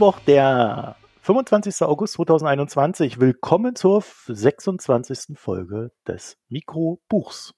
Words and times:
Mittwoch, 0.00 0.20
der 0.20 0.96
25. 1.20 1.82
August 1.82 2.14
2021. 2.14 3.20
Willkommen 3.20 3.76
zur 3.76 4.02
26. 4.28 5.38
Folge 5.38 5.92
des 6.08 6.38
Mikrobuchs. 6.48 7.52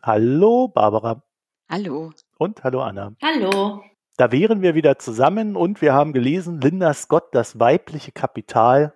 Hallo 0.00 0.68
Barbara. 0.68 1.24
Hallo. 1.68 2.12
Und 2.38 2.62
hallo 2.62 2.82
Anna. 2.82 3.16
Hallo. 3.20 3.82
Da 4.16 4.30
wären 4.30 4.62
wir 4.62 4.76
wieder 4.76 5.00
zusammen 5.00 5.56
und 5.56 5.82
wir 5.82 5.92
haben 5.92 6.12
gelesen, 6.12 6.60
Linda 6.60 6.94
Scott, 6.94 7.30
das 7.32 7.58
weibliche 7.58 8.12
Kapital. 8.12 8.94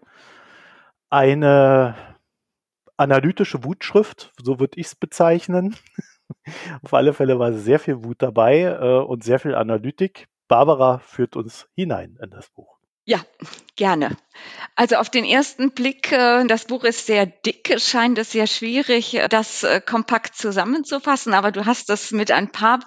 Eine 1.09 1.97
analytische 2.97 3.65
Wutschrift, 3.65 4.33
so 4.41 4.61
würde 4.61 4.79
ich 4.79 4.87
es 4.87 4.95
bezeichnen. 4.95 5.75
Auf 6.85 6.95
alle 6.95 7.15
Fälle 7.15 7.41
war 7.41 7.53
sehr 7.53 7.81
viel 7.81 8.05
Wut 8.05 8.23
dabei 8.23 8.61
äh, 8.61 9.03
und 9.03 9.25
sehr 9.25 9.41
viel 9.41 9.57
Analytik. 9.57 10.29
Barbara 10.51 10.99
führt 10.99 11.37
uns 11.37 11.69
hinein 11.77 12.19
in 12.21 12.31
das 12.31 12.49
Buch. 12.51 12.81
Ja, 13.05 13.21
gerne. 13.77 14.17
Also 14.75 14.97
auf 14.97 15.09
den 15.09 15.25
ersten 15.25 15.71
Blick, 15.71 16.11
äh, 16.11 16.45
das 16.47 16.65
Buch 16.65 16.83
ist 16.83 17.07
sehr 17.07 17.25
dick, 17.25 17.73
scheint 17.81 18.19
es 18.19 18.33
sehr 18.33 18.49
schwierig, 18.49 19.15
äh, 19.15 19.29
das 19.29 19.63
äh, 19.63 19.81
kompakt 19.81 20.35
zusammenzufassen, 20.35 21.35
aber 21.35 21.53
du 21.53 21.67
hast 21.67 21.89
es 21.89 22.11
mit 22.11 22.33
ein 22.33 22.51
paar 22.51 22.81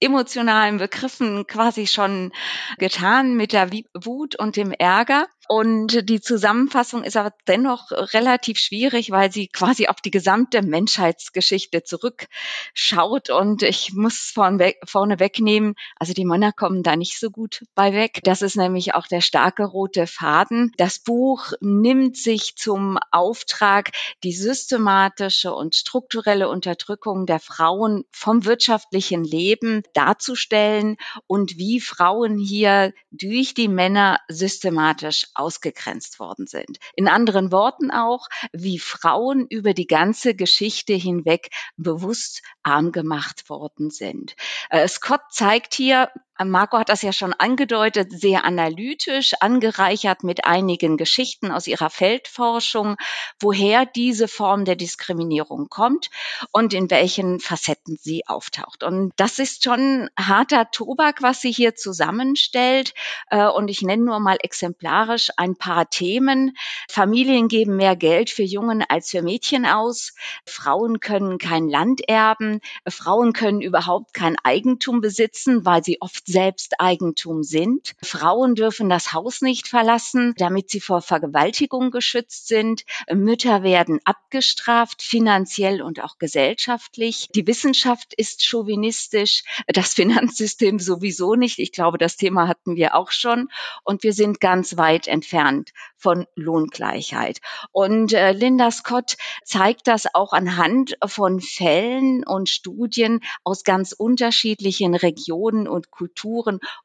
emotionalen 0.00 0.78
Begriffen 0.78 1.46
quasi 1.46 1.86
schon 1.86 2.32
getan, 2.78 3.36
mit 3.36 3.52
der 3.52 3.70
Wut 3.94 4.34
und 4.36 4.56
dem 4.56 4.72
Ärger. 4.72 5.26
Und 5.52 6.08
die 6.08 6.20
Zusammenfassung 6.20 7.02
ist 7.02 7.16
aber 7.16 7.34
dennoch 7.48 7.90
relativ 7.90 8.56
schwierig, 8.60 9.10
weil 9.10 9.32
sie 9.32 9.48
quasi 9.48 9.88
auf 9.88 9.96
die 9.96 10.12
gesamte 10.12 10.62
Menschheitsgeschichte 10.62 11.82
zurückschaut. 11.82 13.30
Und 13.30 13.64
ich 13.64 13.92
muss 13.92 14.30
vorne, 14.32 14.74
vorne 14.86 15.18
wegnehmen, 15.18 15.74
also 15.96 16.12
die 16.12 16.24
Männer 16.24 16.52
kommen 16.52 16.84
da 16.84 16.94
nicht 16.94 17.18
so 17.18 17.32
gut 17.32 17.64
bei 17.74 17.92
weg. 17.92 18.20
Das 18.22 18.42
ist 18.42 18.54
nämlich 18.54 18.94
auch 18.94 19.08
der 19.08 19.22
starke 19.22 19.64
rote 19.64 20.06
Faden. 20.06 20.70
Das 20.76 21.00
Buch 21.00 21.50
nimmt 21.60 22.16
sich 22.16 22.54
zum 22.54 23.00
Auftrag, 23.10 23.90
die 24.22 24.32
systematische 24.32 25.52
und 25.52 25.74
strukturelle 25.74 26.48
Unterdrückung 26.48 27.26
der 27.26 27.40
Frauen 27.40 28.04
vom 28.12 28.44
wirtschaftlichen 28.44 29.24
Leben 29.24 29.82
darzustellen 29.94 30.96
und 31.26 31.58
wie 31.58 31.80
Frauen 31.80 32.38
hier 32.38 32.92
durch 33.10 33.52
die 33.54 33.66
Männer 33.66 34.20
systematisch 34.28 35.26
ausgegrenzt 35.40 36.20
worden 36.20 36.46
sind. 36.46 36.78
In 36.94 37.08
anderen 37.08 37.50
Worten 37.50 37.90
auch, 37.90 38.28
wie 38.52 38.78
Frauen 38.78 39.46
über 39.48 39.74
die 39.74 39.86
ganze 39.86 40.34
Geschichte 40.34 40.94
hinweg 40.94 41.50
bewusst 41.76 42.42
arm 42.62 42.92
gemacht 42.92 43.48
worden 43.48 43.90
sind. 43.90 44.36
Äh, 44.68 44.86
Scott 44.86 45.22
zeigt 45.30 45.74
hier 45.74 46.10
Marco 46.48 46.78
hat 46.78 46.88
das 46.88 47.02
ja 47.02 47.12
schon 47.12 47.34
angedeutet, 47.34 48.12
sehr 48.12 48.44
analytisch, 48.44 49.34
angereichert 49.40 50.24
mit 50.24 50.46
einigen 50.46 50.96
Geschichten 50.96 51.50
aus 51.50 51.66
ihrer 51.66 51.90
Feldforschung, 51.90 52.96
woher 53.40 53.84
diese 53.84 54.26
Form 54.26 54.64
der 54.64 54.76
Diskriminierung 54.76 55.68
kommt 55.68 56.08
und 56.50 56.72
in 56.72 56.90
welchen 56.90 57.40
Facetten 57.40 57.98
sie 58.00 58.26
auftaucht. 58.26 58.82
Und 58.82 59.12
das 59.16 59.38
ist 59.38 59.64
schon 59.64 60.08
harter 60.18 60.70
Tobak, 60.70 61.20
was 61.20 61.42
sie 61.42 61.52
hier 61.52 61.74
zusammenstellt. 61.74 62.94
Äh, 63.28 63.46
und 63.46 63.68
ich 63.68 63.82
nenne 63.82 64.04
nur 64.04 64.20
mal 64.20 64.38
exemplarisch 64.40 65.30
ein 65.36 65.56
paar 65.56 65.90
Themen. 65.90 66.56
Familien 66.88 67.48
geben 67.48 67.76
mehr 67.76 67.96
Geld 67.96 68.30
für 68.30 68.44
Jungen 68.44 68.82
als 68.88 69.10
für 69.10 69.22
Mädchen 69.22 69.66
aus. 69.66 70.14
Frauen 70.46 71.00
können 71.00 71.36
kein 71.36 71.68
Land 71.68 72.08
erben. 72.08 72.60
Frauen 72.88 73.34
können 73.34 73.60
überhaupt 73.60 74.14
kein 74.14 74.36
Eigentum 74.42 75.02
besitzen, 75.02 75.66
weil 75.66 75.84
sie 75.84 76.00
oft 76.00 76.29
Selbsteigentum 76.30 77.42
sind. 77.42 77.92
Frauen 78.02 78.54
dürfen 78.54 78.88
das 78.88 79.12
Haus 79.12 79.42
nicht 79.42 79.68
verlassen, 79.68 80.34
damit 80.36 80.70
sie 80.70 80.80
vor 80.80 81.02
Vergewaltigung 81.02 81.90
geschützt 81.90 82.48
sind. 82.48 82.84
Mütter 83.12 83.62
werden 83.62 84.00
abgestraft, 84.04 85.02
finanziell 85.02 85.82
und 85.82 86.02
auch 86.02 86.18
gesellschaftlich. 86.18 87.28
Die 87.34 87.46
Wissenschaft 87.46 88.14
ist 88.14 88.44
chauvinistisch, 88.44 89.42
das 89.66 89.94
Finanzsystem 90.00 90.78
sowieso 90.78 91.34
nicht. 91.34 91.58
Ich 91.58 91.72
glaube, 91.72 91.98
das 91.98 92.16
Thema 92.16 92.48
hatten 92.48 92.76
wir 92.76 92.94
auch 92.94 93.10
schon. 93.10 93.48
Und 93.84 94.02
wir 94.02 94.12
sind 94.12 94.40
ganz 94.40 94.76
weit 94.76 95.08
entfernt 95.08 95.70
von 95.96 96.26
Lohngleichheit. 96.34 97.40
Und 97.72 98.12
äh, 98.12 98.32
Linda 98.32 98.70
Scott 98.70 99.16
zeigt 99.44 99.86
das 99.86 100.14
auch 100.14 100.32
anhand 100.32 100.96
von 101.06 101.40
Fällen 101.40 102.24
und 102.26 102.48
Studien 102.48 103.20
aus 103.44 103.64
ganz 103.64 103.92
unterschiedlichen 103.92 104.94
Regionen 104.94 105.68
und 105.68 105.90
Kulturen, 105.90 106.19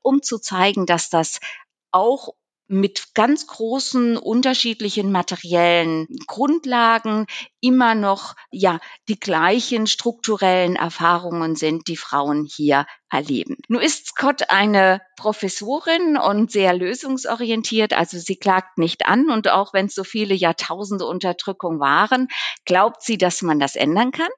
um 0.01 0.21
zu 0.21 0.39
zeigen, 0.39 0.85
dass 0.85 1.09
das 1.09 1.39
auch 1.91 2.33
mit 2.67 3.13
ganz 3.13 3.45
großen 3.45 4.17
unterschiedlichen 4.17 5.11
materiellen 5.11 6.07
Grundlagen 6.25 7.27
immer 7.61 7.93
noch 7.93 8.35
ja 8.51 8.79
die 9.07 9.19
gleichen 9.19 9.85
strukturellen 9.85 10.75
Erfahrungen 10.75 11.55
sind, 11.55 11.87
die 11.87 11.97
Frauen 11.97 12.47
hier 12.51 12.87
erleben. 13.09 13.57
Nun 13.67 13.81
ist 13.81 14.07
Scott 14.07 14.49
eine 14.49 15.01
Professorin 15.15 16.17
und 16.17 16.51
sehr 16.51 16.73
lösungsorientiert, 16.73 17.93
also 17.93 18.17
sie 18.17 18.35
klagt 18.35 18.79
nicht 18.79 19.05
an 19.05 19.29
und 19.29 19.47
auch 19.49 19.73
wenn 19.73 19.85
es 19.85 19.93
so 19.95 20.03
viele 20.03 20.33
Jahrtausende 20.33 21.05
Unterdrückung 21.05 21.79
waren, 21.79 22.27
glaubt 22.65 23.03
sie, 23.03 23.17
dass 23.17 23.43
man 23.43 23.59
das 23.59 23.75
ändern 23.75 24.11
kann 24.11 24.29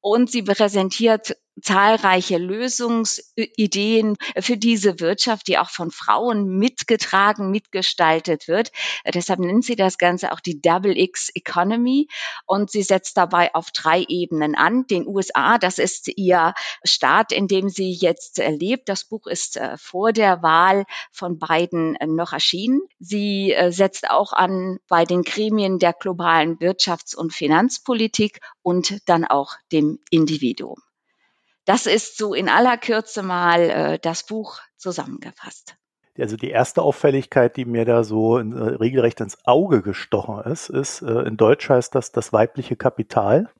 und 0.00 0.30
sie 0.30 0.42
präsentiert 0.42 1.36
zahlreiche 1.62 2.38
Lösungsideen 2.38 4.16
für 4.38 4.56
diese 4.56 5.00
Wirtschaft, 5.00 5.48
die 5.48 5.58
auch 5.58 5.70
von 5.70 5.90
Frauen 5.90 6.48
mitgetragen, 6.58 7.50
mitgestaltet 7.50 8.48
wird. 8.48 8.72
Deshalb 9.06 9.40
nennt 9.40 9.64
sie 9.64 9.76
das 9.76 9.98
Ganze 9.98 10.32
auch 10.32 10.40
die 10.40 10.60
Double 10.60 10.96
X 10.96 11.30
Economy 11.34 12.08
und 12.46 12.70
sie 12.70 12.82
setzt 12.82 13.16
dabei 13.16 13.54
auf 13.54 13.70
drei 13.70 14.04
Ebenen 14.08 14.54
an. 14.54 14.86
Den 14.86 15.06
USA, 15.06 15.58
das 15.58 15.78
ist 15.78 16.08
ihr 16.16 16.54
Staat, 16.84 17.32
in 17.32 17.48
dem 17.48 17.68
sie 17.68 17.92
jetzt 17.92 18.38
lebt. 18.38 18.88
Das 18.88 19.04
Buch 19.04 19.26
ist 19.26 19.56
äh, 19.56 19.76
vor 19.76 20.12
der 20.12 20.42
Wahl 20.42 20.84
von 21.12 21.38
Biden 21.38 21.96
äh, 21.96 22.06
noch 22.06 22.32
erschienen. 22.32 22.80
Sie 22.98 23.52
äh, 23.52 23.72
setzt 23.72 24.10
auch 24.10 24.32
an 24.32 24.78
bei 24.88 25.04
den 25.04 25.22
Gremien 25.22 25.78
der 25.78 25.92
globalen 25.92 26.58
Wirtschafts- 26.58 27.16
und 27.16 27.32
Finanzpolitik 27.32 28.40
und 28.62 28.98
dann 29.08 29.24
auch 29.24 29.54
dem 29.72 29.98
Individuum. 30.10 30.80
Das 31.70 31.86
ist 31.86 32.18
so 32.18 32.34
in 32.34 32.48
aller 32.48 32.76
Kürze 32.76 33.22
mal 33.22 33.60
äh, 33.70 33.98
das 34.00 34.24
Buch 34.24 34.58
zusammengefasst. 34.76 35.76
Also 36.18 36.36
die 36.36 36.50
erste 36.50 36.82
Auffälligkeit, 36.82 37.56
die 37.56 37.64
mir 37.64 37.84
da 37.84 38.02
so 38.02 38.38
in, 38.38 38.50
äh, 38.56 38.60
regelrecht 38.60 39.20
ins 39.20 39.38
Auge 39.46 39.80
gestochen 39.80 40.40
ist, 40.50 40.68
ist, 40.68 41.00
äh, 41.02 41.20
in 41.28 41.36
Deutsch 41.36 41.68
heißt 41.68 41.94
das 41.94 42.10
das 42.10 42.32
weibliche 42.32 42.74
Kapital, 42.74 43.50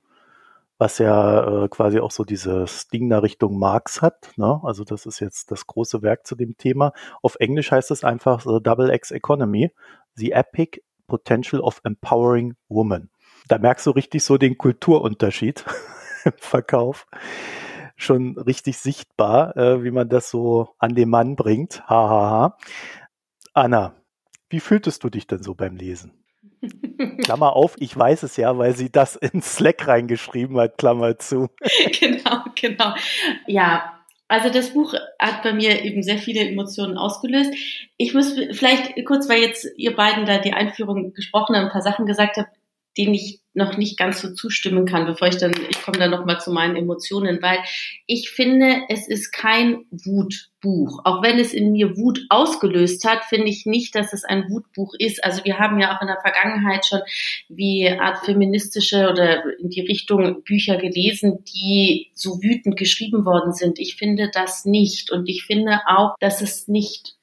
was 0.76 0.98
ja 0.98 1.66
äh, 1.66 1.68
quasi 1.68 2.00
auch 2.00 2.10
so 2.10 2.24
dieses 2.24 2.88
Ding 2.88 3.08
da 3.10 3.20
Richtung 3.20 3.60
Marx 3.60 4.02
hat. 4.02 4.32
Ne? 4.34 4.60
Also 4.64 4.82
das 4.82 5.06
ist 5.06 5.20
jetzt 5.20 5.52
das 5.52 5.68
große 5.68 6.02
Werk 6.02 6.26
zu 6.26 6.34
dem 6.34 6.56
Thema. 6.56 6.92
Auf 7.22 7.36
Englisch 7.36 7.70
heißt 7.70 7.92
es 7.92 8.02
einfach 8.02 8.40
The 8.40 8.58
Double 8.60 8.92
X 8.92 9.12
Economy, 9.12 9.70
The 10.16 10.32
Epic 10.32 10.80
Potential 11.06 11.60
of 11.60 11.80
Empowering 11.84 12.56
Woman. 12.68 13.08
Da 13.46 13.58
merkst 13.58 13.86
du 13.86 13.92
richtig 13.92 14.24
so 14.24 14.36
den 14.36 14.58
Kulturunterschied 14.58 15.64
im 16.24 16.32
Verkauf 16.38 17.06
schon 18.02 18.38
richtig 18.38 18.78
sichtbar, 18.78 19.56
äh, 19.56 19.84
wie 19.84 19.90
man 19.90 20.08
das 20.08 20.30
so 20.30 20.74
an 20.78 20.94
den 20.94 21.10
Mann 21.10 21.36
bringt. 21.36 21.82
Hahaha. 21.88 22.20
Ha, 22.20 22.30
ha. 22.30 22.58
Anna, 23.52 23.94
wie 24.48 24.60
fühltest 24.60 25.04
du 25.04 25.10
dich 25.10 25.26
denn 25.26 25.42
so 25.42 25.54
beim 25.54 25.76
Lesen? 25.76 26.12
Klammer 27.22 27.56
auf, 27.56 27.76
ich 27.78 27.96
weiß 27.96 28.22
es 28.22 28.36
ja, 28.36 28.56
weil 28.58 28.76
sie 28.76 28.90
das 28.90 29.16
in 29.16 29.42
Slack 29.42 29.86
reingeschrieben 29.86 30.58
hat, 30.58 30.78
Klammer 30.78 31.18
zu. 31.18 31.48
genau, 32.00 32.44
genau. 32.54 32.94
Ja, 33.46 34.00
also 34.28 34.48
das 34.48 34.74
Buch 34.74 34.94
hat 35.18 35.42
bei 35.42 35.52
mir 35.52 35.82
eben 35.82 36.02
sehr 36.02 36.18
viele 36.18 36.48
Emotionen 36.48 36.96
ausgelöst. 36.96 37.52
Ich 37.96 38.14
muss 38.14 38.34
vielleicht 38.52 39.04
kurz, 39.04 39.28
weil 39.28 39.40
jetzt 39.40 39.66
ihr 39.76 39.96
beiden 39.96 40.24
da 40.24 40.38
die 40.38 40.52
Einführung 40.52 41.12
gesprochen 41.14 41.56
habt, 41.56 41.66
ein 41.66 41.72
paar 41.72 41.82
Sachen 41.82 42.06
gesagt 42.06 42.36
habt, 42.36 42.50
denen 42.96 43.14
ich 43.14 43.40
noch 43.52 43.76
nicht 43.76 43.98
ganz 43.98 44.20
so 44.20 44.32
zustimmen 44.32 44.86
kann, 44.86 45.06
bevor 45.06 45.28
ich 45.28 45.36
dann, 45.36 45.52
ich 45.68 45.82
komme 45.82 45.98
dann 45.98 46.10
noch 46.10 46.24
mal 46.24 46.38
zu 46.38 46.52
meinen 46.52 46.76
Emotionen, 46.76 47.42
weil 47.42 47.58
ich 48.06 48.30
finde, 48.30 48.82
es 48.88 49.08
ist 49.08 49.32
kein 49.32 49.86
Wutbuch. 49.90 51.00
Auch 51.04 51.22
wenn 51.22 51.38
es 51.38 51.52
in 51.52 51.72
mir 51.72 51.96
Wut 51.96 52.20
ausgelöst 52.28 53.04
hat, 53.04 53.24
finde 53.24 53.48
ich 53.48 53.66
nicht, 53.66 53.96
dass 53.96 54.12
es 54.12 54.24
ein 54.24 54.48
Wutbuch 54.50 54.94
ist. 54.98 55.24
Also 55.24 55.44
wir 55.44 55.58
haben 55.58 55.80
ja 55.80 55.96
auch 55.96 56.00
in 56.00 56.06
der 56.06 56.20
Vergangenheit 56.20 56.86
schon 56.86 57.00
wie 57.48 57.88
Art 57.88 58.24
feministische 58.24 59.10
oder 59.10 59.42
in 59.58 59.68
die 59.68 59.80
Richtung 59.80 60.44
Bücher 60.44 60.76
gelesen, 60.76 61.44
die 61.44 62.12
so 62.14 62.40
wütend 62.42 62.76
geschrieben 62.76 63.24
worden 63.24 63.52
sind. 63.52 63.80
Ich 63.80 63.96
finde 63.96 64.30
das 64.32 64.64
nicht. 64.64 65.10
Und 65.10 65.28
ich 65.28 65.44
finde 65.44 65.80
auch, 65.86 66.14
dass 66.20 66.40
es 66.40 66.68
nicht 66.68 67.16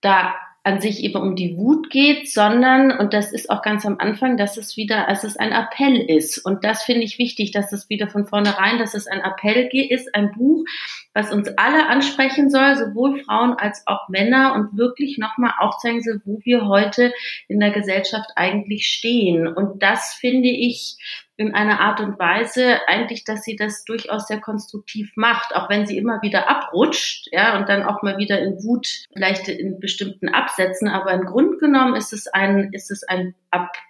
da 0.00 0.34
an 0.64 0.80
sich 0.80 1.04
eben 1.04 1.16
um 1.16 1.36
die 1.36 1.58
Wut 1.58 1.90
geht, 1.90 2.32
sondern, 2.32 2.90
und 2.90 3.12
das 3.12 3.32
ist 3.32 3.50
auch 3.50 3.60
ganz 3.60 3.84
am 3.84 3.96
Anfang, 3.98 4.38
dass 4.38 4.56
es 4.56 4.78
wieder, 4.78 5.08
als 5.08 5.22
es 5.22 5.36
ein 5.36 5.52
Appell 5.52 5.96
ist. 5.96 6.38
Und 6.38 6.64
das 6.64 6.82
finde 6.82 7.02
ich 7.02 7.18
wichtig, 7.18 7.52
dass 7.52 7.70
es 7.70 7.90
wieder 7.90 8.08
von 8.08 8.26
vornherein, 8.26 8.78
dass 8.78 8.94
es 8.94 9.06
ein 9.06 9.20
Appell 9.20 9.68
ist, 9.90 10.14
ein 10.14 10.32
Buch, 10.32 10.64
was 11.12 11.30
uns 11.30 11.48
alle 11.58 11.86
ansprechen 11.88 12.48
soll, 12.48 12.76
sowohl 12.76 13.22
Frauen 13.22 13.52
als 13.52 13.86
auch 13.86 14.08
Männer 14.08 14.54
und 14.54 14.78
wirklich 14.78 15.18
nochmal 15.18 15.52
aufzeigen 15.58 16.00
soll, 16.00 16.22
wo 16.24 16.40
wir 16.44 16.66
heute 16.66 17.12
in 17.46 17.60
der 17.60 17.70
Gesellschaft 17.70 18.30
eigentlich 18.34 18.86
stehen. 18.86 19.46
Und 19.46 19.82
das 19.82 20.14
finde 20.14 20.48
ich 20.48 20.96
in 21.36 21.54
einer 21.54 21.80
Art 21.80 22.00
und 22.00 22.18
Weise 22.18 22.78
eigentlich, 22.86 23.24
dass 23.24 23.42
sie 23.42 23.56
das 23.56 23.84
durchaus 23.84 24.28
sehr 24.28 24.40
konstruktiv 24.40 25.12
macht, 25.16 25.54
auch 25.54 25.68
wenn 25.68 25.86
sie 25.86 25.96
immer 25.96 26.22
wieder 26.22 26.48
abrutscht, 26.48 27.28
ja, 27.32 27.58
und 27.58 27.68
dann 27.68 27.82
auch 27.82 28.02
mal 28.02 28.18
wieder 28.18 28.38
in 28.40 28.62
Wut, 28.62 29.04
vielleicht 29.12 29.48
in 29.48 29.80
bestimmten 29.80 30.28
Absätzen, 30.28 30.88
aber 30.88 31.12
im 31.12 31.24
Grunde 31.24 31.56
genommen 31.58 31.96
ist 31.96 32.12
es 32.12 32.28
ein, 32.28 32.72
ist 32.72 32.90
es 32.90 33.02
ein 33.02 33.34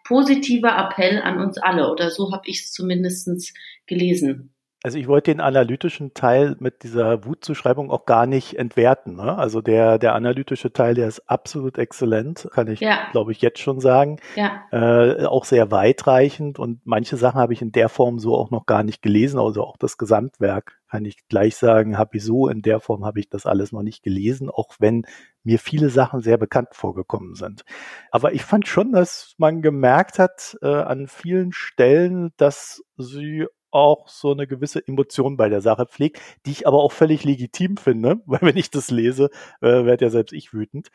positiver 0.05 0.77
Appell 0.77 1.21
an 1.21 1.39
uns 1.39 1.59
alle, 1.59 1.91
oder 1.91 2.11
so 2.11 2.33
habe 2.33 2.45
ich 2.47 2.61
es 2.61 2.73
zumindestens 2.73 3.53
gelesen. 3.87 4.54
Also 4.85 4.99
ich 4.99 5.09
wollte 5.09 5.31
den 5.31 5.41
analytischen 5.41 6.13
Teil 6.13 6.57
mit 6.59 6.83
dieser 6.83 7.25
Wutzuschreibung 7.25 7.91
auch 7.91 8.05
gar 8.05 8.27
nicht 8.27 8.59
entwerten. 8.59 9.17
Ne? 9.17 9.39
Also 9.39 9.63
der, 9.63 9.99
der 9.99 10.15
analytische 10.15 10.75
Teil, 10.75 10.95
der 10.95 11.09
ist 11.09 11.21
absolut 11.21 11.79
exzellent, 11.79 12.47
kann 12.53 12.69
ich, 12.69 12.81
ja. 12.81 13.09
glaube 13.11 13.33
ich, 13.33 13.41
jetzt 13.41 13.61
schon 13.61 13.81
sagen. 13.81 14.21
Ja. 14.37 14.63
Äh, 14.73 15.25
auch 15.25 15.47
sehr 15.47 15.71
weitreichend 15.71 16.59
und 16.59 16.83
manche 16.85 17.17
Sachen 17.17 17.41
habe 17.41 17.55
ich 17.55 17.63
in 17.63 17.73
der 17.73 17.89
Form 17.89 18.19
so 18.19 18.37
auch 18.37 18.51
noch 18.51 18.67
gar 18.67 18.83
nicht 18.83 19.01
gelesen, 19.01 19.41
also 19.41 19.65
auch 19.65 19.79
das 19.79 19.97
Gesamtwerk 19.97 20.79
kann 20.91 21.07
ich 21.07 21.27
gleich 21.29 21.57
sagen, 21.57 21.97
habe 21.97 22.19
ich 22.19 22.23
so 22.23 22.47
in 22.49 22.61
der 22.61 22.79
Form 22.79 23.07
habe 23.07 23.21
ich 23.21 23.31
das 23.31 23.47
alles 23.47 23.73
noch 23.73 23.83
nicht 23.83 24.03
gelesen, 24.03 24.51
auch 24.51 24.75
wenn 24.79 25.07
mir 25.43 25.59
viele 25.59 25.89
Sachen 25.89 26.21
sehr 26.21 26.37
bekannt 26.37 26.69
vorgekommen 26.73 27.35
sind. 27.37 27.65
Aber 28.11 28.35
ich 28.35 28.45
fand 28.45 28.69
schon, 28.69 28.93
dass 28.93 29.35
man 29.39 29.63
gemerkt 29.63 30.19
hat 30.19 30.59
äh, 30.61 30.69
an 30.69 31.09
vielen 31.09 31.53
Stellen, 31.53 32.33
dass 32.37 32.85
sie 32.99 33.47
auch 33.75 34.09
so 34.09 34.33
eine 34.33 34.47
gewisse 34.47 34.87
Emotion 34.87 35.37
bei 35.37 35.49
der 35.49 35.61
Sache 35.61 35.87
pflegt, 35.87 36.21
die 36.47 36.53
ich 36.53 36.67
aber 36.67 36.79
auch 36.83 36.93
völlig 36.93 37.25
legitim 37.25 37.77
finde, 37.77 38.21
weil 38.27 38.43
wenn 38.43 38.57
ich 38.57 38.71
das 38.71 38.91
lese, 38.91 39.31
äh, 39.61 39.85
werde 39.85 40.07
ja 40.07 40.11
selbst 40.11 40.33
ich 40.33 40.53
wütend. 40.53 40.91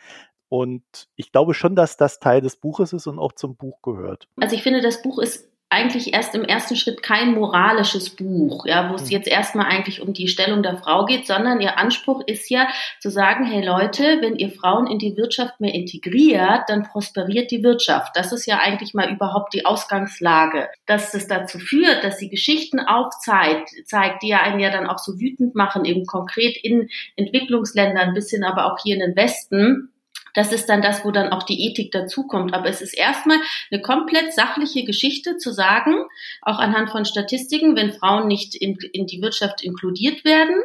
Und 0.48 1.10
ich 1.16 1.32
glaube 1.32 1.54
schon, 1.54 1.76
dass 1.76 1.96
das 1.96 2.20
Teil 2.20 2.42
des 2.42 2.56
Buches 2.56 2.92
ist 2.94 3.06
und 3.06 3.20
auch 3.20 3.34
zum 3.34 3.56
Buch 3.56 3.82
gehört. 3.84 4.28
Also 4.38 4.56
ich 4.56 4.64
finde, 4.64 4.82
das 4.82 5.04
Buch 5.04 5.20
ist 5.20 5.48
eigentlich 5.72 6.14
erst 6.14 6.34
im 6.34 6.44
ersten 6.44 6.76
Schritt 6.76 7.04
kein 7.04 7.34
moralisches 7.34 8.10
Buch, 8.10 8.66
ja, 8.66 8.90
wo 8.90 8.96
es 8.96 9.04
hm. 9.04 9.10
jetzt 9.10 9.28
erstmal 9.28 9.68
eigentlich 9.68 10.02
um 10.02 10.14
die 10.14 10.28
Stellung 10.28 10.64
der 10.64 10.78
Frau 10.78 11.06
geht, 11.06 11.28
sondern 11.28 11.62
ihr 11.62 11.78
Anspruch 11.78 12.22
ist 12.26 12.50
ja 12.50 12.68
zu 13.00 13.12
sagen, 13.12 13.46
hey 13.46 13.64
Leute, 13.64 14.18
wenn 14.22 14.36
ihr 14.36 14.50
Frauen 14.50 14.88
in 14.88 14.98
die 14.98 15.16
Wirtschaft 15.16 15.60
mehr 15.60 15.76
integriert, 15.76 16.64
dann 16.68 16.84
prosperiert 16.84 17.52
die 17.52 17.64
Wirtschaft. 17.64 18.16
Das 18.16 18.32
ist 18.32 18.48
ja 18.48 18.60
eigentlich 18.60 18.96
mal 18.96 19.12
überhaupt 19.12 19.54
die 19.54 19.66
Ausgangslage. 19.66 20.70
Dass 20.88 21.14
es 21.14 21.28
dazu 21.28 21.60
führt, 21.60 22.04
dass 22.04 22.18
sie 22.18 22.30
Geschichten 22.30 22.80
aufzeigt, 22.80 23.70
zeigt, 23.86 24.24
die 24.24 24.30
ja 24.30 24.42
einen 24.42 24.60
ja 24.60 24.72
dann 24.72 24.88
auch 24.88 24.98
so 24.98 25.20
wütend 25.20 25.54
machen, 25.54 25.86
eben 25.86 26.06
konkret 26.06 26.58
in 26.64 26.90
Entwicklungsländern, 27.16 28.16
bis 28.16 28.32
hin 28.32 28.44
aber 28.44 28.72
auch 28.72 28.80
hier 28.82 28.96
in 28.96 29.02
den 29.02 29.16
Westen, 29.16 29.92
das 30.34 30.52
ist 30.52 30.68
dann 30.68 30.82
das, 30.82 31.04
wo 31.04 31.12
dann 31.12 31.32
auch 31.32 31.44
die 31.44 31.68
Ethik 31.68 31.92
dazukommt. 31.92 32.54
Aber 32.54 32.70
es 32.70 32.82
ist 32.82 32.94
erstmal 32.94 33.38
eine 33.72 33.82
komplett 33.82 34.34
sachliche 34.34 34.84
Geschichte 34.84 35.38
zu 35.38 35.52
sagen, 35.52 36.06
auch 36.42 36.60
anhand 36.60 36.90
von 36.90 37.06
Statistiken, 37.06 37.76
wenn 37.76 37.94
Frauen 37.94 38.28
nicht 38.28 38.56
in, 38.56 38.78
in 38.94 39.08
die 39.08 39.22
Wirtschaft 39.22 39.62
inkludiert 39.62 40.26
werden, 40.26 40.62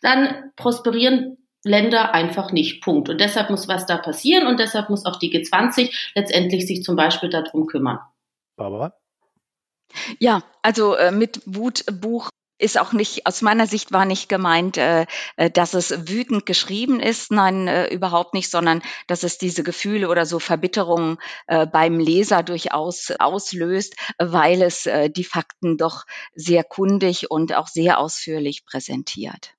dann 0.00 0.52
prosperieren 0.56 1.38
Länder 1.64 2.14
einfach 2.14 2.52
nicht. 2.52 2.82
Punkt. 2.82 3.08
Und 3.08 3.20
deshalb 3.20 3.50
muss 3.50 3.68
was 3.68 3.86
da 3.86 3.98
passieren 3.98 4.46
und 4.46 4.60
deshalb 4.60 4.88
muss 4.88 5.04
auch 5.04 5.18
die 5.18 5.32
G20 5.32 6.12
letztendlich 6.14 6.66
sich 6.66 6.82
zum 6.82 6.96
Beispiel 6.96 7.28
darum 7.28 7.66
kümmern. 7.66 7.98
Barbara? 8.56 8.94
Ja, 10.18 10.42
also 10.62 10.94
äh, 10.94 11.10
mit 11.10 11.42
Wutbuch 11.44 12.30
ist 12.58 12.78
auch 12.78 12.92
nicht, 12.92 13.26
aus 13.26 13.42
meiner 13.42 13.66
Sicht 13.66 13.92
war 13.92 14.04
nicht 14.04 14.28
gemeint, 14.28 14.76
äh, 14.76 15.06
äh, 15.36 15.50
dass 15.50 15.74
es 15.74 16.08
wütend 16.08 16.46
geschrieben 16.46 17.00
ist, 17.00 17.30
nein, 17.30 17.68
äh, 17.68 17.88
überhaupt 17.88 18.34
nicht, 18.34 18.50
sondern 18.50 18.82
dass 19.06 19.22
es 19.22 19.38
diese 19.38 19.62
Gefühle 19.62 20.08
oder 20.08 20.26
so 20.26 20.38
Verbitterungen 20.38 21.18
beim 21.46 21.98
Leser 21.98 22.42
durchaus 22.42 23.10
auslöst, 23.18 23.94
weil 24.18 24.62
es 24.62 24.88
die 25.16 25.24
Fakten 25.24 25.76
doch 25.76 26.04
sehr 26.34 26.64
kundig 26.64 27.30
und 27.30 27.54
auch 27.54 27.68
sehr 27.68 27.98
ausführlich 27.98 28.64
präsentiert. 28.64 29.55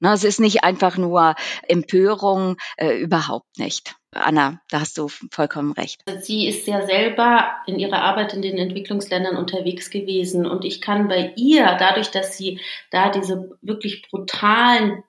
Na, 0.00 0.14
es 0.14 0.24
ist 0.24 0.40
nicht 0.40 0.64
einfach 0.64 0.96
nur 0.96 1.34
Empörung, 1.68 2.56
äh, 2.76 2.96
überhaupt 2.96 3.58
nicht. 3.58 3.94
Anna, 4.12 4.60
da 4.70 4.80
hast 4.80 4.98
du 4.98 5.08
vollkommen 5.30 5.72
recht. 5.72 6.02
Sie 6.20 6.48
ist 6.48 6.66
ja 6.66 6.84
selber 6.84 7.50
in 7.66 7.78
ihrer 7.78 8.02
Arbeit 8.02 8.34
in 8.34 8.42
den 8.42 8.58
Entwicklungsländern 8.58 9.36
unterwegs 9.36 9.90
gewesen 9.90 10.46
und 10.46 10.64
ich 10.64 10.80
kann 10.80 11.06
bei 11.06 11.32
ihr, 11.36 11.76
dadurch, 11.78 12.10
dass 12.10 12.36
sie 12.36 12.60
da 12.90 13.10
diese 13.10 13.56
wirklich 13.60 14.08
brutalen 14.10 15.04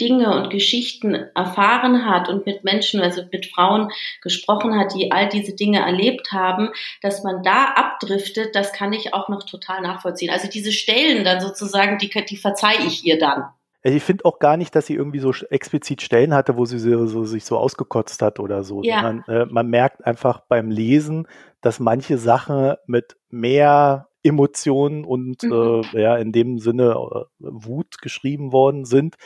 Dinge 0.00 0.34
und 0.34 0.50
Geschichten 0.50 1.14
erfahren 1.34 2.06
hat 2.06 2.28
und 2.28 2.46
mit 2.46 2.64
Menschen, 2.64 3.02
also 3.02 3.22
mit 3.30 3.46
Frauen 3.46 3.92
gesprochen 4.22 4.76
hat, 4.78 4.94
die 4.94 5.12
all 5.12 5.28
diese 5.28 5.54
Dinge 5.54 5.80
erlebt 5.80 6.32
haben, 6.32 6.70
dass 7.02 7.22
man 7.22 7.42
da 7.42 7.74
abdriftet, 7.74 8.56
das 8.56 8.72
kann 8.72 8.94
ich 8.94 9.12
auch 9.12 9.28
noch 9.28 9.44
total 9.44 9.82
nachvollziehen. 9.82 10.30
Also 10.30 10.48
diese 10.48 10.72
Stellen 10.72 11.24
dann 11.24 11.40
sozusagen, 11.40 11.98
die, 11.98 12.08
die 12.08 12.36
verzeihe 12.38 12.86
ich 12.86 13.04
ihr 13.04 13.18
dann. 13.18 13.44
Also 13.82 13.96
ich 13.96 14.02
finde 14.02 14.24
auch 14.26 14.38
gar 14.38 14.56
nicht, 14.56 14.74
dass 14.76 14.86
sie 14.86 14.94
irgendwie 14.94 15.20
so 15.20 15.32
explizit 15.48 16.02
Stellen 16.02 16.34
hatte, 16.34 16.56
wo 16.56 16.66
sie 16.66 16.78
so, 16.78 17.06
so 17.06 17.24
sich 17.24 17.44
so 17.44 17.56
ausgekotzt 17.56 18.20
hat 18.20 18.38
oder 18.38 18.62
so. 18.62 18.82
Ja. 18.82 19.02
Sondern, 19.02 19.24
äh, 19.28 19.46
man 19.46 19.68
merkt 19.68 20.04
einfach 20.04 20.40
beim 20.40 20.70
Lesen, 20.70 21.26
dass 21.60 21.80
manche 21.80 22.18
Sachen 22.18 22.74
mit 22.86 23.16
mehr 23.30 24.08
Emotionen 24.22 25.04
und 25.04 25.42
mhm. 25.42 25.82
äh, 25.94 26.02
ja 26.02 26.16
in 26.16 26.32
dem 26.32 26.58
Sinne 26.58 26.90
äh, 26.90 27.24
Wut 27.38 28.02
geschrieben 28.02 28.52
worden 28.52 28.84
sind, 28.84 29.16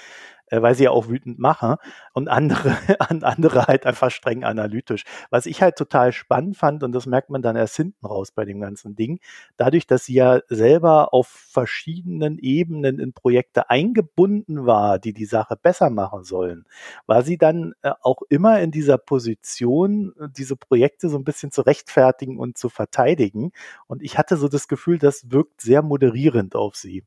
äh, 0.46 0.60
weil 0.62 0.74
sie 0.74 0.84
ja 0.84 0.90
auch 0.90 1.08
wütend 1.08 1.38
machen 1.38 1.76
und 2.12 2.28
andere, 2.28 2.76
andere 2.98 3.66
halt 3.66 3.86
einfach 3.86 4.10
streng 4.10 4.44
analytisch. 4.44 5.04
Was 5.30 5.46
ich 5.46 5.62
halt 5.62 5.76
total 5.76 6.12
spannend 6.12 6.56
fand, 6.56 6.82
und 6.82 6.92
das 6.92 7.06
merkt 7.06 7.30
man 7.30 7.42
dann 7.42 7.56
erst 7.56 7.76
hinten 7.76 8.06
raus 8.06 8.30
bei 8.32 8.44
dem 8.44 8.60
ganzen 8.60 8.94
Ding, 8.96 9.20
dadurch, 9.56 9.86
dass 9.86 10.04
sie 10.06 10.14
ja 10.14 10.40
selber 10.48 11.12
auf 11.14 11.28
verschiedenen 11.28 12.38
Ebenen 12.38 12.98
in 12.98 13.12
Projekte 13.12 13.70
eingebunden 13.70 14.66
war, 14.66 14.98
die 14.98 15.12
die 15.12 15.24
Sache 15.26 15.56
besser 15.56 15.90
machen 15.90 16.24
sollen, 16.24 16.64
war 17.06 17.22
sie 17.22 17.38
dann 17.38 17.74
äh, 17.82 17.92
auch 18.02 18.22
immer 18.28 18.60
in 18.60 18.70
dieser 18.70 18.98
Position, 18.98 20.12
diese 20.36 20.56
Projekte 20.56 21.08
so 21.08 21.18
ein 21.18 21.24
bisschen 21.24 21.50
zu 21.50 21.62
rechtfertigen 21.62 22.38
und 22.38 22.58
zu 22.58 22.68
verteidigen. 22.68 23.52
Und 23.86 24.02
ich 24.02 24.18
hatte 24.18 24.36
so 24.36 24.48
das 24.48 24.68
Gefühl, 24.68 24.98
das 24.98 25.30
wirkt 25.30 25.60
sehr 25.60 25.82
moderierend 25.82 26.54
auf 26.56 26.76
sie. 26.76 27.04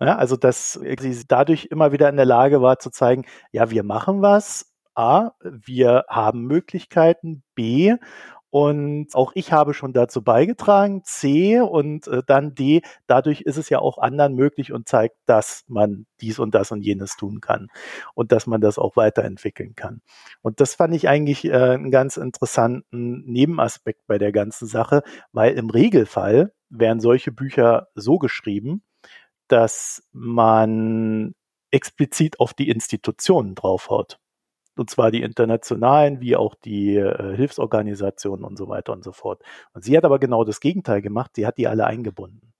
Ja, 0.00 0.16
also, 0.16 0.36
dass 0.36 0.74
sie 0.74 1.24
dadurch 1.28 1.66
immer 1.66 1.92
wieder 1.92 2.08
in 2.08 2.16
der 2.16 2.24
Lage 2.26 2.62
war 2.62 2.78
zu 2.78 2.90
zeigen, 2.90 3.26
ja, 3.52 3.70
wir 3.70 3.82
machen 3.82 4.22
was. 4.22 4.66
A, 4.94 5.32
wir 5.42 6.04
haben 6.08 6.42
Möglichkeiten. 6.42 7.42
B, 7.54 7.96
und 8.50 9.14
auch 9.14 9.30
ich 9.34 9.52
habe 9.52 9.74
schon 9.74 9.92
dazu 9.92 10.22
beigetragen. 10.22 11.02
C 11.04 11.60
und 11.60 12.08
äh, 12.08 12.22
dann 12.26 12.54
D. 12.54 12.82
Dadurch 13.06 13.42
ist 13.42 13.56
es 13.56 13.68
ja 13.70 13.78
auch 13.78 13.98
anderen 13.98 14.34
möglich 14.34 14.72
und 14.72 14.88
zeigt, 14.88 15.16
dass 15.26 15.64
man 15.68 16.06
dies 16.20 16.38
und 16.40 16.54
das 16.54 16.72
und 16.72 16.82
jenes 16.82 17.16
tun 17.16 17.40
kann 17.40 17.68
und 18.14 18.32
dass 18.32 18.46
man 18.48 18.60
das 18.60 18.78
auch 18.78 18.96
weiterentwickeln 18.96 19.74
kann. 19.76 20.02
Und 20.42 20.60
das 20.60 20.74
fand 20.74 20.94
ich 20.94 21.08
eigentlich 21.08 21.44
äh, 21.44 21.52
einen 21.52 21.92
ganz 21.92 22.16
interessanten 22.16 23.24
Nebenaspekt 23.24 24.06
bei 24.08 24.18
der 24.18 24.32
ganzen 24.32 24.66
Sache, 24.66 25.02
weil 25.32 25.54
im 25.54 25.70
Regelfall 25.70 26.52
werden 26.70 27.00
solche 27.00 27.30
Bücher 27.32 27.88
so 27.94 28.18
geschrieben, 28.18 28.82
dass 29.52 30.02
man 30.12 31.34
explizit 31.70 32.40
auf 32.40 32.54
die 32.54 32.68
Institutionen 32.68 33.54
draufhaut. 33.54 34.18
Und 34.76 34.88
zwar 34.88 35.10
die 35.10 35.22
internationalen 35.22 36.20
wie 36.20 36.36
auch 36.36 36.54
die 36.54 36.96
äh, 36.96 37.36
Hilfsorganisationen 37.36 38.44
und 38.44 38.56
so 38.56 38.68
weiter 38.68 38.92
und 38.92 39.04
so 39.04 39.12
fort. 39.12 39.42
Und 39.74 39.84
sie 39.84 39.96
hat 39.96 40.04
aber 40.04 40.18
genau 40.18 40.44
das 40.44 40.60
Gegenteil 40.60 41.02
gemacht. 41.02 41.32
Sie 41.34 41.46
hat 41.46 41.58
die 41.58 41.66
alle 41.66 41.86
eingebunden. 41.86 42.52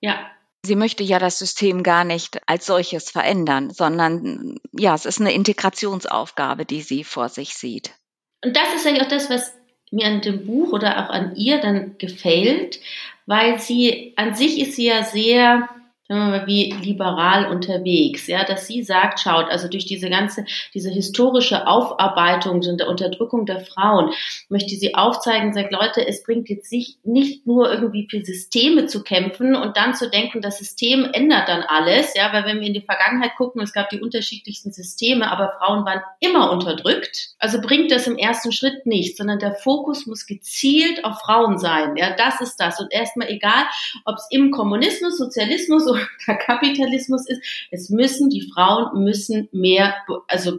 Ja. 0.00 0.16
Sie 0.64 0.74
möchte 0.74 1.04
ja 1.04 1.20
das 1.20 1.38
System 1.38 1.84
gar 1.84 2.02
nicht 2.02 2.40
als 2.46 2.66
solches 2.66 3.10
verändern, 3.10 3.70
sondern 3.70 4.56
ja, 4.72 4.94
es 4.94 5.06
ist 5.06 5.20
eine 5.20 5.32
Integrationsaufgabe, 5.32 6.64
die 6.64 6.82
sie 6.82 7.04
vor 7.04 7.28
sich 7.28 7.54
sieht. 7.54 7.92
Und 8.44 8.56
das 8.56 8.74
ist 8.74 8.84
ja 8.84 9.00
auch 9.00 9.08
das, 9.08 9.30
was 9.30 9.52
mir 9.92 10.06
an 10.06 10.20
dem 10.20 10.46
Buch 10.46 10.72
oder 10.72 11.04
auch 11.04 11.10
an 11.10 11.36
ihr 11.36 11.60
dann 11.60 11.96
gefällt, 11.98 12.80
weil 13.26 13.60
sie 13.60 14.14
an 14.16 14.34
sich 14.34 14.60
ist 14.60 14.74
sie 14.74 14.86
ja 14.86 15.04
sehr 15.04 15.68
sagen 16.08 16.20
wir 16.20 16.38
mal, 16.38 16.46
wie 16.46 16.72
liberal 16.82 17.50
unterwegs, 17.50 18.26
ja, 18.28 18.44
dass 18.44 18.66
sie 18.66 18.82
sagt, 18.82 19.20
schaut, 19.20 19.50
also 19.50 19.68
durch 19.68 19.84
diese 19.84 20.08
ganze, 20.08 20.46
diese 20.72 20.88
historische 20.88 21.66
Aufarbeitung 21.66 22.62
und 22.62 22.80
der 22.80 22.88
Unterdrückung 22.88 23.44
der 23.44 23.60
Frauen, 23.60 24.12
möchte 24.48 24.74
sie 24.74 24.94
aufzeigen, 24.94 25.52
sagt, 25.52 25.70
Leute, 25.72 26.06
es 26.06 26.22
bringt 26.22 26.48
jetzt 26.48 26.72
nicht, 26.72 27.04
nicht 27.04 27.46
nur 27.46 27.70
irgendwie 27.70 28.08
für 28.08 28.24
Systeme 28.24 28.86
zu 28.86 29.02
kämpfen 29.02 29.54
und 29.54 29.76
dann 29.76 29.94
zu 29.94 30.08
denken, 30.08 30.40
das 30.40 30.58
System 30.58 31.06
ändert 31.12 31.48
dann 31.48 31.62
alles, 31.62 32.14
ja, 32.14 32.32
weil 32.32 32.46
wenn 32.46 32.60
wir 32.60 32.68
in 32.68 32.74
die 32.74 32.80
Vergangenheit 32.80 33.36
gucken, 33.36 33.60
es 33.60 33.74
gab 33.74 33.90
die 33.90 34.00
unterschiedlichsten 34.00 34.72
Systeme, 34.72 35.30
aber 35.30 35.52
Frauen 35.58 35.84
waren 35.84 36.00
immer 36.20 36.50
unterdrückt, 36.50 37.34
also 37.38 37.60
bringt 37.60 37.90
das 37.90 38.06
im 38.06 38.16
ersten 38.16 38.52
Schritt 38.52 38.86
nichts, 38.86 39.18
sondern 39.18 39.40
der 39.40 39.52
Fokus 39.52 40.06
muss 40.06 40.24
gezielt 40.24 41.04
auf 41.04 41.20
Frauen 41.20 41.58
sein, 41.58 41.96
ja, 41.96 42.16
das 42.16 42.40
ist 42.40 42.56
das. 42.56 42.80
Und 42.80 42.92
erstmal 42.92 43.28
egal, 43.28 43.66
ob 44.06 44.16
es 44.16 44.26
im 44.30 44.50
Kommunismus, 44.50 45.18
Sozialismus 45.18 45.86
oder 45.86 45.97
Kapitalismus 46.46 47.28
ist, 47.28 47.42
es 47.70 47.90
müssen, 47.90 48.30
die 48.30 48.48
Frauen 48.52 49.02
müssen 49.04 49.48
mehr, 49.52 49.94
also 50.26 50.58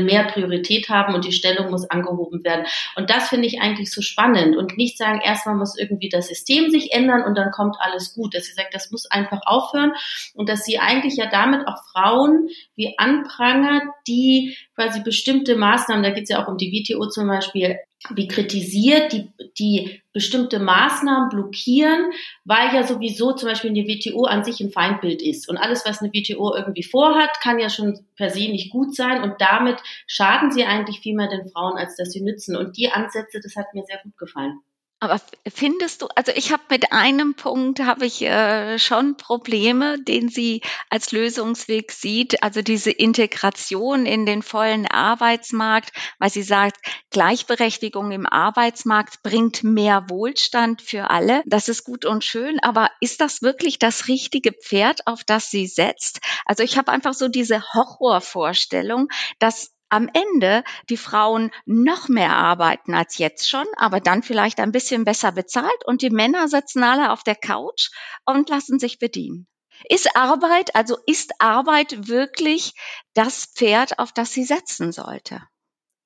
mehr 0.00 0.24
Priorität 0.24 0.88
haben 0.88 1.14
und 1.14 1.24
die 1.24 1.32
Stellung 1.32 1.70
muss 1.70 1.88
angehoben 1.88 2.44
werden. 2.44 2.66
Und 2.96 3.10
das 3.10 3.28
finde 3.28 3.46
ich 3.46 3.60
eigentlich 3.60 3.92
so 3.92 4.02
spannend 4.02 4.56
und 4.56 4.76
nicht 4.76 4.98
sagen, 4.98 5.20
erstmal 5.22 5.54
muss 5.54 5.78
irgendwie 5.78 6.08
das 6.08 6.28
System 6.28 6.70
sich 6.70 6.92
ändern 6.92 7.22
und 7.22 7.36
dann 7.36 7.50
kommt 7.50 7.76
alles 7.78 8.14
gut. 8.14 8.34
Dass 8.34 8.46
sie 8.46 8.54
sagt, 8.54 8.74
das 8.74 8.90
muss 8.90 9.10
einfach 9.10 9.40
aufhören 9.44 9.92
und 10.34 10.48
dass 10.48 10.64
sie 10.64 10.78
eigentlich 10.78 11.16
ja 11.16 11.26
damit 11.30 11.66
auch 11.66 11.78
Frauen 11.92 12.48
wie 12.74 12.94
anprangert, 12.98 13.82
die 14.06 14.56
quasi 14.80 15.02
bestimmte 15.02 15.56
Maßnahmen, 15.56 16.02
da 16.02 16.10
geht 16.10 16.24
es 16.24 16.30
ja 16.30 16.42
auch 16.42 16.48
um 16.48 16.56
die 16.56 16.72
WTO 16.72 17.06
zum 17.08 17.28
Beispiel, 17.28 17.78
wie 18.14 18.28
kritisiert, 18.28 19.12
die, 19.12 19.28
die 19.58 20.00
bestimmte 20.14 20.58
Maßnahmen 20.58 21.28
blockieren, 21.28 22.12
weil 22.44 22.74
ja 22.74 22.82
sowieso 22.82 23.32
zum 23.32 23.50
Beispiel 23.50 23.70
eine 23.70 23.86
WTO 23.86 24.24
an 24.24 24.42
sich 24.42 24.60
ein 24.60 24.70
Feindbild 24.70 25.20
ist. 25.20 25.50
Und 25.50 25.58
alles, 25.58 25.84
was 25.84 26.00
eine 26.00 26.10
WTO 26.10 26.54
irgendwie 26.54 26.82
vorhat, 26.82 27.40
kann 27.42 27.58
ja 27.58 27.68
schon 27.68 28.00
per 28.16 28.30
se 28.30 28.48
nicht 28.48 28.70
gut 28.70 28.96
sein. 28.96 29.22
Und 29.22 29.34
damit 29.38 29.76
schaden 30.06 30.50
sie 30.50 30.64
eigentlich 30.64 31.00
viel 31.00 31.14
mehr 31.14 31.28
den 31.28 31.50
Frauen, 31.50 31.76
als 31.76 31.96
dass 31.96 32.12
sie 32.12 32.22
nützen. 32.22 32.56
Und 32.56 32.78
die 32.78 32.90
Ansätze, 32.90 33.40
das 33.42 33.54
hat 33.56 33.74
mir 33.74 33.84
sehr 33.84 34.00
gut 34.02 34.16
gefallen. 34.16 34.60
Aber 35.02 35.18
findest 35.48 36.02
du, 36.02 36.08
also 36.14 36.30
ich 36.34 36.52
habe 36.52 36.62
mit 36.68 36.92
einem 36.92 37.34
Punkt 37.34 37.80
habe 37.80 38.04
ich 38.04 38.20
äh, 38.20 38.78
schon 38.78 39.16
Probleme, 39.16 39.98
den 39.98 40.28
sie 40.28 40.60
als 40.90 41.10
Lösungsweg 41.10 41.90
sieht, 41.90 42.42
also 42.42 42.60
diese 42.60 42.90
Integration 42.90 44.04
in 44.04 44.26
den 44.26 44.42
vollen 44.42 44.86
Arbeitsmarkt, 44.86 45.92
weil 46.18 46.28
sie 46.28 46.42
sagt, 46.42 46.76
Gleichberechtigung 47.08 48.12
im 48.12 48.26
Arbeitsmarkt 48.26 49.22
bringt 49.22 49.64
mehr 49.64 50.04
Wohlstand 50.10 50.82
für 50.82 51.08
alle. 51.08 51.42
Das 51.46 51.70
ist 51.70 51.84
gut 51.84 52.04
und 52.04 52.22
schön, 52.22 52.58
aber 52.60 52.90
ist 53.00 53.22
das 53.22 53.40
wirklich 53.40 53.78
das 53.78 54.06
richtige 54.06 54.52
Pferd, 54.52 55.06
auf 55.06 55.24
das 55.24 55.50
sie 55.50 55.66
setzt? 55.66 56.20
Also 56.44 56.62
ich 56.62 56.76
habe 56.76 56.92
einfach 56.92 57.14
so 57.14 57.28
diese 57.28 57.62
Horrorvorstellung, 57.72 59.08
dass 59.38 59.72
am 59.90 60.08
Ende 60.12 60.64
die 60.88 60.96
Frauen 60.96 61.50
noch 61.66 62.08
mehr 62.08 62.34
arbeiten 62.34 62.94
als 62.94 63.18
jetzt 63.18 63.48
schon, 63.48 63.66
aber 63.76 64.00
dann 64.00 64.22
vielleicht 64.22 64.60
ein 64.60 64.72
bisschen 64.72 65.04
besser 65.04 65.32
bezahlt 65.32 65.84
und 65.84 66.02
die 66.02 66.10
Männer 66.10 66.48
sitzen 66.48 66.82
alle 66.82 67.10
auf 67.12 67.22
der 67.22 67.36
Couch 67.36 67.90
und 68.24 68.48
lassen 68.48 68.78
sich 68.78 68.98
bedienen. 68.98 69.46
Ist 69.88 70.16
Arbeit, 70.16 70.74
also 70.74 70.98
ist 71.06 71.32
Arbeit 71.38 72.08
wirklich 72.08 72.74
das 73.14 73.46
Pferd, 73.46 73.98
auf 73.98 74.12
das 74.12 74.32
sie 74.32 74.44
setzen 74.44 74.92
sollte? 74.92 75.42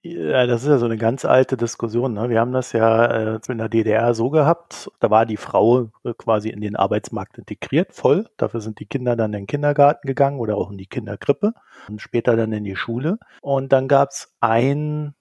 Ja, 0.06 0.46
das 0.46 0.62
ist 0.62 0.68
ja 0.68 0.76
so 0.76 0.84
eine 0.84 0.99
ganz 0.99 1.25
alte 1.25 1.56
Diskussion. 1.56 2.12
Ne? 2.12 2.28
Wir 2.28 2.38
haben 2.38 2.52
das 2.52 2.73
ja 2.73 3.06
äh, 3.37 3.40
in 3.49 3.56
der 3.56 3.70
DDR 3.70 4.12
so 4.12 4.28
gehabt, 4.28 4.90
da 5.00 5.08
war 5.08 5.25
die 5.25 5.38
Frau 5.38 5.90
äh, 6.04 6.12
quasi 6.18 6.50
in 6.50 6.61
den 6.61 6.76
Arbeitsmarkt 6.76 7.38
integriert, 7.38 7.94
voll. 7.94 8.28
Dafür 8.37 8.61
sind 8.61 8.80
die 8.80 8.84
Kinder 8.84 9.16
dann 9.16 9.32
in 9.32 9.40
den 9.40 9.46
Kindergarten 9.46 10.06
gegangen 10.06 10.40
oder 10.40 10.58
auch 10.58 10.70
in 10.70 10.76
die 10.76 10.88
Kinderkrippe 10.88 11.54
und 11.88 12.02
später 12.02 12.37
dann 12.37 12.52
in 12.52 12.64
die 12.64 12.76
Schule. 12.76 13.18
Und 13.40 13.73
dann 13.73 13.88
gab's 13.88 14.34
einen 14.40 15.14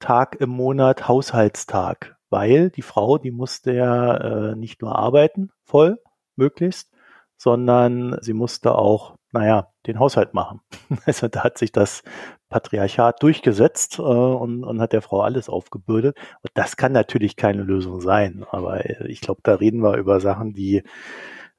Tag 0.00 0.36
im 0.38 0.50
Monat 0.50 1.08
Haushaltstag, 1.08 2.18
weil 2.28 2.68
die 2.68 2.82
Frau, 2.82 3.16
die 3.16 3.30
musste 3.30 3.72
ja 3.72 4.50
äh, 4.50 4.54
nicht 4.54 4.82
nur 4.82 4.98
arbeiten, 4.98 5.50
voll, 5.64 5.98
möglichst, 6.36 6.92
sondern 7.38 8.18
sie 8.20 8.34
musste 8.34 8.74
auch, 8.74 9.16
naja, 9.38 9.68
den 9.86 9.98
Haushalt 9.98 10.34
machen. 10.34 10.60
Also 11.06 11.28
da 11.28 11.44
hat 11.44 11.58
sich 11.58 11.72
das 11.72 12.02
Patriarchat 12.48 13.22
durchgesetzt 13.22 13.98
äh, 13.98 14.02
und, 14.02 14.64
und 14.64 14.80
hat 14.80 14.92
der 14.92 15.02
Frau 15.02 15.22
alles 15.22 15.48
aufgebürdet. 15.48 16.16
Und 16.42 16.50
das 16.54 16.76
kann 16.76 16.92
natürlich 16.92 17.36
keine 17.36 17.62
Lösung 17.62 18.00
sein. 18.00 18.44
Aber 18.50 18.84
äh, 18.84 19.06
ich 19.08 19.20
glaube, 19.20 19.40
da 19.42 19.54
reden 19.54 19.82
wir 19.82 19.96
über 19.96 20.20
Sachen, 20.20 20.52
die 20.52 20.82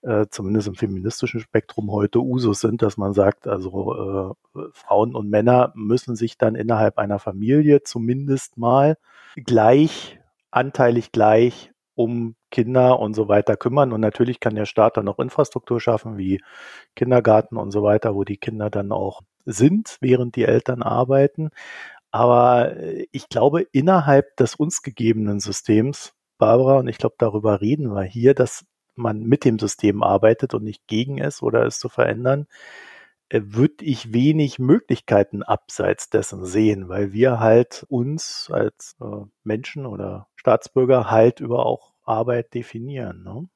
äh, 0.02 0.28
zumindest 0.30 0.68
im 0.68 0.76
feministischen 0.76 1.40
Spektrum 1.40 1.92
heute 1.92 2.20
Usus 2.20 2.62
sind, 2.62 2.82
dass 2.82 2.98
man 2.98 3.14
sagt, 3.14 3.48
also 3.48 4.36
äh, 4.56 4.62
Frauen 4.74 5.16
und 5.16 5.30
Männer 5.30 5.72
müssen 5.76 6.16
sich 6.16 6.38
dann 6.38 6.56
innerhalb 6.56 6.98
einer 6.98 7.20
Familie 7.20 7.84
zumindest 7.84 8.58
mal 8.58 8.98
gleich, 9.36 10.20
anteilig 10.52 11.12
gleich 11.12 11.72
um 11.98 12.36
Kinder 12.52 13.00
und 13.00 13.16
so 13.16 13.28
weiter 13.28 13.58
kümmern. 13.58 13.92
Und 13.92 14.02
natürlich 14.02 14.40
kann 14.40 14.56
der 14.56 14.66
Staat 14.66 14.98
dann 14.98 15.08
auch 15.08 15.18
Infrastruktur 15.20 15.82
schaffen, 15.82 16.18
wie 16.18 16.42
Kindergarten 16.96 17.58
und 17.58 17.72
so 17.72 17.82
weiter, 17.82 18.14
wo 18.14 18.24
die 18.24 18.38
Kinder 18.38 18.70
dann 18.70 18.92
auch 18.92 19.22
sind, 19.46 19.98
während 20.00 20.36
die 20.36 20.46
Eltern 20.46 20.84
arbeiten. 20.84 21.50
Aber 22.12 22.78
äh, 22.78 23.08
ich 23.12 23.30
glaube, 23.30 23.64
innerhalb 23.72 24.38
des 24.38 24.56
uns 24.56 24.84
gegebenen 24.84 25.40
Systems, 25.40 26.14
Barbara, 26.38 26.78
und 26.80 26.88
ich 26.88 27.00
glaube, 27.00 27.16
darüber 27.18 27.62
reden 27.62 27.94
wir 27.96 28.04
hier, 28.04 28.36
dass 28.36 28.66
man 28.96 29.22
mit 29.22 29.44
dem 29.44 29.58
System 29.58 30.04
arbeitet 30.04 30.54
und 30.54 30.64
nicht 30.64 30.86
gegen 30.88 31.18
es 31.20 31.42
oder 31.42 31.66
es 31.66 31.80
zu 31.80 31.90
verändern, 31.90 32.48
würde 33.32 33.84
ich 33.84 34.14
wenig 34.14 34.60
Möglichkeiten 34.60 35.44
abseits 35.44 36.10
dessen 36.10 36.46
sehen, 36.46 36.90
weil 36.90 37.14
wir 37.14 37.40
halt 37.40 37.86
uns 37.90 38.50
als 38.52 38.96
äh, 39.02 39.26
Menschen 39.44 39.86
oder 39.86 40.28
Staatsbürger 40.36 41.10
halt 41.12 41.40
über 41.40 41.66
auch 41.66 41.94
Arbeit 42.04 42.54
definieren. 42.54 43.24
Ne? 43.24 43.50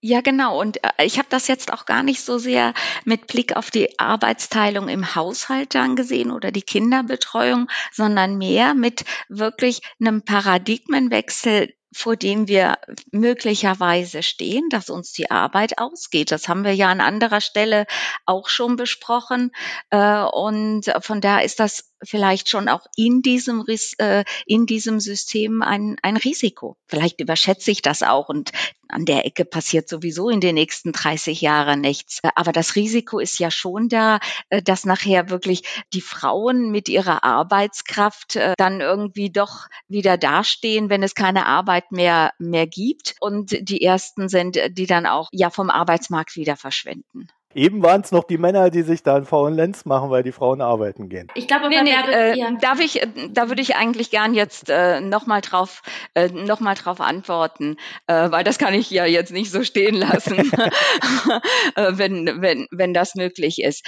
Ja, 0.00 0.20
genau. 0.20 0.60
Und 0.60 0.82
äh, 0.84 1.04
ich 1.04 1.18
habe 1.18 1.26
das 1.28 1.48
jetzt 1.48 1.72
auch 1.72 1.84
gar 1.84 2.04
nicht 2.04 2.20
so 2.20 2.38
sehr 2.38 2.72
mit 3.04 3.26
Blick 3.26 3.56
auf 3.56 3.70
die 3.70 3.98
Arbeitsteilung 3.98 4.88
im 4.88 5.16
Haushalt 5.16 5.74
dann 5.74 5.96
gesehen 5.96 6.30
oder 6.30 6.52
die 6.52 6.62
Kinderbetreuung, 6.62 7.66
sondern 7.92 8.38
mehr 8.38 8.74
mit 8.74 9.04
wirklich 9.28 9.80
einem 10.00 10.22
Paradigmenwechsel 10.22 11.74
vor 11.98 12.14
dem 12.14 12.46
wir 12.46 12.78
möglicherweise 13.10 14.22
stehen, 14.22 14.68
dass 14.70 14.88
uns 14.88 15.12
die 15.12 15.32
Arbeit 15.32 15.78
ausgeht. 15.78 16.30
Das 16.30 16.48
haben 16.48 16.62
wir 16.62 16.72
ja 16.72 16.88
an 16.90 17.00
anderer 17.00 17.40
Stelle 17.40 17.86
auch 18.24 18.48
schon 18.48 18.76
besprochen. 18.76 19.50
Äh, 19.90 20.22
und 20.22 20.84
von 21.00 21.20
daher 21.20 21.44
ist 21.44 21.58
das 21.58 21.92
vielleicht 22.02 22.48
schon 22.48 22.68
auch 22.68 22.86
in 22.96 23.22
diesem, 23.22 23.64
äh, 23.98 24.24
in 24.46 24.66
diesem 24.66 25.00
System 25.00 25.62
ein, 25.62 25.96
ein 26.02 26.16
Risiko. 26.16 26.76
Vielleicht 26.86 27.20
überschätze 27.20 27.70
ich 27.70 27.82
das 27.82 28.02
auch 28.02 28.28
und 28.28 28.52
an 28.88 29.04
der 29.04 29.26
Ecke 29.26 29.44
passiert 29.44 29.88
sowieso 29.88 30.30
in 30.30 30.40
den 30.40 30.54
nächsten 30.54 30.92
30 30.92 31.40
Jahren 31.42 31.80
nichts. 31.80 32.20
Aber 32.34 32.52
das 32.52 32.74
Risiko 32.74 33.18
ist 33.18 33.38
ja 33.38 33.50
schon 33.50 33.88
da, 33.88 34.18
äh, 34.48 34.62
dass 34.62 34.84
nachher 34.84 35.30
wirklich 35.30 35.62
die 35.92 36.00
Frauen 36.00 36.70
mit 36.70 36.88
ihrer 36.88 37.24
Arbeitskraft 37.24 38.38
dann 38.56 38.80
irgendwie 38.80 39.30
doch 39.30 39.66
wieder 39.88 40.16
dastehen, 40.16 40.90
wenn 40.90 41.02
es 41.02 41.14
keine 41.14 41.46
Arbeit 41.46 41.92
mehr, 41.92 42.32
mehr 42.38 42.66
gibt 42.66 43.16
und 43.20 43.56
die 43.68 43.82
ersten 43.82 44.28
sind, 44.28 44.58
die 44.70 44.86
dann 44.86 45.06
auch 45.06 45.28
ja 45.32 45.50
vom 45.50 45.70
Arbeitsmarkt 45.70 46.36
wieder 46.36 46.56
verschwinden. 46.56 47.28
Eben 47.54 47.82
waren 47.82 48.02
es 48.02 48.12
noch 48.12 48.24
die 48.24 48.36
Männer, 48.36 48.70
die 48.70 48.82
sich 48.82 49.02
da 49.02 49.16
einen 49.16 49.24
faulen 49.24 49.54
Lenz 49.54 49.86
machen, 49.86 50.10
weil 50.10 50.22
die 50.22 50.32
Frauen 50.32 50.60
arbeiten 50.60 51.08
gehen. 51.08 51.28
Ich 51.34 51.48
glaube, 51.48 51.70
nee, 51.70 51.82
nee, 51.82 51.92
äh, 51.92 52.56
darf 52.60 52.78
ich, 52.78 53.00
da 53.30 53.48
würde 53.48 53.62
ich 53.62 53.74
eigentlich 53.74 54.10
gern 54.10 54.34
jetzt 54.34 54.68
äh, 54.68 55.00
nochmal 55.00 55.40
drauf, 55.40 55.82
äh, 56.14 56.28
noch 56.28 56.60
drauf 56.74 57.00
antworten, 57.00 57.76
äh, 58.06 58.30
weil 58.30 58.44
das 58.44 58.58
kann 58.58 58.74
ich 58.74 58.90
ja 58.90 59.06
jetzt 59.06 59.32
nicht 59.32 59.50
so 59.50 59.64
stehen 59.64 59.94
lassen, 59.94 60.36
äh, 61.74 61.92
wenn, 61.92 62.42
wenn, 62.42 62.66
wenn 62.70 62.92
das 62.92 63.14
möglich 63.14 63.62
ist. 63.62 63.86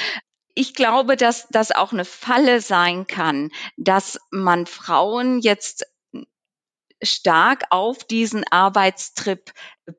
Ich 0.54 0.74
glaube, 0.74 1.16
dass 1.16 1.46
das 1.48 1.70
auch 1.70 1.92
eine 1.92 2.06
Falle 2.06 2.60
sein 2.60 3.06
kann, 3.06 3.50
dass 3.76 4.18
man 4.30 4.66
Frauen 4.66 5.40
jetzt 5.40 5.84
stark 7.02 7.64
auf 7.70 8.04
diesen 8.04 8.44
Arbeitstrip 8.50 9.52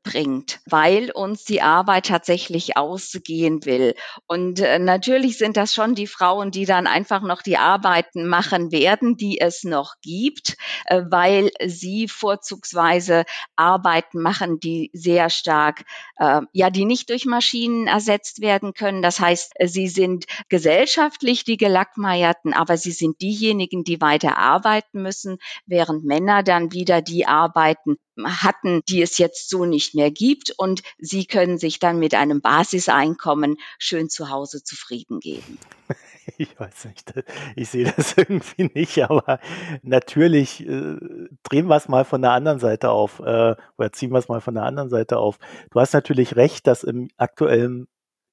bringt, 0.03 0.59
weil 0.65 1.11
uns 1.11 1.43
die 1.43 1.61
Arbeit 1.61 2.07
tatsächlich 2.07 2.77
ausgehen 2.77 3.65
will. 3.65 3.95
Und 4.27 4.59
äh, 4.59 4.79
natürlich 4.79 5.37
sind 5.37 5.57
das 5.57 5.73
schon 5.73 5.95
die 5.95 6.07
Frauen, 6.07 6.51
die 6.51 6.65
dann 6.65 6.87
einfach 6.87 7.21
noch 7.21 7.41
die 7.41 7.57
Arbeiten 7.57 8.27
machen 8.27 8.71
werden, 8.71 9.17
die 9.17 9.39
es 9.39 9.63
noch 9.63 9.95
gibt, 10.01 10.57
äh, 10.85 11.01
weil 11.09 11.51
sie 11.65 12.07
vorzugsweise 12.07 13.25
Arbeiten 13.55 14.21
machen, 14.21 14.59
die 14.59 14.89
sehr 14.93 15.29
stark, 15.29 15.83
äh, 16.17 16.41
ja, 16.53 16.69
die 16.69 16.85
nicht 16.85 17.09
durch 17.09 17.25
Maschinen 17.25 17.87
ersetzt 17.87 18.41
werden 18.41 18.73
können. 18.73 19.01
Das 19.01 19.19
heißt, 19.19 19.53
sie 19.65 19.87
sind 19.87 20.25
gesellschaftlich 20.49 21.43
die 21.43 21.57
Gelackmeierten, 21.57 22.53
aber 22.53 22.77
sie 22.77 22.91
sind 22.91 23.21
diejenigen, 23.21 23.83
die 23.83 24.01
weiter 24.01 24.37
arbeiten 24.37 25.01
müssen, 25.01 25.37
während 25.65 26.05
Männer 26.05 26.43
dann 26.43 26.71
wieder 26.71 26.90
wieder 26.91 27.01
die 27.01 27.25
Arbeiten 27.25 27.95
hatten, 28.21 28.81
die 28.89 29.01
es 29.01 29.17
jetzt 29.17 29.49
so 29.49 29.65
nicht 29.65 29.95
mehr 29.95 30.11
gibt. 30.11 30.51
Und 30.57 30.81
sie 30.97 31.25
können 31.25 31.57
sich 31.57 31.79
dann 31.79 31.99
mit 31.99 32.13
einem 32.13 32.41
Basiseinkommen 32.41 33.55
schön 33.79 34.09
zu 34.09 34.29
Hause 34.29 34.63
zufrieden 34.63 35.19
geben. 35.19 35.57
Ich 36.37 36.57
weiß 36.59 36.85
nicht, 36.85 37.11
ich 37.55 37.69
sehe 37.69 37.91
das 37.91 38.13
irgendwie 38.17 38.69
nicht, 38.75 39.03
aber 39.03 39.39
natürlich 39.81 40.61
äh, 40.61 40.97
drehen 41.43 41.65
wir 41.67 41.75
es 41.75 41.89
mal 41.89 42.05
von 42.05 42.21
der 42.21 42.31
anderen 42.31 42.59
Seite 42.59 42.91
auf 42.91 43.19
äh, 43.19 43.55
oder 43.77 43.91
ziehen 43.91 44.11
wir 44.11 44.19
es 44.19 44.29
mal 44.29 44.39
von 44.39 44.53
der 44.53 44.63
anderen 44.63 44.89
Seite 44.89 45.17
auf. 45.17 45.39
Du 45.71 45.79
hast 45.79 45.93
natürlich 45.93 46.35
recht, 46.35 46.67
dass 46.67 46.83
im 46.83 47.09
aktuellen 47.17 47.87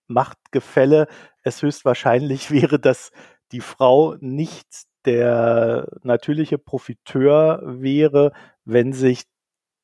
Machtgefälle 0.07 1.09
es 1.43 1.63
höchstwahrscheinlich 1.63 2.51
wäre, 2.51 2.79
dass 2.79 3.11
die 3.53 3.63
Frau 3.63 4.17
nicht 4.21 4.88
der 5.05 5.89
natürliche 6.03 6.59
Profiteur 6.59 7.63
wäre, 7.65 8.33
wenn 8.65 8.93
sich 8.93 9.25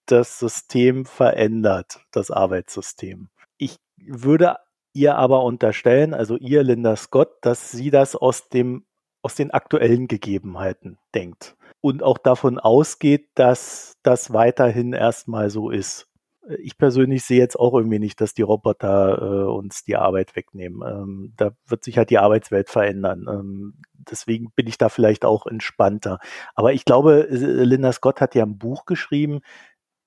das 0.07 0.39
System 0.39 1.07
verändert, 1.07 2.05
das 2.11 2.31
Arbeitssystem. 2.31 3.31
Ich 3.57 3.77
würde 3.97 4.57
ihr 4.93 5.17
aber 5.17 5.43
unterstellen, 5.43 6.15
also 6.15 6.37
ihr 6.37 6.63
Linda 6.63 6.97
Scott, 6.97 7.31
dass 7.41 7.71
sie 7.71 7.91
das 7.91 8.15
aus 8.17 8.49
dem 8.49 8.87
aus 9.23 9.35
den 9.35 9.51
aktuellen 9.53 10.07
Gegebenheiten 10.07 10.99
denkt 11.15 11.57
und 11.81 12.03
auch 12.03 12.19
davon 12.19 12.59
ausgeht, 12.59 13.31
dass 13.35 13.95
das 14.03 14.35
weiterhin 14.35 14.93
erstmal 14.93 15.49
so 15.49 15.71
ist. 15.71 16.07
Ich 16.59 16.77
persönlich 16.77 17.25
sehe 17.25 17.39
jetzt 17.39 17.59
auch 17.59 17.75
irgendwie 17.75 17.99
nicht, 17.99 18.21
dass 18.21 18.35
die 18.35 18.43
Roboter 18.43 19.19
äh, 19.21 19.51
uns 19.51 19.85
die 19.85 19.97
Arbeit 19.97 20.37
wegnehmen. 20.37 20.83
Ähm, 20.87 21.33
da 21.37 21.53
wird 21.67 21.85
sich 21.85 21.97
halt 21.97 22.11
die 22.11 22.19
Arbeitswelt 22.19 22.69
verändern. 22.69 23.27
Ähm, 23.29 23.75
deswegen 23.95 24.51
bin 24.55 24.67
ich 24.67 24.77
da 24.77 24.89
vielleicht 24.89 25.25
auch 25.25 25.47
entspannter. 25.47 26.19
Aber 26.55 26.73
ich 26.73 26.85
glaube, 26.85 27.27
Linda 27.31 27.93
Scott 27.93 28.21
hat 28.21 28.35
ja 28.35 28.45
ein 28.45 28.59
Buch 28.59 28.85
geschrieben, 28.85 29.41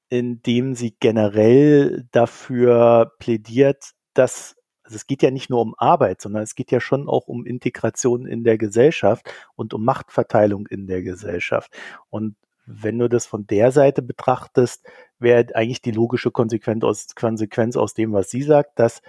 in 0.09 0.41
dem 0.41 0.75
sie 0.75 0.95
generell 0.99 2.07
dafür 2.11 3.13
plädiert, 3.19 3.91
dass 4.13 4.55
also 4.87 4.95
es 4.95 5.05
geht 5.05 5.21
ja 5.21 5.31
nicht 5.31 5.49
nur 5.49 5.59
um 5.59 5.75
Arbeit, 5.77 6.21
sondern 6.21 6.43
es 6.43 6.55
geht 6.55 6.71
ja 6.71 6.79
schon 6.79 7.09
auch 7.09 7.27
um 7.27 7.45
Integration 7.45 8.25
in 8.25 8.45
der 8.45 8.57
Gesellschaft 8.57 9.29
und 9.55 9.73
um 9.73 9.83
Machtverteilung 9.83 10.65
in 10.67 10.87
der 10.87 11.01
Gesellschaft. 11.01 11.77
Und 12.09 12.37
wenn 12.65 12.97
du 12.97 13.09
das 13.09 13.25
von 13.25 13.45
der 13.47 13.73
Seite 13.73 14.01
betrachtest, 14.01 14.85
wäre 15.19 15.55
eigentlich 15.55 15.81
die 15.81 15.91
logische 15.91 16.31
Konsequenz 16.31 16.83
aus, 16.83 17.07
Konsequenz 17.15 17.75
aus 17.75 17.93
dem, 17.93 18.13
was 18.13 18.29
sie 18.29 18.43
sagt, 18.43 18.79
dass 18.79 19.01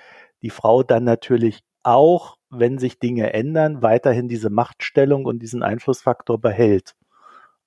die 0.43 0.51
Frau 0.51 0.83
dann 0.83 1.05
natürlich 1.05 1.61
auch, 1.83 2.37
wenn 2.51 2.79
sich 2.79 2.99
Dinge 2.99 3.33
ändern, 3.33 3.83
weiterhin 3.83 4.29
diese 4.29 4.51
Machtstellung 4.51 5.25
und 5.25 5.41
diesen 5.41 5.63
Einflussfaktor 5.63 6.41
behält. 6.41 6.95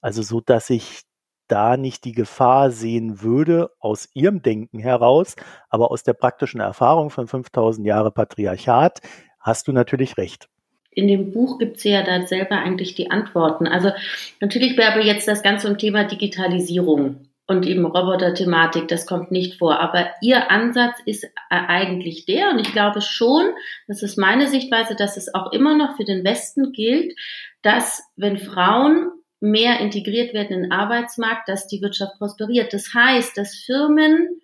Also 0.02 0.22
so, 0.22 0.42
dass 0.42 0.70
ich 0.70 1.02
da 1.48 1.76
nicht 1.76 2.06
die 2.06 2.14
Gefahr 2.14 2.72
sehen 2.72 3.22
würde 3.22 3.72
aus 3.80 4.10
ihrem 4.14 4.42
Denken 4.42 4.80
heraus, 4.80 5.36
aber 5.70 5.92
aus 5.92 6.04
der 6.04 6.14
praktischen 6.14 6.62
Erfahrung 6.62 7.10
von 7.10 7.28
5000 7.28 7.86
Jahre 7.86 8.12
Patriarchat 8.12 9.02
hast 9.40 9.68
du 9.68 9.74
natürlich 9.74 10.18
recht. 10.18 10.48
In 10.92 11.08
dem 11.08 11.32
Buch 11.32 11.58
gibt 11.58 11.80
sie 11.80 11.90
ja 11.90 12.04
da 12.04 12.26
selber 12.26 12.58
eigentlich 12.58 12.96
die 12.96 13.12
Antworten. 13.12 13.68
Also 13.68 13.92
natürlich 14.40 14.78
wäre 14.78 15.02
jetzt 15.02 15.28
das 15.28 15.42
Ganze 15.44 15.70
um 15.70 15.78
Thema 15.78 16.04
Digitalisierung 16.06 17.28
und 17.48 17.66
eben 17.66 17.86
Roboter-Thematik, 17.86 18.88
das 18.88 19.06
kommt 19.06 19.32
nicht 19.32 19.58
vor. 19.58 19.80
Aber 19.80 20.12
ihr 20.22 20.52
Ansatz 20.52 20.96
ist 21.06 21.26
eigentlich 21.50 22.26
der, 22.26 22.52
und 22.52 22.60
ich 22.60 22.72
glaube 22.72 23.02
schon, 23.02 23.54
das 23.88 24.04
ist 24.04 24.18
meine 24.18 24.48
Sichtweise, 24.48 24.96
dass 24.96 25.18
es 25.18 25.34
auch 25.34 25.52
immer 25.52 25.76
noch 25.76 25.98
für 25.98 26.06
den 26.06 26.24
Westen 26.24 26.72
gilt, 26.72 27.14
dass 27.62 28.04
wenn 28.16 28.38
Frauen 28.38 29.12
mehr 29.42 29.80
integriert 29.80 30.34
werden 30.34 30.54
in 30.54 30.62
den 30.64 30.72
Arbeitsmarkt, 30.72 31.50
dass 31.50 31.68
die 31.68 31.82
Wirtschaft 31.82 32.18
prosperiert. 32.20 32.74
Das 32.74 32.94
heißt, 32.94 33.36
dass 33.36 33.56
Firmen 33.56 34.42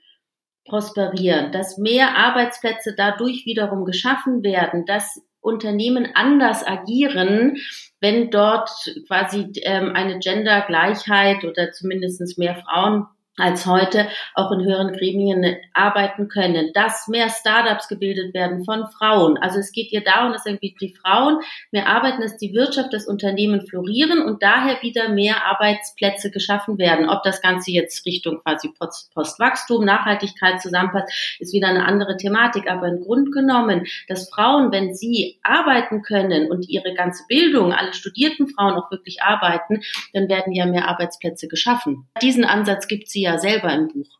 prosperieren, 0.66 1.52
dass 1.52 1.78
mehr 1.78 2.18
Arbeitsplätze 2.18 2.94
dadurch 2.98 3.46
wiederum 3.46 3.86
geschaffen 3.86 4.44
werden, 4.44 4.86
dass 4.86 5.22
Unternehmen 5.42 6.10
anders 6.14 6.66
agieren, 6.66 7.58
wenn 8.00 8.30
dort 8.30 8.70
quasi 9.08 9.52
ähm, 9.64 9.92
eine 9.96 10.20
Gendergleichheit 10.20 11.44
oder 11.44 11.72
zumindest 11.72 12.38
mehr 12.38 12.56
Frauen 12.56 13.06
als 13.38 13.66
heute 13.68 14.08
auch 14.34 14.52
in 14.52 14.66
höheren 14.66 14.94
Gremien 14.94 15.58
arbeiten 15.74 16.28
können, 16.28 16.72
dass 16.74 17.08
mehr 17.08 17.30
Startups 17.30 17.88
gebildet 17.88 18.34
werden 18.34 18.66
von 18.66 18.88
Frauen. 18.88 19.38
Also 19.38 19.60
es 19.60 19.72
geht 19.72 19.92
ihr 19.92 20.04
darum, 20.04 20.34
dass 20.34 20.46
irgendwie 20.46 20.76
die 20.80 20.94
Frauen 20.94 21.40
mehr 21.72 21.88
arbeiten, 21.88 22.22
dass 22.22 22.38
die 22.38 22.54
Wirtschaft, 22.54 22.94
das 22.94 23.08
Unternehmen 23.08 23.62
florieren 23.68 24.22
und 24.22 24.42
daher 24.42 24.82
wieder 24.82 25.10
mehr 25.10 25.46
Arbeitsplätze 25.46 26.32
geschaffen 26.32 26.80
werden. 26.80 27.10
Ob 27.10 27.24
das 27.24 27.42
Ganze 27.42 27.72
jetzt 27.72 28.06
Richtung 28.06 28.40
quasi 28.40 28.72
Postwachstum, 29.14 29.86
Nachhaltigkeit 29.86 30.62
zusammenpasst, 30.62 31.38
ist 31.40 31.54
wieder 31.54 31.68
eine 31.68 31.86
andere 31.86 32.18
Thematik. 32.18 32.70
Aber 32.70 32.88
im 32.88 33.02
Grund 33.02 33.32
genommen, 33.32 33.86
dass 34.08 34.30
Frauen, 34.30 34.72
wenn 34.72 34.96
sie 34.96 35.40
arbeiten 35.44 36.02
können 36.02 36.50
und 36.50 36.68
ihre 36.70 36.94
ganze 36.96 37.24
Bildung, 37.28 37.72
alle 37.72 37.94
studierten 37.94 38.48
Frauen 38.48 38.74
auch 38.74 38.90
wirklich 38.90 39.22
arbeiten, 39.22 39.82
dann 40.14 40.28
werden 40.28 40.54
ja 40.54 40.66
mehr 40.66 40.88
Arbeitsplätze 40.88 41.48
geschaffen. 41.48 42.08
Diesen 42.22 42.44
Ansatz 42.44 42.88
gibt 42.88 43.10
sie 43.10 43.27
ja 43.28 43.38
selber 43.38 43.72
im 43.74 43.88
Buch. 43.90 44.18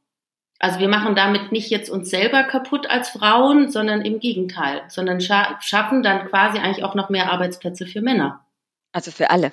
Also 0.60 0.80
wir 0.80 0.88
machen 0.88 1.16
damit 1.16 1.52
nicht 1.52 1.70
jetzt 1.70 1.90
uns 1.90 2.10
selber 2.10 2.44
kaputt 2.44 2.90
als 2.90 3.10
Frauen, 3.10 3.70
sondern 3.70 4.02
im 4.02 4.20
Gegenteil, 4.20 4.82
sondern 4.88 5.22
scha 5.22 5.58
schaffen 5.62 6.02
dann 6.02 6.28
quasi 6.28 6.58
eigentlich 6.58 6.84
auch 6.84 6.96
noch 6.96 7.10
mehr 7.10 7.32
Arbeitsplätze 7.32 7.86
für 7.86 8.02
Männer. 8.02 8.46
Also 8.92 9.12
für 9.12 9.30
alle. 9.30 9.52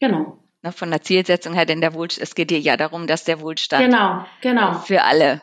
Genau. 0.00 0.38
Von 0.70 0.90
der 0.90 1.02
Zielsetzung 1.02 1.54
her, 1.54 1.66
denn 1.66 1.80
der 1.80 1.92
Wohlstand, 1.92 2.22
es 2.22 2.34
geht 2.34 2.50
dir 2.50 2.60
ja 2.60 2.76
darum, 2.76 3.06
dass 3.06 3.24
der 3.24 3.40
Wohlstand 3.40 3.84
genau, 3.84 4.24
genau. 4.40 4.74
für 4.74 5.02
alle 5.02 5.42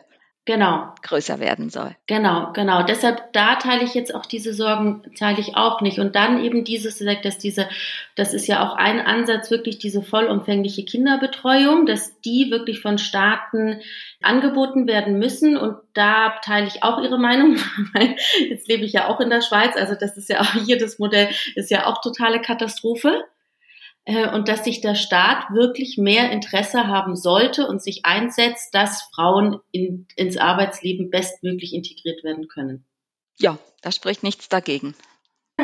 genau. 0.50 0.92
größer 1.02 1.38
werden 1.38 1.70
soll. 1.70 1.94
Genau, 2.06 2.52
genau. 2.52 2.82
Deshalb, 2.82 3.32
da 3.32 3.56
teile 3.56 3.84
ich 3.84 3.94
jetzt 3.94 4.14
auch 4.14 4.26
diese 4.26 4.52
Sorgen, 4.52 5.02
teile 5.16 5.38
ich 5.38 5.56
auch 5.56 5.80
nicht. 5.80 5.98
Und 5.98 6.16
dann 6.16 6.42
eben 6.42 6.64
dieses, 6.64 6.98
dass 7.22 7.38
diese, 7.38 7.68
das 8.16 8.34
ist 8.34 8.46
ja 8.46 8.66
auch 8.66 8.76
ein 8.76 9.00
Ansatz, 9.00 9.50
wirklich 9.50 9.78
diese 9.78 10.02
vollumfängliche 10.02 10.84
Kinderbetreuung, 10.84 11.86
dass 11.86 12.20
die 12.20 12.50
wirklich 12.50 12.80
von 12.80 12.98
Staaten 12.98 13.80
angeboten 14.22 14.86
werden 14.86 15.18
müssen. 15.18 15.56
Und 15.56 15.76
da 15.94 16.34
teile 16.44 16.66
ich 16.66 16.82
auch 16.82 17.00
Ihre 17.02 17.18
Meinung, 17.18 17.56
weil 17.94 18.16
jetzt 18.48 18.68
lebe 18.68 18.84
ich 18.84 18.92
ja 18.92 19.06
auch 19.06 19.20
in 19.20 19.30
der 19.30 19.42
Schweiz. 19.42 19.76
Also 19.76 19.94
das 19.94 20.16
ist 20.16 20.28
ja 20.28 20.40
auch 20.40 20.52
hier 20.64 20.78
das 20.78 20.98
Modell, 20.98 21.28
ist 21.54 21.70
ja 21.70 21.86
auch 21.86 22.00
totale 22.00 22.40
Katastrophe. 22.40 23.24
Äh, 24.04 24.30
und 24.34 24.48
dass 24.48 24.64
sich 24.64 24.80
der 24.80 24.94
Staat 24.94 25.50
wirklich 25.52 25.98
mehr 25.98 26.30
Interesse 26.30 26.86
haben 26.86 27.16
sollte 27.16 27.66
und 27.66 27.82
sich 27.82 28.04
einsetzt, 28.04 28.74
dass 28.74 29.02
Frauen 29.14 29.60
in, 29.72 30.06
ins 30.16 30.36
Arbeitsleben 30.36 31.10
bestmöglich 31.10 31.74
integriert 31.74 32.24
werden 32.24 32.48
können. 32.48 32.84
Ja, 33.38 33.58
da 33.82 33.92
spricht 33.92 34.22
nichts 34.22 34.48
dagegen. 34.48 34.94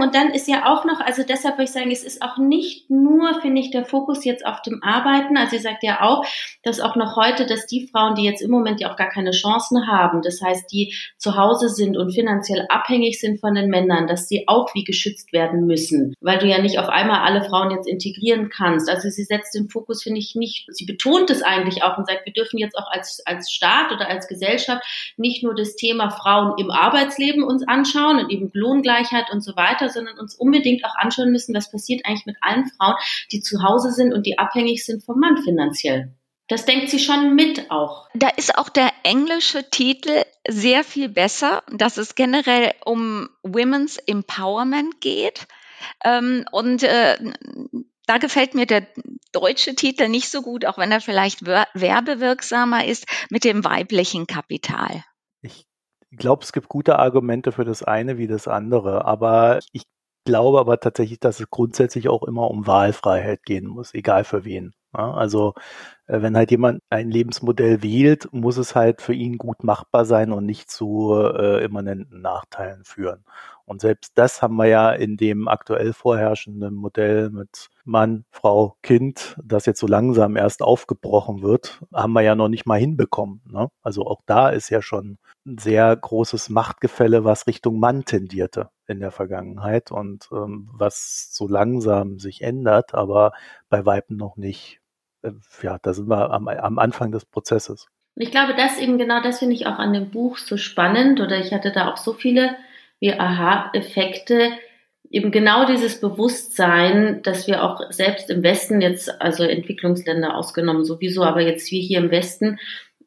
Und 0.03 0.15
dann 0.15 0.31
ist 0.31 0.49
ja 0.49 0.67
auch 0.67 0.85
noch, 0.85 1.01
also 1.01 1.23
deshalb 1.23 1.57
würde 1.57 1.65
ich 1.65 1.73
sagen, 1.73 1.91
es 1.91 2.05
ist 2.05 2.23
auch 2.23 2.39
nicht 2.39 2.91
nur, 2.91 3.41
finde 3.41 3.61
ich, 3.61 3.71
der 3.71 3.85
Fokus 3.85 4.25
jetzt 4.25 4.45
auf 4.47 4.63
dem 4.63 4.83
Arbeiten. 4.83 5.37
Also 5.37 5.57
ihr 5.57 5.63
sagt 5.63 5.83
ja 5.83 6.03
auch, 6.03 6.25
dass 6.63 6.81
auch 6.81 6.97
noch 6.97 7.17
heute, 7.17 7.47
dass 7.47 7.67
die 7.67 7.87
Frauen, 7.87 8.15
die 8.15 8.25
jetzt 8.25 8.43
im 8.43 8.51
Moment 8.51 8.81
ja 8.81 8.91
auch 8.91 8.97
gar 8.97 9.09
keine 9.09 9.31
Chancen 9.31 9.87
haben, 9.87 10.23
das 10.23 10.41
heißt, 10.41 10.71
die 10.73 10.95
zu 11.19 11.37
Hause 11.37 11.69
sind 11.69 11.97
und 11.97 12.13
finanziell 12.13 12.67
abhängig 12.69 13.21
sind 13.21 13.41
von 13.41 13.55
den 13.55 13.69
Männern, 13.69 14.07
dass 14.07 14.29
sie 14.29 14.49
auch 14.49 14.75
wie 14.75 14.85
geschützt 14.85 15.33
werden 15.33 15.67
müssen, 15.67 16.15
weil 16.21 16.39
du 16.39 16.47
ja 16.47 16.61
nicht 16.61 16.79
auf 16.79 16.89
einmal 16.89 17.21
alle 17.21 17.45
Frauen 17.45 17.71
jetzt 17.71 17.89
integrieren 17.89 18.51
kannst. 18.51 18.89
Also 18.89 19.09
sie 19.09 19.25
setzt 19.25 19.55
den 19.55 19.69
Fokus, 19.69 20.03
finde 20.03 20.19
ich, 20.19 20.35
nicht, 20.35 20.67
sie 20.71 20.87
betont 20.87 21.31
es 21.31 21.43
eigentlich 21.43 21.83
auch 21.83 21.99
und 21.99 22.07
sagt, 22.07 22.27
wir 22.27 22.33
dürfen 22.33 22.59
jetzt 22.59 22.77
auch 22.77 22.91
als, 22.91 23.23
als 23.25 23.51
Staat 23.51 23.93
oder 23.93 24.09
als 24.09 24.29
Gesellschaft 24.29 24.83
nicht 25.17 25.43
nur 25.43 25.55
das 25.55 25.77
Thema 25.77 26.11
Frauen 26.11 26.55
im 26.59 26.71
Arbeitsleben 26.71 27.43
uns 27.43 27.67
anschauen 27.67 28.19
und 28.19 28.31
eben 28.31 28.51
Lohngleichheit 28.53 29.31
und 29.33 29.43
so 29.43 29.57
weiter, 29.57 29.86
weiter, 29.87 29.93
sondern 29.93 30.19
uns 30.19 30.35
unbedingt 30.35 30.85
auch 30.85 30.95
anschauen 30.97 31.31
müssen, 31.31 31.55
was 31.55 31.71
passiert 31.71 32.05
eigentlich 32.05 32.27
mit 32.27 32.37
allen 32.41 32.67
Frauen, 32.67 32.97
die 33.33 33.41
zu 33.41 33.63
Hause 33.63 33.91
sind 33.93 34.13
und 34.13 34.27
die 34.27 34.39
abhängig 34.39 34.85
sind 34.85 35.05
vom 35.05 35.19
Mann 35.19 35.39
finanziell. 35.39 36.15
Das 36.49 36.65
denkt 36.65 36.91
sie 36.91 37.01
schon 37.01 37.35
mit 37.35 37.71
auch. 37.73 38.09
Da 38.15 38.29
ist 38.29 38.57
auch 38.57 38.69
der 38.69 38.91
englische 39.03 39.69
Titel 39.69 40.23
sehr 40.49 40.85
viel 40.85 41.09
besser, 41.09 41.65
dass 41.73 41.97
es 41.97 42.15
generell 42.15 42.73
um 42.85 43.29
Women's 43.43 43.99
Empowerment 43.99 45.01
geht. 45.01 45.49
Ähm, 46.05 46.45
und 46.53 46.85
äh, 46.85 47.17
da 48.07 48.19
gefällt 48.19 48.55
mir 48.55 48.67
der 48.67 48.87
deutsche 49.33 49.75
Titel 49.75 50.09
nicht 50.09 50.31
so 50.31 50.41
gut, 50.41 50.65
auch 50.65 50.79
wenn 50.79 50.93
er 50.93 51.01
vielleicht 51.01 51.45
werbewirksamer 51.45 52.85
ist, 52.85 53.07
mit 53.29 53.43
dem 53.43 53.65
weiblichen 53.65 54.29
Kapital. 54.29 55.03
Ich 55.43 55.53
ich 55.53 55.76
glaube, 56.17 56.45
es 56.45 56.53
gibt 56.53 56.69
gute 56.69 56.99
Argumente 56.99 57.53
für 57.53 57.65
das 57.65 57.83
eine 57.83 58.19
wie 58.19 58.27
das 58.27 58.49
andere, 58.49 59.05
aber 59.05 59.61
ich 59.73 59.85
glaube 60.25 60.61
aber 60.61 60.81
tatsächlich, 60.81 61.21
dass 61.21 61.41
es 61.41 61.51
grundsätzlich 61.51 62.09
auch 62.09 62.23
immer 62.25 62.51
um 62.51 62.67
Wahlfreiheit 62.67 63.45
gehen 63.45 63.67
muss, 63.67 63.95
egal 63.95 64.25
für 64.25 64.45
wen. 64.45 64.75
Ja, 64.97 65.13
also 65.13 65.55
äh, 66.07 66.23
wenn 66.23 66.37
halt 66.37 66.51
jemand 66.51 66.81
ein 66.91 67.11
Lebensmodell 67.11 67.83
wählt, 67.83 68.29
muss 68.33 68.57
es 68.57 68.75
halt 68.75 69.03
für 69.03 69.13
ihn 69.13 69.37
gut 69.39 69.63
machbar 69.65 70.05
sein 70.07 70.33
und 70.33 70.47
nicht 70.47 70.71
zu 70.71 71.15
äh, 71.15 71.65
immanenten 71.65 72.23
Nachteilen 72.23 72.85
führen. 72.85 73.25
Und 73.67 73.81
selbst 73.81 74.13
das 74.17 74.43
haben 74.43 74.57
wir 74.57 74.67
ja 74.67 74.93
in 74.93 75.17
dem 75.17 75.49
aktuell 75.49 75.93
vorherrschenden 75.93 76.75
Modell 76.75 77.31
mit 77.31 77.69
Mann, 77.85 78.25
Frau, 78.31 78.77
Kind, 78.83 79.37
das 79.43 79.67
jetzt 79.67 79.81
so 79.81 79.87
langsam 79.89 80.37
erst 80.37 80.63
aufgebrochen 80.63 81.43
wird, 81.43 81.81
haben 81.93 82.13
wir 82.13 82.23
ja 82.23 82.37
noch 82.37 82.49
nicht 82.49 82.65
mal 82.67 82.79
hinbekommen. 82.79 83.43
Ne? 83.51 83.69
Also 83.83 84.07
auch 84.07 84.23
da 84.27 84.51
ist 84.51 84.71
ja 84.71 84.83
schon 84.83 85.19
ein 85.45 85.59
sehr 85.59 85.95
großes 85.97 86.49
Machtgefälle, 86.49 87.25
was 87.25 87.47
Richtung 87.49 87.81
Mann 87.81 88.05
tendierte 88.05 88.71
in 88.87 89.01
der 89.01 89.11
Vergangenheit 89.11 89.91
und 89.91 90.29
ähm, 90.33 90.71
was 90.73 91.31
so 91.33 91.49
langsam 91.49 92.19
sich 92.21 92.43
ändert, 92.43 92.95
aber 92.95 93.33
bei 93.69 93.85
Weiben 93.85 94.17
noch 94.17 94.37
nicht. 94.37 94.81
Äh, 95.27 95.33
ja, 95.63 95.79
da 95.83 95.93
sind 95.93 96.09
wir 96.09 96.31
am, 96.31 96.49
am 96.49 96.79
Anfang 96.79 97.13
des 97.13 97.25
Prozesses. 97.25 97.87
Und 98.15 98.23
ich 98.23 98.31
glaube, 98.31 98.55
das 98.55 98.79
eben 98.79 98.99
genau 98.99 99.21
das 99.23 99.41
finde 99.41 99.55
ich 99.55 99.67
auch 99.67 99.79
an 99.79 99.93
dem 99.93 100.11
Buch 100.11 100.39
so 100.39 100.57
spannend 100.57 101.21
oder 101.21 101.39
ich 101.39 101.53
hatte 101.53 101.73
da 101.73 101.93
auch 101.93 101.97
so 101.97 102.15
viele 102.15 102.57
wie 102.99 103.13
Aha-Effekte, 103.13 104.53
eben 105.11 105.31
genau 105.31 105.67
dieses 105.67 106.01
Bewusstsein, 106.01 107.23
dass 107.23 107.47
wir 107.47 107.63
auch 107.63 107.93
selbst 107.93 108.31
im 108.31 108.43
Westen 108.43 108.81
jetzt, 108.81 109.21
also 109.21 109.45
Entwicklungsländer 109.45 110.35
ausgenommen 110.35 110.85
sowieso, 110.85 111.25
aber 111.25 111.43
jetzt 111.43 111.71
wir 111.71 111.81
hier 111.81 111.99
im 111.99 112.11
Westen 112.11 112.59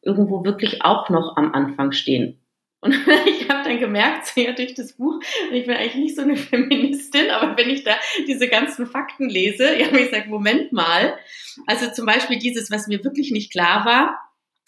irgendwo 0.02 0.46
wirklich 0.46 0.84
auch 0.84 1.10
noch 1.10 1.36
am 1.38 1.54
Anfang 1.54 1.92
stehen. 1.92 2.39
Und 2.82 2.94
ich 3.26 3.50
habe 3.50 3.68
dann 3.68 3.80
gemerkt, 3.80 4.28
so 4.28 4.42
ja 4.42 4.54
durch 4.54 4.74
das 4.74 4.94
Buch, 4.94 5.20
ich 5.52 5.66
bin 5.66 5.76
eigentlich 5.76 5.96
nicht 5.96 6.16
so 6.16 6.22
eine 6.22 6.36
Feministin, 6.38 7.30
aber 7.30 7.58
wenn 7.58 7.70
ich 7.70 7.84
da 7.84 7.96
diese 8.28 8.48
ganzen 8.48 8.88
Fakten 8.88 9.30
lese, 9.30 9.78
ja, 9.78 9.92
ich 9.92 10.12
sage, 10.12 10.30
Moment 10.30 10.72
mal. 10.72 11.18
Also 11.68 11.92
zum 11.92 12.06
Beispiel 12.06 12.40
dieses, 12.40 12.72
was 12.72 12.88
mir 12.88 13.04
wirklich 13.04 13.32
nicht 13.32 13.52
klar 13.52 13.86
war, 13.86 14.20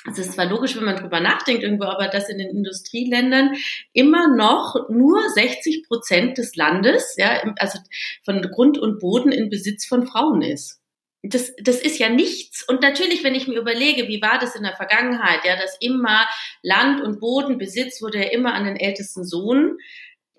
es 0.09 0.17
ist 0.17 0.33
zwar 0.33 0.45
logisch, 0.45 0.75
wenn 0.75 0.83
man 0.83 0.95
drüber 0.95 1.19
nachdenkt 1.19 1.61
irgendwo, 1.61 1.85
aber 1.85 2.07
dass 2.07 2.27
in 2.27 2.39
den 2.39 2.49
Industrieländern 2.49 3.55
immer 3.93 4.35
noch 4.35 4.89
nur 4.89 5.21
60 5.29 5.83
Prozent 5.87 6.39
des 6.39 6.55
Landes, 6.55 7.15
ja, 7.17 7.43
also 7.57 7.77
von 8.23 8.41
Grund 8.41 8.79
und 8.79 8.99
Boden 8.99 9.31
in 9.31 9.49
Besitz 9.49 9.85
von 9.85 10.07
Frauen 10.07 10.41
ist. 10.41 10.80
Das, 11.23 11.53
das 11.61 11.79
ist 11.79 11.99
ja 11.99 12.09
nichts. 12.09 12.67
Und 12.67 12.81
natürlich, 12.81 13.23
wenn 13.23 13.35
ich 13.35 13.47
mir 13.47 13.59
überlege, 13.59 14.07
wie 14.07 14.21
war 14.21 14.39
das 14.39 14.55
in 14.55 14.63
der 14.63 14.75
Vergangenheit, 14.75 15.45
ja, 15.45 15.55
dass 15.55 15.77
immer 15.79 16.27
Land 16.63 17.01
und 17.01 17.19
Bodenbesitz 17.19 18.01
wurde 18.01 18.17
ja 18.17 18.31
immer 18.31 18.53
an 18.53 18.65
den 18.65 18.75
ältesten 18.75 19.23
Sohn 19.23 19.77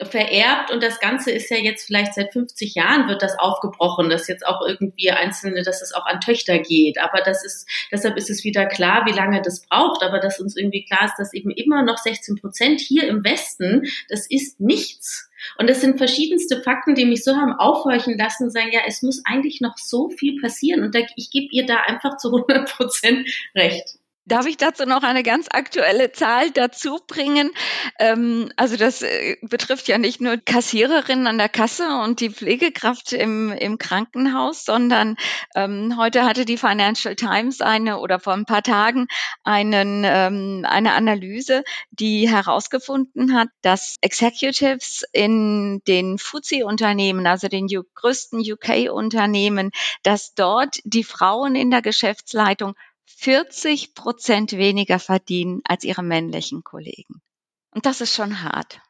vererbt 0.05 0.71
und 0.71 0.83
das 0.83 1.01
Ganze 1.01 1.31
ist 1.31 1.51
ja 1.51 1.57
jetzt 1.57 1.87
vielleicht 1.87 2.15
seit 2.15 2.33
50 2.33 2.75
Jahren 2.75 3.09
wird 3.09 3.23
das 3.23 3.39
aufgebrochen, 3.39 4.11
dass 4.11 4.29
jetzt 4.29 4.47
auch 4.47 4.61
irgendwie 4.67 5.11
einzelne, 5.11 5.63
dass 5.63 5.83
es 5.83 5.93
auch 5.95 6.07
an 6.07 6.21
Töchter 6.21 6.59
geht. 6.59 6.99
Aber 7.01 7.23
das 7.23 7.45
ist, 7.45 7.69
deshalb 7.91 8.17
ist 8.17 8.31
es 8.31 8.45
wieder 8.45 8.67
klar, 8.67 9.05
wie 9.07 9.13
lange 9.13 9.43
das 9.43 9.63
braucht. 9.67 10.03
Aber 10.03 10.19
dass 10.19 10.41
uns 10.41 10.57
irgendwie 10.57 10.85
klar 10.85 11.07
ist, 11.07 11.17
dass 11.19 11.33
eben 11.33 11.51
immer 11.51 11.83
noch 11.83 11.99
16 11.99 12.37
Prozent 12.37 12.81
hier 12.81 13.07
im 13.09 13.25
Westen, 13.25 13.83
das 14.09 14.27
ist 14.29 14.61
nichts. 14.61 15.29
Und 15.59 15.69
das 15.69 15.81
sind 15.81 15.99
verschiedenste 15.99 16.63
Fakten, 16.63 16.95
die 16.95 17.05
mich 17.05 17.25
so 17.25 17.37
haben 17.37 17.53
aufhorchen 17.53 18.17
lassen, 18.17 18.51
sagen, 18.51 18.71
ja, 18.73 18.81
es 18.87 19.03
muss 19.03 19.23
eigentlich 19.25 19.61
noch 19.61 19.77
so 19.77 20.09
viel 20.09 20.41
passieren. 20.41 20.83
Und 20.83 20.95
da, 20.95 21.01
ich 21.17 21.31
gebe 21.31 21.49
ihr 21.51 21.67
da 21.67 21.81
einfach 21.87 22.17
zu 22.17 22.29
100 22.29 22.71
Prozent 22.71 23.29
recht. 23.55 23.99
Darf 24.25 24.47
ich 24.47 24.57
dazu 24.57 24.85
noch 24.87 25.03
eine 25.03 25.25
ganz 25.25 25.49
aktuelle 25.51 26.13
Zahl 26.13 26.53
dazu 26.53 27.01
bringen? 27.09 27.51
Ähm, 27.99 28.53
also 28.57 28.77
das 28.77 29.03
äh, 29.03 29.37
betrifft 29.43 29.89
ja 29.89 29.99
nicht 29.99 30.21
nur 30.21 30.37
Kassiererinnen 30.37 31.27
an 31.27 31.39
der 31.39 31.49
Kasse 31.49 31.89
und 32.05 32.21
die 32.21 32.31
Pflegekraft 32.31 33.13
im, 33.13 33.51
im 33.51 33.79
Krankenhaus, 33.79 34.65
sondern 34.65 35.17
ähm, 35.57 35.97
heute 35.99 36.25
hatte 36.25 36.45
die 36.45 36.57
Financial 36.57 37.17
Times 37.17 37.61
eine 37.61 37.99
oder 37.99 38.21
vor 38.21 38.35
ein 38.35 38.45
paar 38.45 38.63
Tagen 38.63 39.09
einen, 39.43 40.05
ähm, 40.07 40.65
eine 40.69 40.93
Analyse, 40.93 41.65
die 41.91 42.29
herausgefunden 42.29 43.37
hat, 43.37 43.49
dass 43.63 43.97
Executives 44.03 45.05
in 45.13 45.83
den 45.89 46.19
FTSE-Unternehmen, 46.19 47.27
also 47.27 47.49
den 47.49 47.67
größten 47.67 48.41
UK-Unternehmen, 48.41 49.73
dass 50.05 50.35
dort 50.35 50.77
die 50.85 51.03
Frauen 51.03 51.57
in 51.57 51.73
der 51.73 51.83
Geschäftsleitung 51.83 52.77
40 53.07 53.95
Prozent 53.95 54.53
weniger 54.53 54.99
verdienen 54.99 55.61
als 55.65 55.85
ihre 55.85 56.03
männlichen 56.03 56.63
Kollegen. 56.65 57.23
Und 57.71 57.87
das 57.87 58.01
ist 58.01 58.15
schon 58.15 58.43
hart. 58.43 58.81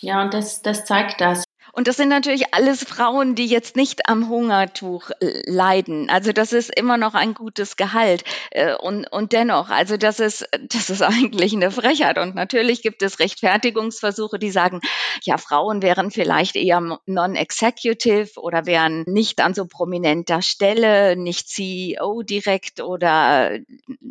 Ja, 0.00 0.22
und 0.22 0.32
das, 0.32 0.62
das 0.62 0.84
zeigt 0.84 1.20
das. 1.20 1.44
Und 1.72 1.88
das 1.88 1.96
sind 1.96 2.08
natürlich 2.08 2.54
alles 2.54 2.84
Frauen, 2.84 3.34
die 3.34 3.46
jetzt 3.46 3.76
nicht 3.76 4.08
am 4.08 4.28
Hungertuch 4.28 5.10
äh, 5.20 5.42
leiden. 5.46 6.10
Also 6.10 6.32
das 6.32 6.52
ist 6.52 6.74
immer 6.74 6.96
noch 6.96 7.14
ein 7.14 7.34
gutes 7.34 7.76
Gehalt. 7.76 8.24
Äh, 8.50 8.74
und, 8.74 9.06
und 9.06 9.32
dennoch, 9.32 9.70
also 9.70 9.96
das 9.96 10.20
ist, 10.20 10.48
das 10.68 10.90
ist 10.90 11.02
eigentlich 11.02 11.52
eine 11.52 11.70
Frechheit. 11.70 12.18
Und 12.18 12.34
natürlich 12.34 12.82
gibt 12.82 13.02
es 13.02 13.18
Rechtfertigungsversuche, 13.18 14.38
die 14.38 14.50
sagen, 14.50 14.80
ja, 15.22 15.38
Frauen 15.38 15.82
wären 15.82 16.10
vielleicht 16.10 16.56
eher 16.56 16.98
non-executive 17.06 18.40
oder 18.40 18.66
wären 18.66 19.04
nicht 19.06 19.40
an 19.40 19.54
so 19.54 19.66
prominenter 19.66 20.42
Stelle, 20.42 21.16
nicht 21.16 21.48
CEO 21.48 22.22
direkt 22.22 22.80
oder 22.80 23.58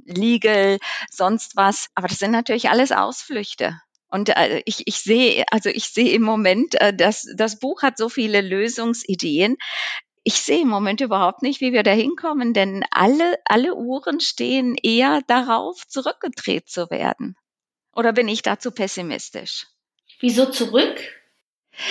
legal, 0.05 0.79
sonst 1.09 1.55
was. 1.55 1.89
Aber 1.95 2.07
das 2.07 2.19
sind 2.19 2.31
natürlich 2.31 2.69
alles 2.69 2.91
Ausflüchte. 2.91 3.79
Und 4.09 4.29
äh, 4.29 4.61
ich, 4.65 4.87
ich 4.87 5.01
sehe, 5.01 5.45
also 5.51 5.69
ich 5.69 5.85
sehe 5.89 6.11
im 6.11 6.23
Moment, 6.23 6.75
äh, 6.75 6.93
dass 6.93 7.27
das 7.35 7.59
Buch 7.59 7.83
hat 7.83 7.97
so 7.97 8.09
viele 8.09 8.41
Lösungsideen. 8.41 9.57
Ich 10.23 10.41
sehe 10.41 10.61
im 10.61 10.67
Moment 10.67 11.01
überhaupt 11.01 11.41
nicht, 11.41 11.61
wie 11.61 11.73
wir 11.73 11.83
da 11.83 11.91
hinkommen, 11.91 12.53
denn 12.53 12.83
alle, 12.91 13.39
alle 13.45 13.75
Uhren 13.75 14.19
stehen 14.19 14.75
eher 14.75 15.21
darauf, 15.27 15.87
zurückgedreht 15.87 16.69
zu 16.69 16.89
werden. 16.89 17.35
Oder 17.95 18.13
bin 18.13 18.27
ich 18.27 18.41
dazu 18.41 18.71
pessimistisch? 18.71 19.67
Wieso 20.19 20.47
zurück? 20.47 20.99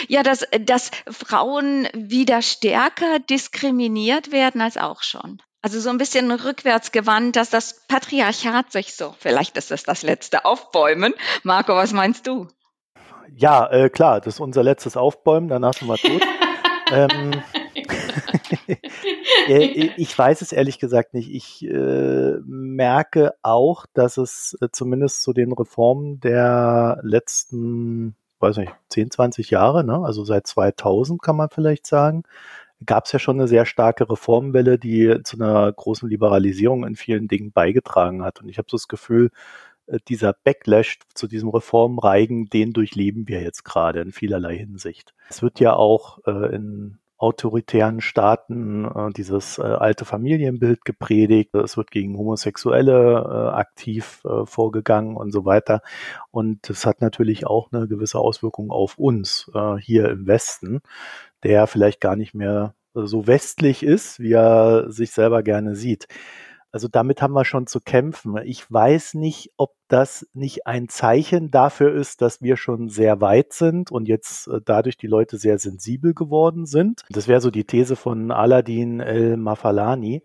Ja, 0.09 0.23
dass, 0.23 0.47
dass 0.61 0.91
Frauen 1.11 1.89
wieder 1.95 2.43
stärker 2.43 3.19
diskriminiert 3.21 4.33
werden 4.33 4.61
als 4.61 4.77
auch 4.77 5.03
schon. 5.03 5.41
Also 5.61 5.81
so 5.81 5.91
ein 5.91 5.99
bisschen 5.99 6.31
rückwärts 6.31 6.93
gewandt, 6.93 7.35
dass 7.35 7.51
das 7.51 7.81
Patriarchat 7.89 8.71
sich 8.71 8.95
so, 8.95 9.15
vielleicht 9.19 9.57
ist 9.57 9.73
es 9.73 9.83
das 9.83 10.03
letzte 10.03 10.45
Aufbäumen. 10.45 11.15
Marco, 11.43 11.75
was 11.75 11.93
meinst 11.93 12.29
du? 12.29 12.47
Ja, 13.35 13.67
äh, 13.71 13.91
klar, 13.91 14.21
das 14.21 14.35
ist 14.35 14.41
unser 14.41 14.63
letztes 14.63 14.97
Aufbäumen, 14.97 15.49
danach 15.49 15.75
sind 15.75 15.89
wir 15.89 15.97
tot. 15.97 16.23
ähm, 16.93 17.43
ich 19.97 20.17
weiß 20.17 20.43
es 20.43 20.53
ehrlich 20.53 20.79
gesagt 20.79 21.15
nicht. 21.15 21.31
Ich 21.31 21.65
äh, 21.65 22.37
merke 22.45 23.35
auch, 23.43 23.87
dass 23.95 24.17
es 24.17 24.57
äh, 24.61 24.69
zumindest 24.71 25.23
zu 25.23 25.33
den 25.33 25.53
Reformen 25.53 26.21
der 26.21 27.01
letzten, 27.03 28.15
weiß 28.39 28.59
nicht, 28.59 28.73
10, 28.91 29.11
20 29.11 29.51
Jahre, 29.51 29.85
ne? 29.85 30.01
also 30.05 30.25
seit 30.25 30.47
2000 30.47 31.21
kann 31.21 31.37
man 31.37 31.49
vielleicht 31.51 31.87
sagen, 31.87 32.23
gab 32.85 33.07
es 33.07 33.13
ja 33.13 33.19
schon 33.19 33.39
eine 33.39 33.49
sehr 33.49 33.67
starke 33.67 34.09
Reformwelle, 34.09 34.79
die 34.79 35.21
zu 35.25 35.37
einer 35.37 35.73
großen 35.73 36.09
Liberalisierung 36.09 36.87
in 36.87 36.97
vielen 36.97 37.29
Dingen 37.29 37.53
beigetragen 37.53 38.25
hat. 38.25 38.41
Und 38.41 38.49
ich 38.49 38.59
habe 38.59 38.69
so 38.71 38.77
das 38.77 38.89
Gefühl, 38.89 39.31
äh, 39.87 39.99
dieser 40.09 40.33
Backlash 40.33 40.99
zu 41.15 41.27
diesem 41.27 41.49
Reformreigen, 41.49 42.47
den 42.47 42.73
durchleben 42.73 43.29
wir 43.29 43.43
jetzt 43.43 43.65
gerade 43.65 44.01
in 44.01 44.13
vielerlei 44.13 44.57
Hinsicht. 44.57 45.15
Es 45.29 45.43
wird 45.43 45.61
ja 45.61 45.75
auch 45.75 46.21
äh, 46.27 46.55
in 46.55 46.99
autoritären 47.19 48.01
Staaten 48.01 48.85
äh, 48.85 49.11
dieses 49.13 49.59
äh, 49.59 49.63
alte 49.63 50.05
Familienbild 50.05 50.85
gepredigt. 50.85 51.53
Es 51.55 51.77
wird 51.77 51.91
gegen 51.91 52.17
Homosexuelle 52.17 52.93
äh, 52.93 53.57
aktiv 53.57 54.23
äh, 54.25 54.47
vorgegangen 54.47 55.17
und 55.17 55.33
so 55.33 55.45
weiter. 55.45 55.83
Und 56.31 56.69
das 56.71 56.87
hat 56.87 57.01
natürlich 57.01 57.45
auch 57.45 57.73
eine 57.73 57.89
gewisse 57.89 58.21
Auswirkung 58.21 58.71
auf 58.71 58.99
uns 58.99 59.51
äh, 59.53 59.77
hier 59.79 60.09
im 60.11 60.29
Westen 60.29 60.81
der 61.45 61.67
vielleicht 61.67 62.01
gar 62.01 62.17
nicht 62.17 62.35
mehr 62.35 62.75
so 62.95 63.27
westlich 63.27 63.83
ist, 63.83 64.19
wie 64.19 64.33
er 64.33 64.91
sich 64.91 65.13
selber 65.13 65.43
gerne 65.43 65.75
sieht. 65.75 66.09
Also 66.71 66.87
damit 66.87 67.23
haben 67.23 67.33
wir 67.33 67.47
schon 67.47 67.67
zu 67.67 67.81
kämpfen. 67.81 68.37
Ich 68.45 68.71
weiß 68.71 69.15
nicht, 69.15 69.53
ob 69.57 69.75
das 69.89 70.29
nicht 70.35 70.67
ein 70.67 70.89
Zeichen 70.89 71.51
dafür 71.51 71.95
ist, 71.95 72.21
dass 72.21 72.43
wir 72.43 72.59
schon 72.59 72.91
sehr 72.91 73.23
weit 73.23 73.55
sind 73.55 73.91
und 73.91 74.07
jetzt 74.07 74.49
äh, 74.49 74.61
dadurch 74.63 74.99
die 74.99 75.07
Leute 75.07 75.39
sehr 75.39 75.59
sensibel 75.59 76.13
geworden 76.13 76.67
sind. 76.67 77.05
Das 77.09 77.27
wäre 77.27 77.41
so 77.41 77.51
die 77.51 77.65
These 77.65 77.97
von 77.97 78.31
Aladdin 78.31 79.01
El-Mafalani. 79.01 80.23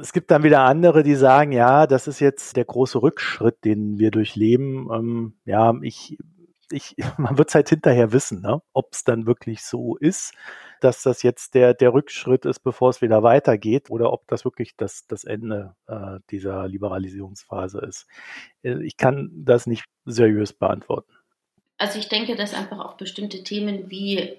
Es 0.00 0.12
gibt 0.12 0.30
dann 0.30 0.44
wieder 0.44 0.60
andere, 0.60 1.02
die 1.02 1.16
sagen, 1.16 1.50
ja, 1.52 1.86
das 1.88 2.06
ist 2.06 2.20
jetzt 2.20 2.56
der 2.56 2.64
große 2.64 3.02
Rückschritt, 3.02 3.64
den 3.64 3.98
wir 3.98 4.12
durchleben. 4.12 4.88
Ähm, 4.92 5.34
ja, 5.44 5.74
ich 5.82 6.18
ich, 6.72 6.96
man 7.18 7.38
wird 7.38 7.48
es 7.48 7.54
halt 7.54 7.68
hinterher 7.68 8.12
wissen, 8.12 8.40
ne? 8.40 8.62
ob 8.72 8.92
es 8.92 9.04
dann 9.04 9.26
wirklich 9.26 9.62
so 9.62 9.96
ist, 9.96 10.34
dass 10.80 11.02
das 11.02 11.22
jetzt 11.22 11.54
der, 11.54 11.74
der 11.74 11.92
Rückschritt 11.92 12.44
ist, 12.44 12.60
bevor 12.60 12.90
es 12.90 13.02
wieder 13.02 13.22
weitergeht, 13.22 13.90
oder 13.90 14.12
ob 14.12 14.26
das 14.28 14.44
wirklich 14.44 14.76
das, 14.76 15.06
das 15.06 15.24
Ende 15.24 15.74
äh, 15.86 16.18
dieser 16.30 16.68
Liberalisierungsphase 16.68 17.80
ist. 17.80 18.06
Äh, 18.62 18.82
ich 18.84 18.96
kann 18.96 19.30
das 19.32 19.66
nicht 19.66 19.84
seriös 20.04 20.52
beantworten. 20.52 21.12
Also 21.78 21.98
ich 21.98 22.08
denke, 22.08 22.36
dass 22.36 22.54
einfach 22.54 22.80
auch 22.80 22.96
bestimmte 22.96 23.44
Themen 23.44 23.90
wie 23.90 24.36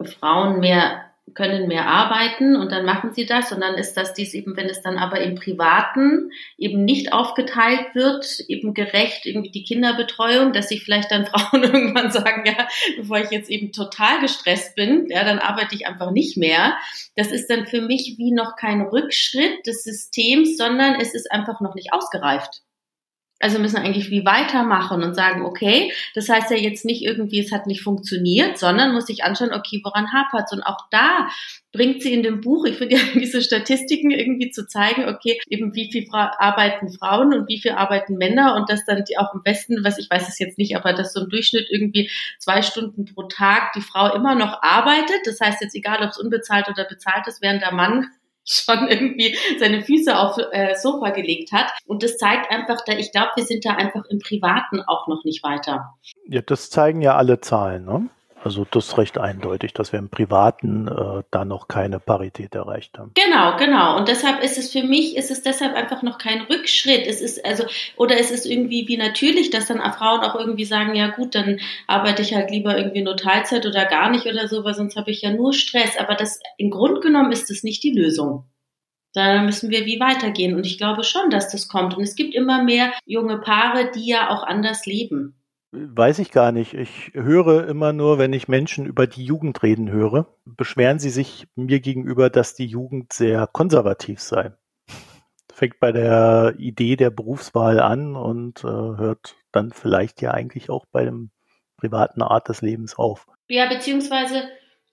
Frauen 0.00 0.60
mehr 0.60 1.13
können 1.32 1.68
mehr 1.68 1.86
arbeiten 1.86 2.54
und 2.54 2.70
dann 2.70 2.84
machen 2.84 3.12
sie 3.14 3.24
das 3.24 3.50
und 3.50 3.60
dann 3.60 3.74
ist 3.74 3.94
das 3.94 4.12
dies 4.12 4.34
eben, 4.34 4.56
wenn 4.56 4.68
es 4.68 4.82
dann 4.82 4.98
aber 4.98 5.20
im 5.20 5.34
Privaten 5.34 6.30
eben 6.58 6.84
nicht 6.84 7.12
aufgeteilt 7.12 7.94
wird, 7.94 8.40
eben 8.46 8.74
gerecht 8.74 9.24
irgendwie 9.24 9.50
die 9.50 9.64
Kinderbetreuung, 9.64 10.52
dass 10.52 10.68
sich 10.68 10.84
vielleicht 10.84 11.10
dann 11.10 11.26
Frauen 11.26 11.62
irgendwann 11.62 12.10
sagen, 12.10 12.44
ja, 12.46 12.68
bevor 12.96 13.18
ich 13.18 13.30
jetzt 13.30 13.50
eben 13.50 13.72
total 13.72 14.20
gestresst 14.20 14.76
bin, 14.76 15.06
ja, 15.08 15.24
dann 15.24 15.38
arbeite 15.38 15.74
ich 15.74 15.86
einfach 15.86 16.10
nicht 16.10 16.36
mehr. 16.36 16.76
Das 17.16 17.32
ist 17.32 17.48
dann 17.48 17.66
für 17.66 17.80
mich 17.80 18.16
wie 18.18 18.32
noch 18.32 18.56
kein 18.56 18.82
Rückschritt 18.82 19.66
des 19.66 19.82
Systems, 19.82 20.56
sondern 20.56 20.96
es 21.00 21.14
ist 21.14 21.32
einfach 21.32 21.60
noch 21.60 21.74
nicht 21.74 21.92
ausgereift. 21.92 22.62
Also 23.44 23.58
müssen 23.58 23.76
eigentlich 23.76 24.10
wie 24.10 24.24
weitermachen 24.24 25.02
und 25.02 25.12
sagen, 25.12 25.44
okay, 25.44 25.92
das 26.14 26.30
heißt 26.30 26.50
ja 26.50 26.56
jetzt 26.56 26.86
nicht 26.86 27.02
irgendwie, 27.02 27.40
es 27.40 27.52
hat 27.52 27.66
nicht 27.66 27.82
funktioniert, 27.82 28.56
sondern 28.56 28.94
muss 28.94 29.04
sich 29.04 29.22
anschauen, 29.22 29.52
okay, 29.52 29.82
woran 29.84 30.14
hapert 30.14 30.50
Und 30.50 30.62
auch 30.62 30.88
da 30.90 31.28
bringt 31.70 32.00
sie 32.00 32.14
in 32.14 32.22
dem 32.22 32.40
Buch, 32.40 32.64
ich 32.64 32.76
finde 32.76 32.96
ja 32.96 33.02
diese 33.14 33.42
Statistiken 33.42 34.10
irgendwie 34.10 34.50
zu 34.50 34.66
zeigen, 34.66 35.10
okay, 35.10 35.38
eben 35.50 35.74
wie 35.74 35.92
viel 35.92 36.06
Fra 36.06 36.32
arbeiten 36.38 36.88
Frauen 36.88 37.34
und 37.34 37.46
wie 37.46 37.60
viel 37.60 37.72
arbeiten 37.72 38.14
Männer 38.14 38.56
und 38.56 38.70
dass 38.70 38.86
dann 38.86 39.04
die 39.04 39.18
auch 39.18 39.34
im 39.34 39.42
Westen, 39.44 39.84
was 39.84 39.98
ich 39.98 40.08
weiß 40.08 40.26
es 40.26 40.38
jetzt 40.38 40.56
nicht, 40.56 40.74
aber 40.74 40.94
dass 40.94 41.12
so 41.12 41.20
im 41.20 41.28
Durchschnitt 41.28 41.66
irgendwie 41.68 42.10
zwei 42.38 42.62
Stunden 42.62 43.04
pro 43.04 43.24
Tag 43.24 43.74
die 43.76 43.82
Frau 43.82 44.14
immer 44.14 44.34
noch 44.34 44.62
arbeitet. 44.62 45.20
Das 45.26 45.38
heißt 45.38 45.60
jetzt 45.60 45.76
egal, 45.76 46.02
ob 46.02 46.12
es 46.12 46.18
unbezahlt 46.18 46.66
oder 46.70 46.86
bezahlt 46.86 47.26
ist, 47.26 47.42
während 47.42 47.60
der 47.60 47.74
Mann 47.74 48.06
schon 48.44 48.88
irgendwie 48.88 49.36
seine 49.58 49.82
Füße 49.82 50.16
auf 50.16 50.38
äh, 50.52 50.74
Sofa 50.76 51.10
gelegt 51.10 51.52
hat. 51.52 51.72
Und 51.86 52.02
das 52.02 52.18
zeigt 52.18 52.50
einfach, 52.50 52.84
da 52.84 52.92
ich 52.92 53.12
glaube, 53.12 53.30
wir 53.36 53.44
sind 53.44 53.64
da 53.64 53.72
einfach 53.72 54.04
im 54.10 54.18
Privaten 54.18 54.82
auch 54.82 55.08
noch 55.08 55.24
nicht 55.24 55.42
weiter. 55.42 55.94
Ja, 56.26 56.42
das 56.42 56.70
zeigen 56.70 57.00
ja 57.00 57.16
alle 57.16 57.40
Zahlen, 57.40 57.84
ne? 57.84 58.08
Also 58.44 58.66
das 58.70 58.98
recht 58.98 59.16
eindeutig, 59.16 59.72
dass 59.72 59.92
wir 59.92 59.98
im 59.98 60.10
Privaten 60.10 60.86
äh, 60.86 61.22
da 61.30 61.46
noch 61.46 61.66
keine 61.66 61.98
Parität 61.98 62.54
erreicht 62.54 62.98
haben. 62.98 63.12
Genau, 63.14 63.56
genau. 63.56 63.96
Und 63.96 64.08
deshalb 64.08 64.44
ist 64.44 64.58
es 64.58 64.70
für 64.70 64.82
mich, 64.82 65.16
ist 65.16 65.30
es 65.30 65.40
deshalb 65.40 65.74
einfach 65.74 66.02
noch 66.02 66.18
kein 66.18 66.42
Rückschritt. 66.42 67.06
Es 67.06 67.22
ist 67.22 67.42
also, 67.42 67.64
oder 67.96 68.20
es 68.20 68.30
ist 68.30 68.44
irgendwie 68.44 68.86
wie 68.86 68.98
natürlich, 68.98 69.48
dass 69.48 69.68
dann 69.68 69.80
Frauen 69.94 70.20
auch 70.20 70.34
irgendwie 70.34 70.66
sagen, 70.66 70.94
ja 70.94 71.08
gut, 71.08 71.34
dann 71.34 71.58
arbeite 71.86 72.20
ich 72.20 72.34
halt 72.34 72.50
lieber 72.50 72.76
irgendwie 72.76 73.02
nur 73.02 73.16
Teilzeit 73.16 73.64
oder 73.64 73.86
gar 73.86 74.10
nicht 74.10 74.26
oder 74.26 74.46
so, 74.46 74.62
weil 74.62 74.74
sonst 74.74 74.96
habe 74.96 75.10
ich 75.10 75.22
ja 75.22 75.30
nur 75.30 75.54
Stress. 75.54 75.96
Aber 75.98 76.14
das 76.14 76.38
im 76.58 76.68
Grunde 76.68 77.00
genommen 77.00 77.32
ist 77.32 77.50
es 77.50 77.64
nicht 77.64 77.82
die 77.82 77.92
Lösung. 77.92 78.44
Da 79.14 79.40
müssen 79.40 79.70
wir 79.70 79.86
wie 79.86 80.00
weitergehen. 80.00 80.54
Und 80.54 80.66
ich 80.66 80.76
glaube 80.76 81.02
schon, 81.02 81.30
dass 81.30 81.50
das 81.50 81.66
kommt. 81.66 81.96
Und 81.96 82.02
es 82.02 82.14
gibt 82.14 82.34
immer 82.34 82.62
mehr 82.62 82.92
junge 83.06 83.38
Paare, 83.38 83.90
die 83.90 84.06
ja 84.06 84.28
auch 84.28 84.42
anders 84.42 84.84
leben. 84.84 85.40
Weiß 85.76 86.20
ich 86.20 86.30
gar 86.30 86.52
nicht. 86.52 86.72
Ich 86.72 87.10
höre 87.14 87.66
immer 87.66 87.92
nur, 87.92 88.16
wenn 88.16 88.32
ich 88.32 88.46
Menschen 88.46 88.86
über 88.86 89.08
die 89.08 89.24
Jugend 89.24 89.60
reden 89.64 89.90
höre, 89.90 90.28
beschweren 90.44 91.00
sie 91.00 91.10
sich 91.10 91.48
mir 91.56 91.80
gegenüber, 91.80 92.30
dass 92.30 92.54
die 92.54 92.66
Jugend 92.66 93.12
sehr 93.12 93.48
konservativ 93.48 94.20
sei. 94.20 94.52
Fängt 95.52 95.80
bei 95.80 95.90
der 95.90 96.54
Idee 96.58 96.94
der 96.94 97.10
Berufswahl 97.10 97.80
an 97.80 98.14
und 98.14 98.62
äh, 98.62 98.68
hört 98.68 99.34
dann 99.50 99.72
vielleicht 99.72 100.22
ja 100.22 100.30
eigentlich 100.30 100.70
auch 100.70 100.86
bei 100.86 101.04
dem 101.04 101.30
privaten 101.76 102.22
Art 102.22 102.48
des 102.48 102.62
Lebens 102.62 102.96
auf. 102.96 103.26
Ja, 103.48 103.68
beziehungsweise, 103.68 104.44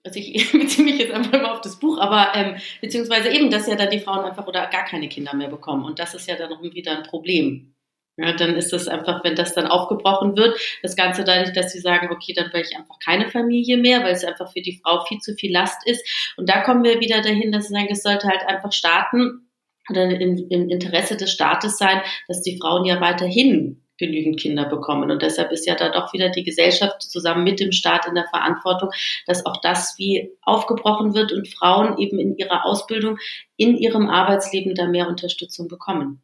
also 0.02 0.18
ich 0.18 0.50
beziehe 0.52 0.84
mich 0.84 0.98
jetzt 0.98 1.12
einfach 1.12 1.40
mal 1.40 1.52
auf 1.52 1.60
das 1.60 1.78
Buch, 1.78 2.00
aber 2.00 2.34
ähm, 2.34 2.56
beziehungsweise 2.80 3.28
eben, 3.28 3.50
dass 3.50 3.68
ja 3.68 3.76
dann 3.76 3.90
die 3.90 4.00
Frauen 4.00 4.24
einfach 4.24 4.48
oder 4.48 4.66
gar 4.66 4.84
keine 4.84 5.08
Kinder 5.08 5.34
mehr 5.34 5.48
bekommen. 5.48 5.84
Und 5.84 6.00
das 6.00 6.14
ist 6.14 6.26
ja 6.26 6.34
dann 6.34 6.60
wieder 6.60 6.96
ein 6.96 7.04
Problem. 7.04 7.71
Ja, 8.18 8.34
dann 8.34 8.56
ist 8.56 8.72
es 8.74 8.88
einfach, 8.88 9.24
wenn 9.24 9.36
das 9.36 9.54
dann 9.54 9.66
aufgebrochen 9.66 10.36
wird, 10.36 10.58
das 10.82 10.96
Ganze 10.96 11.24
dadurch, 11.24 11.54
dass 11.54 11.72
sie 11.72 11.80
sagen, 11.80 12.10
okay, 12.12 12.34
dann 12.34 12.52
will 12.52 12.60
ich 12.60 12.76
einfach 12.76 12.98
keine 12.98 13.30
Familie 13.30 13.78
mehr, 13.78 14.02
weil 14.02 14.12
es 14.12 14.24
einfach 14.24 14.52
für 14.52 14.60
die 14.60 14.78
Frau 14.82 15.02
viel 15.06 15.18
zu 15.18 15.34
viel 15.34 15.50
Last 15.50 15.86
ist. 15.86 16.06
Und 16.36 16.48
da 16.48 16.60
kommen 16.60 16.84
wir 16.84 17.00
wieder 17.00 17.22
dahin, 17.22 17.52
dass 17.52 17.68
sie 17.68 17.74
sagen, 17.74 17.88
es 17.90 18.02
sollte 18.02 18.28
halt 18.28 18.42
einfach 18.46 18.72
starten 18.72 19.48
oder 19.88 20.04
im, 20.04 20.46
im 20.50 20.68
Interesse 20.68 21.16
des 21.16 21.32
Staates 21.32 21.78
sein, 21.78 22.02
dass 22.28 22.42
die 22.42 22.58
Frauen 22.58 22.84
ja 22.84 23.00
weiterhin 23.00 23.82
genügend 23.96 24.38
Kinder 24.38 24.66
bekommen. 24.66 25.10
Und 25.10 25.22
deshalb 25.22 25.50
ist 25.52 25.66
ja 25.66 25.74
da 25.74 25.88
doch 25.88 26.12
wieder 26.12 26.28
die 26.28 26.44
Gesellschaft 26.44 27.02
zusammen 27.02 27.44
mit 27.44 27.60
dem 27.60 27.72
Staat 27.72 28.06
in 28.06 28.14
der 28.14 28.26
Verantwortung, 28.28 28.90
dass 29.26 29.46
auch 29.46 29.58
das 29.60 29.94
wie 29.96 30.32
aufgebrochen 30.42 31.14
wird 31.14 31.32
und 31.32 31.48
Frauen 31.48 31.98
eben 31.98 32.18
in 32.18 32.36
ihrer 32.36 32.66
Ausbildung, 32.66 33.18
in 33.56 33.76
ihrem 33.76 34.08
Arbeitsleben 34.08 34.74
da 34.74 34.86
mehr 34.86 35.08
Unterstützung 35.08 35.68
bekommen. 35.68 36.20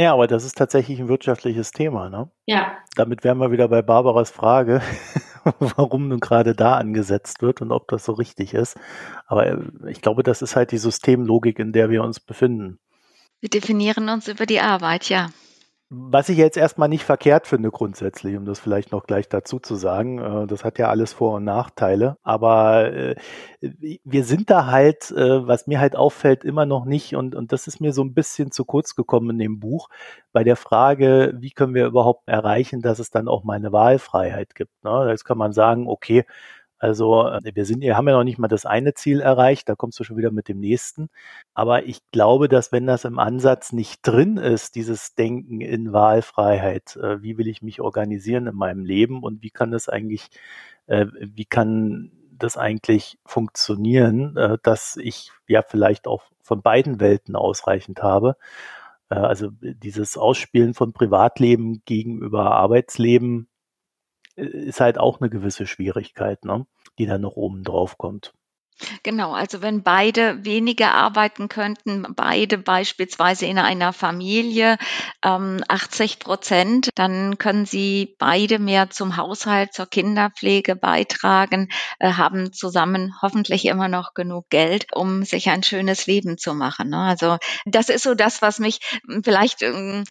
Ja, 0.00 0.14
aber 0.14 0.26
das 0.26 0.44
ist 0.44 0.56
tatsächlich 0.56 0.98
ein 0.98 1.08
wirtschaftliches 1.08 1.72
Thema, 1.72 2.08
ne? 2.08 2.30
Ja. 2.46 2.78
Damit 2.96 3.22
wären 3.22 3.36
wir 3.36 3.50
wieder 3.50 3.68
bei 3.68 3.82
Barbaras 3.82 4.30
Frage, 4.30 4.80
warum 5.58 6.08
nun 6.08 6.20
gerade 6.20 6.54
da 6.54 6.78
angesetzt 6.78 7.42
wird 7.42 7.60
und 7.60 7.70
ob 7.70 7.86
das 7.88 8.06
so 8.06 8.12
richtig 8.12 8.54
ist. 8.54 8.78
Aber 9.26 9.46
äh, 9.46 9.58
ich 9.88 10.00
glaube, 10.00 10.22
das 10.22 10.40
ist 10.40 10.56
halt 10.56 10.72
die 10.72 10.78
Systemlogik, 10.78 11.58
in 11.58 11.72
der 11.72 11.90
wir 11.90 12.02
uns 12.02 12.18
befinden. 12.18 12.78
Wir 13.40 13.50
definieren 13.50 14.08
uns 14.08 14.26
über 14.26 14.46
die 14.46 14.60
Arbeit, 14.60 15.10
ja. 15.10 15.28
Was 15.92 16.28
ich 16.28 16.38
jetzt 16.38 16.56
erstmal 16.56 16.88
nicht 16.88 17.02
verkehrt 17.02 17.48
finde 17.48 17.72
grundsätzlich, 17.72 18.36
um 18.36 18.44
das 18.44 18.60
vielleicht 18.60 18.92
noch 18.92 19.08
gleich 19.08 19.28
dazu 19.28 19.58
zu 19.58 19.74
sagen, 19.74 20.18
äh, 20.20 20.46
das 20.46 20.62
hat 20.64 20.78
ja 20.78 20.88
alles 20.88 21.12
Vor- 21.12 21.34
und 21.34 21.44
Nachteile, 21.44 22.16
aber 22.22 22.92
äh, 22.92 23.16
wir 23.60 24.22
sind 24.22 24.50
da 24.50 24.66
halt, 24.66 25.10
äh, 25.10 25.48
was 25.48 25.66
mir 25.66 25.80
halt 25.80 25.96
auffällt, 25.96 26.44
immer 26.44 26.64
noch 26.64 26.84
nicht 26.84 27.16
und, 27.16 27.34
und 27.34 27.50
das 27.50 27.66
ist 27.66 27.80
mir 27.80 27.92
so 27.92 28.04
ein 28.04 28.14
bisschen 28.14 28.52
zu 28.52 28.64
kurz 28.64 28.94
gekommen 28.94 29.30
in 29.30 29.38
dem 29.38 29.58
Buch, 29.58 29.88
bei 30.30 30.44
der 30.44 30.54
Frage, 30.54 31.34
wie 31.36 31.50
können 31.50 31.74
wir 31.74 31.86
überhaupt 31.86 32.28
erreichen, 32.28 32.82
dass 32.82 33.00
es 33.00 33.10
dann 33.10 33.26
auch 33.26 33.42
mal 33.42 33.54
eine 33.54 33.72
Wahlfreiheit 33.72 34.54
gibt. 34.54 34.84
Ne? 34.84 35.06
Jetzt 35.08 35.24
kann 35.24 35.38
man 35.38 35.52
sagen, 35.52 35.88
okay, 35.88 36.24
also 36.80 37.28
äh, 37.28 37.40
wir 37.54 37.66
sind, 37.66 37.82
wir 37.82 37.96
haben 37.96 38.08
ja 38.08 38.14
noch 38.14 38.24
nicht 38.24 38.38
mal 38.38 38.48
das 38.48 38.66
eine 38.66 38.94
Ziel 38.94 39.20
erreicht, 39.20 39.68
da 39.68 39.74
kommst 39.76 40.00
du 40.00 40.04
schon 40.04 40.16
wieder 40.16 40.30
mit 40.30 40.48
dem 40.48 40.58
nächsten. 40.58 41.10
Aber 41.54 41.84
ich 41.84 42.00
glaube, 42.10 42.48
dass 42.48 42.72
wenn 42.72 42.86
das 42.86 43.04
im 43.04 43.18
Ansatz 43.18 43.72
nicht 43.72 44.00
drin 44.02 44.38
ist, 44.38 44.74
dieses 44.74 45.14
Denken 45.14 45.60
in 45.60 45.92
Wahlfreiheit, 45.92 46.96
äh, 46.96 47.22
wie 47.22 47.36
will 47.38 47.48
ich 47.48 47.60
mich 47.62 47.80
organisieren 47.82 48.46
in 48.46 48.56
meinem 48.56 48.84
Leben 48.84 49.22
und 49.22 49.42
wie 49.42 49.50
kann 49.50 49.70
das 49.70 49.90
eigentlich, 49.90 50.28
äh, 50.86 51.06
wie 51.20 51.44
kann 51.44 52.12
das 52.32 52.56
eigentlich 52.56 53.18
funktionieren, 53.26 54.34
dass 54.62 54.96
ich 54.96 55.30
ja 55.46 55.60
vielleicht 55.60 56.06
auch 56.06 56.22
von 56.42 56.62
beiden 56.62 56.98
Welten 56.98 57.36
ausreichend 57.36 58.02
habe. 58.02 58.34
Also 59.10 59.50
dieses 59.60 60.16
Ausspielen 60.16 60.72
von 60.72 60.94
Privatleben 60.94 61.82
gegenüber 61.84 62.52
Arbeitsleben 62.52 63.49
ist 64.40 64.80
halt 64.80 64.98
auch 64.98 65.20
eine 65.20 65.30
gewisse 65.30 65.66
Schwierigkeit, 65.66 66.44
ne? 66.44 66.66
die 66.98 67.06
dann 67.06 67.20
noch 67.20 67.36
oben 67.36 67.62
drauf 67.62 67.98
kommt. 67.98 68.32
Genau, 69.02 69.32
also 69.32 69.62
wenn 69.62 69.82
beide 69.82 70.44
weniger 70.44 70.94
arbeiten 70.94 71.48
könnten, 71.48 72.06
beide 72.16 72.58
beispielsweise 72.58 73.46
in 73.46 73.58
einer 73.58 73.92
Familie 73.92 74.78
ähm, 75.24 75.62
80 75.68 76.18
Prozent, 76.18 76.90
dann 76.94 77.38
können 77.38 77.66
sie 77.66 78.16
beide 78.18 78.58
mehr 78.58 78.90
zum 78.90 79.16
Haushalt, 79.16 79.72
zur 79.74 79.86
Kinderpflege 79.86 80.76
beitragen, 80.76 81.68
äh, 81.98 82.12
haben 82.12 82.52
zusammen 82.52 83.14
hoffentlich 83.22 83.66
immer 83.66 83.88
noch 83.88 84.14
genug 84.14 84.48
Geld, 84.50 84.86
um 84.92 85.24
sich 85.24 85.50
ein 85.50 85.62
schönes 85.62 86.06
Leben 86.06 86.38
zu 86.38 86.54
machen. 86.54 86.90
Ne? 86.90 86.98
Also 86.98 87.38
das 87.66 87.88
ist 87.88 88.02
so 88.02 88.14
das, 88.14 88.42
was 88.42 88.58
mich 88.58 88.80
vielleicht 89.24 89.62
ähm, 89.62 90.04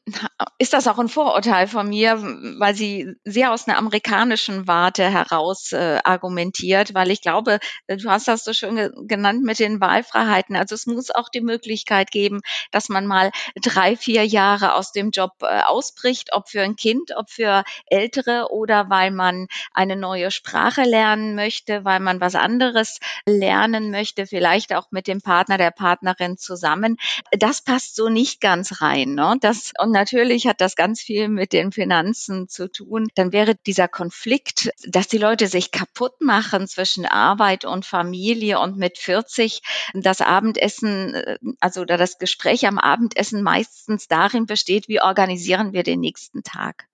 ist 0.57 0.73
das 0.73 0.87
auch 0.87 0.99
ein 0.99 1.09
Vorurteil 1.09 1.67
von 1.67 1.89
mir, 1.89 2.17
weil 2.59 2.75
sie 2.75 3.13
sehr 3.23 3.51
aus 3.51 3.67
einer 3.67 3.77
amerikanischen 3.77 4.67
Warte 4.67 5.09
heraus 5.09 5.71
äh, 5.71 5.99
argumentiert, 6.03 6.93
weil 6.93 7.11
ich 7.11 7.21
glaube, 7.21 7.59
du 7.87 8.09
hast 8.09 8.27
das 8.27 8.43
so 8.43 8.53
schön 8.59 8.75
ge 8.75 8.91
genannt 9.07 9.43
mit 9.43 9.59
den 9.59 9.81
Wahlfreiheiten. 9.81 10.55
Also 10.55 10.75
es 10.75 10.85
muss 10.85 11.11
auch 11.11 11.29
die 11.29 11.41
Möglichkeit 11.41 12.11
geben, 12.11 12.41
dass 12.71 12.89
man 12.89 13.05
mal 13.05 13.31
drei, 13.61 13.95
vier 13.95 14.25
Jahre 14.25 14.75
aus 14.75 14.91
dem 14.91 15.11
Job 15.11 15.33
äh, 15.41 15.61
ausbricht, 15.61 16.33
ob 16.33 16.49
für 16.49 16.61
ein 16.61 16.75
Kind, 16.75 17.11
ob 17.15 17.29
für 17.29 17.63
Ältere 17.87 18.47
oder 18.51 18.89
weil 18.89 19.11
man 19.11 19.47
eine 19.73 19.95
neue 19.95 20.31
Sprache 20.31 20.83
lernen 20.83 21.35
möchte, 21.35 21.85
weil 21.85 21.99
man 21.99 22.21
was 22.21 22.35
anderes 22.35 22.99
lernen 23.25 23.91
möchte, 23.91 24.25
vielleicht 24.25 24.73
auch 24.73 24.87
mit 24.91 25.07
dem 25.07 25.21
Partner, 25.21 25.57
der 25.57 25.71
Partnerin 25.71 26.37
zusammen. 26.37 26.97
Das 27.31 27.61
passt 27.61 27.95
so 27.95 28.09
nicht 28.09 28.41
ganz 28.41 28.81
rein. 28.81 29.15
Ne? 29.15 29.37
Das, 29.41 29.71
und 29.79 29.91
natürlich 29.91 30.47
hat 30.47 30.61
das 30.61 30.75
ganz 30.75 31.01
viel 31.01 31.29
mit 31.29 31.53
den 31.53 31.71
Finanzen 31.71 32.49
zu 32.49 32.69
tun. 32.69 33.07
Dann 33.15 33.31
wäre 33.31 33.55
dieser 33.55 33.87
Konflikt, 33.87 34.71
dass 34.87 35.07
die 35.07 35.17
Leute 35.17 35.47
sich 35.47 35.71
kaputt 35.71 36.21
machen 36.21 36.67
zwischen 36.67 37.05
Arbeit 37.05 37.65
und 37.65 37.85
Familie 37.85 38.48
Familie 38.49 38.59
und 38.59 38.77
mit 38.77 38.97
40 38.97 39.61
das 39.93 40.21
Abendessen, 40.21 41.13
äh, 41.13 41.37
also 41.59 41.81
oder 41.81 41.97
das 41.97 42.17
Gespräch 42.17 42.65
am 42.65 42.77
Abendessen 42.79 43.43
meistens 43.43 44.07
darin 44.07 44.45
besteht, 44.45 44.87
wie 44.87 45.01
organisieren 45.01 45.73
wir 45.73 45.83
den 45.83 45.99
nächsten 45.99 46.43
Tag. 46.43 46.87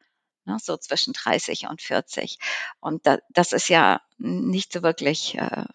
Ne, 0.46 0.58
so 0.62 0.78
zwischen 0.78 1.14
30 1.14 1.68
und 1.70 1.82
40. 1.82 2.38
Und 2.80 3.08
da, 3.08 3.18
das 3.30 3.52
ist 3.52 3.68
ja 3.70 4.02
nicht 4.18 4.72
so 4.72 4.84
wirklich 4.84 5.36
äh, 5.36 5.66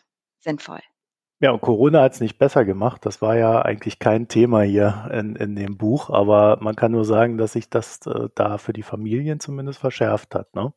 sinnvoll. 0.40 0.82
Ja, 1.42 1.52
und 1.52 1.62
Corona 1.62 2.02
hat 2.02 2.12
es 2.12 2.20
nicht 2.20 2.38
besser 2.38 2.66
gemacht. 2.66 3.06
Das 3.06 3.22
war 3.22 3.34
ja 3.34 3.62
eigentlich 3.62 3.98
kein 3.98 4.28
Thema 4.28 4.60
hier 4.60 5.08
in, 5.10 5.36
in 5.36 5.56
dem 5.56 5.78
Buch, 5.78 6.10
aber 6.10 6.58
man 6.60 6.76
kann 6.76 6.92
nur 6.92 7.06
sagen, 7.06 7.38
dass 7.38 7.54
sich 7.54 7.70
das 7.70 8.06
äh, 8.06 8.28
da 8.34 8.58
für 8.58 8.74
die 8.74 8.82
Familien 8.82 9.40
zumindest 9.40 9.78
verschärft 9.78 10.34
hat. 10.34 10.54
Ne? 10.54 10.74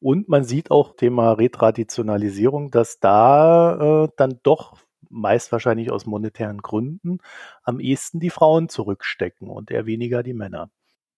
Und 0.00 0.28
man 0.28 0.42
sieht 0.42 0.72
auch 0.72 0.96
Thema 0.96 1.32
Retraditionalisierung, 1.32 2.72
dass 2.72 2.98
da 2.98 4.04
äh, 4.04 4.08
dann 4.16 4.40
doch 4.42 4.76
meist 5.08 5.52
wahrscheinlich 5.52 5.92
aus 5.92 6.04
monetären 6.04 6.58
Gründen, 6.58 7.18
am 7.62 7.78
ehesten 7.78 8.18
die 8.18 8.30
Frauen 8.30 8.68
zurückstecken 8.68 9.48
und 9.48 9.70
eher 9.70 9.86
weniger 9.86 10.24
die 10.24 10.34
Männer. 10.34 10.68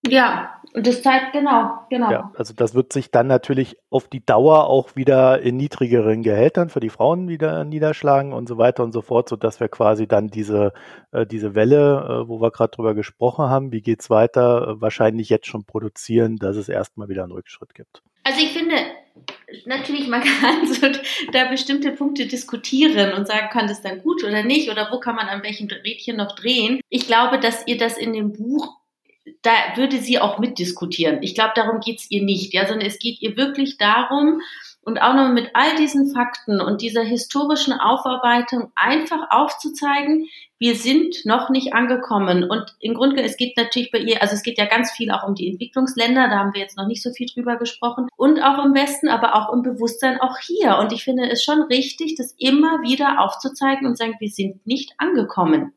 Ja, 0.09 0.61
und 0.75 0.87
das 0.87 1.03
zeigt 1.03 1.33
genau, 1.33 1.87
genau. 1.88 2.11
Ja, 2.11 2.33
also 2.37 2.53
das 2.53 2.75
wird 2.75 2.93
sich 2.93 3.12
dann 3.12 3.29
natürlich 3.29 3.77
auf 3.90 4.09
die 4.09 4.25
Dauer 4.25 4.67
auch 4.67 4.97
wieder 4.97 5.40
in 5.40 5.57
niedrigeren 5.57 6.23
Gehältern 6.25 6.69
für 6.69 6.81
die 6.81 6.90
Frauen 6.90 7.29
wieder 7.29 7.64
niederschlagen 7.64 8.33
und 8.33 8.49
so 8.49 8.59
weiter 8.59 8.83
und 8.83 8.93
so 8.93 9.01
fort, 9.01 9.29
so 9.29 9.37
dass 9.37 9.61
wir 9.61 9.69
quasi 9.69 10.09
dann 10.09 10.29
diese 10.29 10.73
äh, 11.12 11.27
diese 11.27 11.55
Welle, 11.55 12.25
äh, 12.25 12.29
wo 12.29 12.40
wir 12.40 12.51
gerade 12.51 12.73
drüber 12.73 12.95
gesprochen 12.95 13.49
haben, 13.49 13.71
wie 13.71 13.83
geht's 13.83 14.11
weiter, 14.11 14.69
äh, 14.69 14.81
wahrscheinlich 14.81 15.29
jetzt 15.29 15.47
schon 15.47 15.64
produzieren, 15.64 16.37
dass 16.37 16.57
es 16.57 16.69
erstmal 16.69 17.09
wieder 17.09 17.23
einen 17.23 17.33
Rückschritt 17.33 17.73
gibt. 17.75 18.03
Also 18.25 18.40
ich 18.40 18.53
finde, 18.53 18.75
natürlich, 19.67 20.09
man 20.09 20.23
kann 20.40 20.67
so 20.67 20.88
da 21.33 21.51
bestimmte 21.51 21.93
Punkte 21.93 22.27
diskutieren 22.27 23.12
und 23.12 23.29
sagen, 23.29 23.49
kann 23.51 23.69
das 23.69 23.81
dann 23.81 24.03
gut 24.03 24.25
oder 24.25 24.43
nicht 24.43 24.71
oder 24.71 24.88
wo 24.90 24.99
kann 24.99 25.14
man 25.14 25.29
an 25.29 25.45
welchem 25.45 25.69
Rädchen 25.69 26.17
noch 26.17 26.35
drehen. 26.35 26.81
Ich 26.88 27.07
glaube, 27.07 27.38
dass 27.38 27.64
ihr 27.67 27.79
das 27.79 27.97
in 27.97 28.12
dem 28.12 28.33
Buch 28.33 28.81
da 29.43 29.53
würde 29.77 29.99
sie 29.99 30.19
auch 30.19 30.39
mitdiskutieren. 30.39 31.23
Ich 31.23 31.35
glaube, 31.35 31.53
darum 31.55 31.81
geht's 31.81 32.07
ihr 32.11 32.23
nicht, 32.23 32.53
ja, 32.55 32.67
sondern 32.67 32.87
es 32.87 32.99
geht 32.99 33.23
ihr 33.23 33.37
wirklich 33.37 33.79
darum, 33.79 34.41
und 34.85 34.99
auch 35.01 35.15
noch 35.15 35.33
mit 35.33 35.51
all 35.55 35.77
diesen 35.77 36.13
Fakten 36.13 36.61
und 36.61 36.83
dieser 36.83 37.03
historischen 37.03 37.73
Aufarbeitung 37.73 38.71
einfach 38.75 39.31
aufzuzeigen, 39.31 40.27
wir 40.59 40.75
sind 40.75 41.25
noch 41.25 41.49
nicht 41.49 41.73
angekommen. 41.73 42.45
Und 42.45 42.77
im 42.81 42.95
Grunde, 42.95 43.23
es 43.23 43.37
geht 43.37 43.57
natürlich 43.57 43.91
bei 43.91 43.99
ihr, 43.99 44.21
also 44.21 44.35
es 44.35 44.43
geht 44.43 44.59
ja 44.59 44.67
ganz 44.67 44.93
viel 44.93 45.11
auch 45.11 45.27
um 45.27 45.35
die 45.35 45.49
Entwicklungsländer, 45.49 46.29
da 46.29 46.39
haben 46.39 46.55
wir 46.55 46.61
jetzt 46.61 46.77
noch 46.77 46.87
nicht 46.87 47.03
so 47.03 47.11
viel 47.13 47.27
drüber 47.27 47.57
gesprochen. 47.57 48.09
Und 48.17 48.43
auch 48.43 48.65
im 48.65 48.75
Westen, 48.75 49.09
aber 49.09 49.35
auch 49.35 49.53
im 49.53 49.63
Bewusstsein 49.63 50.21
auch 50.21 50.39
hier. 50.39 50.79
Und 50.79 50.93
ich 50.93 51.05
finde 51.05 51.31
es 51.31 51.43
schon 51.43 51.63
richtig, 51.63 52.17
das 52.17 52.35
immer 52.39 52.83
wieder 52.83 53.21
aufzuzeigen 53.21 53.87
und 53.87 53.97
sagen, 53.97 54.17
wir 54.19 54.31
sind 54.31 54.67
nicht 54.67 54.93
angekommen. 54.99 55.73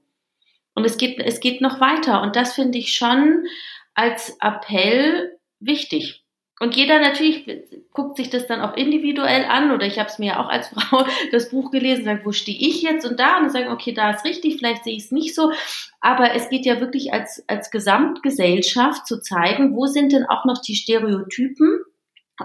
Und 0.78 0.86
es 0.86 1.00
geht, 1.00 1.20
es 1.20 1.40
geht 1.40 1.60
noch 1.60 1.82
weiter. 1.82 2.22
Und 2.22 2.36
das 2.36 2.54
finde 2.54 2.78
ich 2.78 2.94
schon 2.94 3.48
als 3.96 4.38
Appell 4.40 5.40
wichtig. 5.60 6.24
Und 6.60 6.76
jeder 6.76 7.00
natürlich 7.00 7.48
guckt 7.94 8.18
sich 8.18 8.30
das 8.30 8.46
dann 8.46 8.62
auch 8.62 8.78
individuell 8.78 9.46
an 9.46 9.72
oder 9.72 9.88
ich 9.88 9.98
habe 9.98 10.08
es 10.08 10.20
mir 10.20 10.28
ja 10.34 10.40
auch 10.40 10.50
als 10.50 10.68
Frau 10.76 11.04
das 11.32 11.50
Buch 11.50 11.72
gelesen, 11.72 12.06
sagt, 12.06 12.28
wo 12.28 12.32
stehe 12.32 12.60
ich 12.60 12.84
jetzt 12.84 13.08
und 13.08 13.20
da 13.20 13.40
und 13.40 13.52
sagen, 13.52 13.70
okay, 13.70 13.92
da 13.92 14.12
ist 14.12 14.24
richtig, 14.24 14.58
vielleicht 14.58 14.84
sehe 14.84 14.96
ich 14.96 15.06
es 15.06 15.12
nicht 15.12 15.34
so, 15.34 15.52
aber 16.00 16.36
es 16.36 16.48
geht 16.50 16.68
ja 16.68 16.80
wirklich 16.80 17.12
als 17.12 17.44
als 17.48 17.72
Gesamtgesellschaft 17.72 19.08
zu 19.08 19.20
zeigen, 19.20 19.76
wo 19.76 19.88
sind 19.88 20.12
denn 20.12 20.28
auch 20.28 20.46
noch 20.46 20.62
die 20.62 20.76
Stereotypen 20.76 21.80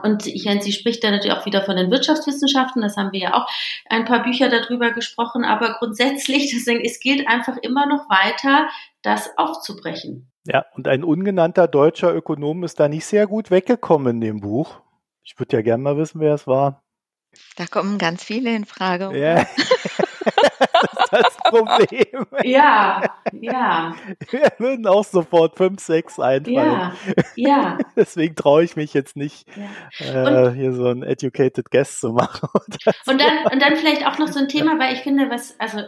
und 0.03 0.27
ich 0.27 0.45
meine, 0.45 0.63
sie 0.63 0.73
spricht 0.73 1.05
da 1.05 1.11
natürlich 1.11 1.37
auch 1.37 1.47
wieder 1.47 1.63
von 1.63 1.77
den 1.77 1.91
Wirtschaftswissenschaften, 1.91 2.83
das 2.83 2.97
haben 2.97 3.13
wir 3.13 3.21
ja 3.21 3.35
auch 3.35 3.47
ein 3.89 4.05
paar 4.05 4.23
Bücher 4.23 4.49
darüber 4.49 4.91
gesprochen, 4.93 5.45
aber 5.45 5.77
grundsätzlich, 5.79 6.51
deswegen, 6.55 6.85
es 6.85 7.01
gilt 7.01 7.29
einfach 7.29 7.57
immer 7.59 7.87
noch 7.87 8.09
weiter, 8.09 8.69
das 9.03 9.31
aufzubrechen. 9.37 10.31
Ja, 10.45 10.65
und 10.75 10.89
ein 10.89 11.05
ungenannter 11.05 11.69
deutscher 11.69 12.15
Ökonom 12.15 12.65
ist 12.65 12.81
da 12.81 12.89
nicht 12.89 13.07
sehr 13.07 13.27
gut 13.27 13.51
weggekommen 13.51 14.17
in 14.17 14.21
dem 14.21 14.41
Buch. 14.41 14.81
Ich 15.23 15.39
würde 15.39 15.57
ja 15.57 15.63
gerne 15.63 15.83
mal 15.83 15.97
wissen, 15.97 16.21
wer 16.21 16.35
es 16.35 16.47
war. 16.47 16.83
Da 17.57 17.67
kommen 17.67 17.99
ganz 17.99 18.25
viele 18.25 18.55
in 18.55 18.65
Frage. 18.65 19.17
Ja. 19.17 19.47
das 21.13 21.37
Problem. 21.37 22.27
Ja, 22.45 23.03
ja. 23.33 23.95
Wir 24.31 24.51
würden 24.59 24.87
auch 24.87 25.05
sofort 25.05 25.57
fünf, 25.57 25.81
sechs 25.81 26.19
einfallen. 26.19 26.55
Ja, 26.55 26.93
ja. 27.37 27.79
Deswegen 27.97 28.35
traue 28.35 28.65
ich 28.65 28.75
mich 28.75 28.95
jetzt 28.95 29.17
nicht, 29.17 29.47
ja. 30.01 30.49
äh, 30.49 30.55
hier 30.55 30.73
so 30.73 30.87
ein 30.89 31.03
educated 31.03 31.71
guest 31.71 32.01
zu 32.01 32.13
machen. 32.13 32.49
Und 33.07 33.21
dann, 33.21 33.53
und 33.53 33.61
dann 33.61 33.77
vielleicht 33.77 34.07
auch 34.07 34.19
noch 34.19 34.29
so 34.29 34.39
ein 34.39 34.49
Thema, 34.49 34.79
weil 34.79 34.95
ich 34.95 35.01
finde, 35.01 35.31
was, 35.31 35.59
also 35.59 35.83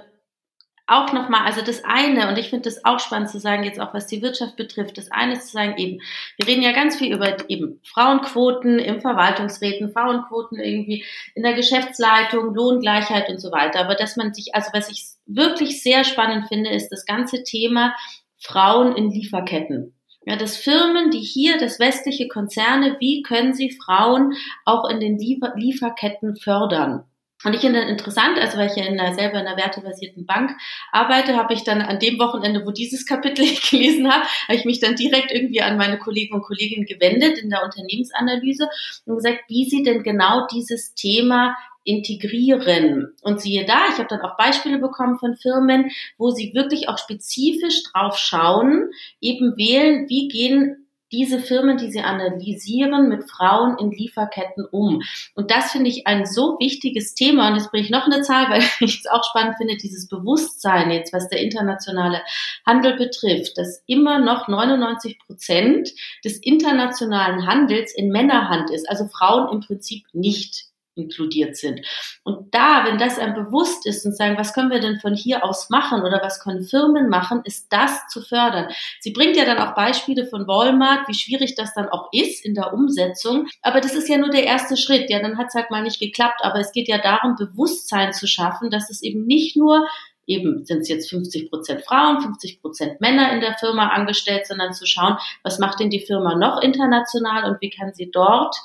auch 0.87 1.13
nochmal, 1.13 1.47
also 1.47 1.63
das 1.63 1.83
eine, 1.85 2.29
und 2.29 2.39
ich 2.39 2.51
finde 2.51 2.65
das 2.65 2.85
auch 2.85 3.01
spannend 3.01 3.31
zu 3.31 3.41
sagen, 3.41 3.65
jetzt 3.65 3.81
auch 3.81 3.95
was 3.95 4.07
die 4.07 4.21
Wirtschaft 4.21 4.57
betrifft, 4.57 4.99
das 4.99 5.11
eine 5.11 5.41
zu 5.41 5.49
sagen, 5.49 5.79
eben, 5.79 6.01
wir 6.37 6.47
reden 6.47 6.63
ja 6.63 6.73
ganz 6.73 6.97
viel 6.97 7.15
über 7.15 7.49
eben 7.49 7.81
Frauenquoten 7.85 8.79
im 8.79 9.01
Verwaltungsräten, 9.01 9.93
Frauenquoten 9.93 10.59
irgendwie 10.61 11.05
in 11.35 11.43
der 11.43 11.55
Geschäftsleitung, 11.55 12.55
Lohngleichheit 12.55 13.31
und 13.31 13.39
so 13.39 13.51
weiter. 13.51 13.81
Aber 13.81 13.95
dass 13.95 14.17
man 14.17 14.35
sich, 14.35 14.55
also 14.55 14.71
was 14.75 14.91
ich 14.91 15.07
wirklich 15.27 15.83
sehr 15.83 16.05
spannend 16.05 16.49
finde, 16.49 16.71
ist 16.71 16.91
das 16.91 17.07
ganze 17.07 17.43
Thema 17.45 17.95
Frauen 18.39 18.95
in 18.95 19.11
Lieferketten. 19.11 19.95
Ja, 20.27 20.37
dass 20.37 20.57
Firmen, 20.57 21.11
die 21.11 21.21
hier, 21.21 21.59
das 21.59 21.79
westliche 21.79 22.29
Konzerne, 22.29 22.97
wie 22.99 23.23
können 23.23 23.55
sie 23.55 23.71
Frauen 23.71 24.35
auch 24.65 24.89
in 24.89 25.01
den 25.01 25.19
Liefer 25.19 25.53
Lieferketten 25.55 26.37
fördern? 26.37 27.05
Und 27.45 27.55
ich 27.55 27.61
finde 27.61 27.81
dann 27.81 27.89
interessant, 27.89 28.39
also 28.39 28.59
weil 28.59 28.71
ich 28.71 28.77
ja 28.77 28.85
in 28.85 28.99
einer, 28.99 29.15
selber 29.15 29.41
in 29.41 29.47
einer 29.47 29.57
wertebasierten 29.57 30.27
Bank 30.27 30.51
arbeite, 30.93 31.37
habe 31.37 31.55
ich 31.55 31.63
dann 31.63 31.83
an 31.83 31.99
dem 31.99 32.19
Wochenende, 32.19 32.65
wo 32.65 32.71
dieses 32.71 33.07
Kapitel 33.07 33.43
ich 33.45 33.71
gelesen 33.71 34.11
habe, 34.11 34.25
habe 34.49 34.57
ich 34.57 34.65
mich 34.65 34.81
dann 34.81 34.97
direkt 34.97 35.31
irgendwie 35.31 35.63
an 35.63 35.77
meine 35.77 35.99
Kollegen 35.99 36.35
und 36.35 36.43
Kolleginnen 36.43 36.87
gewendet 36.87 37.39
in 37.39 37.51
der 37.51 37.63
Unternehmensanalyse 37.63 38.69
und 39.05 39.17
gesagt, 39.17 39.41
wie 39.49 39.69
sie 39.69 39.83
denn 39.83 40.03
genau 40.03 40.47
dieses 40.53 40.95
Thema 40.95 41.57
integrieren. 41.85 43.13
Und 43.23 43.41
siehe 43.41 43.67
da, 43.67 43.89
ich 43.91 43.99
habe 43.99 44.09
dann 44.09 44.23
auch 44.23 44.37
Beispiele 44.39 44.79
bekommen 44.79 45.19
von 45.19 45.37
Firmen, 45.37 45.91
wo 46.17 46.31
sie 46.31 46.55
wirklich 46.55 46.89
auch 46.89 46.99
spezifisch 46.99 47.83
drauf 47.93 48.17
schauen, 48.17 48.91
eben 49.21 49.57
wählen, 49.57 50.09
wie 50.09 50.29
gehen 50.29 50.84
diese 51.15 51.39
Firmen, 51.39 51.77
die 51.77 51.93
sie 51.93 52.01
analysieren, 52.01 53.09
mit 53.09 53.31
Frauen 53.31 53.79
in 53.79 53.93
Lieferketten 53.93 54.67
um. 54.69 55.03
Und 55.37 55.53
das 55.53 55.71
finde 55.71 55.89
ich 55.89 56.09
ein 56.09 56.27
so 56.27 56.57
wichtiges 56.59 57.15
Thema. 57.15 57.49
Und 57.49 57.57
jetzt 57.57 57.71
bringe 57.71 57.85
ich 57.85 57.91
noch 57.91 58.07
eine 58.07 58.23
Zahl, 58.23 58.51
weil 58.51 58.63
ich 58.81 58.99
es 58.99 59.07
auch 59.07 59.23
spannend 59.23 59.57
finde, 59.57 59.77
dieses 59.77 60.09
Bewusstsein 60.09 60.91
jetzt, 60.91 61.13
was 61.13 61.29
der 61.29 61.41
internationale 61.41 62.21
Handel 62.67 62.97
betrifft, 62.97 63.57
dass 63.57 63.85
immer 63.87 64.19
noch 64.19 64.49
99 64.49 65.21
Prozent 65.25 65.91
des 66.25 66.39
internationalen 66.39 67.47
Handels 67.47 67.95
in 67.95 68.09
Männerhand 68.09 68.71
ist, 68.71 68.89
also 68.89 69.07
Frauen 69.07 69.53
im 69.53 69.61
Prinzip 69.61 70.07
nicht 70.13 70.74
inkludiert 70.95 71.57
sind. 71.57 71.81
Und 72.23 72.55
da, 72.55 72.85
wenn 72.87 72.99
das 72.99 73.19
einem 73.19 73.35
bewusst 73.35 73.87
ist 73.87 74.05
und 74.07 74.17
sagen, 74.17 74.39
was 74.39 74.53
können 74.53 74.71
wir 74.71 74.81
denn 74.81 75.01
von 75.01 75.15
hier 75.15 75.45
aus 75.45 75.71
machen 75.71 76.03
oder 76.03 76.21
was 76.23 76.41
können 76.41 76.65
Firmen 76.65 77.09
machen, 77.09 77.43
ist 77.45 77.73
das 77.73 78.07
zu 78.09 78.23
fördern. 78.23 78.69
Sie 79.01 79.13
bringt 79.13 79.37
ja 79.37 79.45
dann 79.45 79.59
auch 79.59 79.75
Beispiele 79.75 80.27
von 80.27 80.47
Walmart, 80.47 81.09
wie 81.09 81.15
schwierig 81.15 81.55
das 81.55 81.75
dann 81.75 81.89
auch 81.89 82.09
ist 82.13 82.45
in 82.45 82.55
der 82.55 82.73
Umsetzung. 82.73 83.49
Aber 83.63 83.81
das 83.81 83.95
ist 83.95 84.09
ja 84.09 84.19
nur 84.19 84.31
der 84.31 84.45
erste 84.45 84.77
Schritt. 84.77 85.11
Ja, 85.11 85.21
dann 85.21 85.39
hat 85.39 85.49
es 85.49 85.55
halt 85.55 85.71
mal 85.71 85.83
nicht 85.83 86.01
geklappt. 86.01 86.41
Aber 86.43 86.61
es 86.61 86.73
geht 86.73 86.89
ja 86.89 86.99
darum, 86.99 87.37
Bewusstsein 87.37 88.13
zu 88.13 88.27
schaffen, 88.27 88.71
dass 88.71 88.91
es 88.91 89.03
eben 89.03 89.27
nicht 89.27 89.57
nur 89.57 89.87
eben 90.27 90.65
sind 90.65 90.81
es 90.81 90.89
jetzt 90.89 91.11
50 91.11 91.51
Prozent 91.51 91.83
Frauen, 91.85 92.21
50 92.21 92.63
Prozent 92.63 93.01
Männer 93.01 93.33
in 93.33 93.41
der 93.41 93.59
Firma 93.59 93.89
angestellt, 93.89 94.47
sondern 94.47 94.73
zu 94.73 94.87
schauen, 94.87 95.19
was 95.43 95.59
macht 95.59 95.81
denn 95.81 95.91
die 95.91 96.01
Firma 96.01 96.35
noch 96.35 96.63
international 96.63 97.51
und 97.51 97.61
wie 97.61 97.71
kann 97.71 97.93
sie 97.93 98.11
dort 98.11 98.57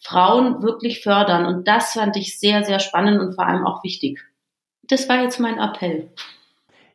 Frauen 0.00 0.62
wirklich 0.62 1.02
fördern. 1.02 1.46
Und 1.46 1.68
das 1.68 1.92
fand 1.92 2.16
ich 2.16 2.38
sehr, 2.38 2.64
sehr 2.64 2.80
spannend 2.80 3.20
und 3.20 3.34
vor 3.34 3.46
allem 3.46 3.66
auch 3.66 3.84
wichtig. 3.84 4.24
Das 4.82 5.08
war 5.08 5.22
jetzt 5.22 5.38
mein 5.38 5.58
Appell. 5.58 6.10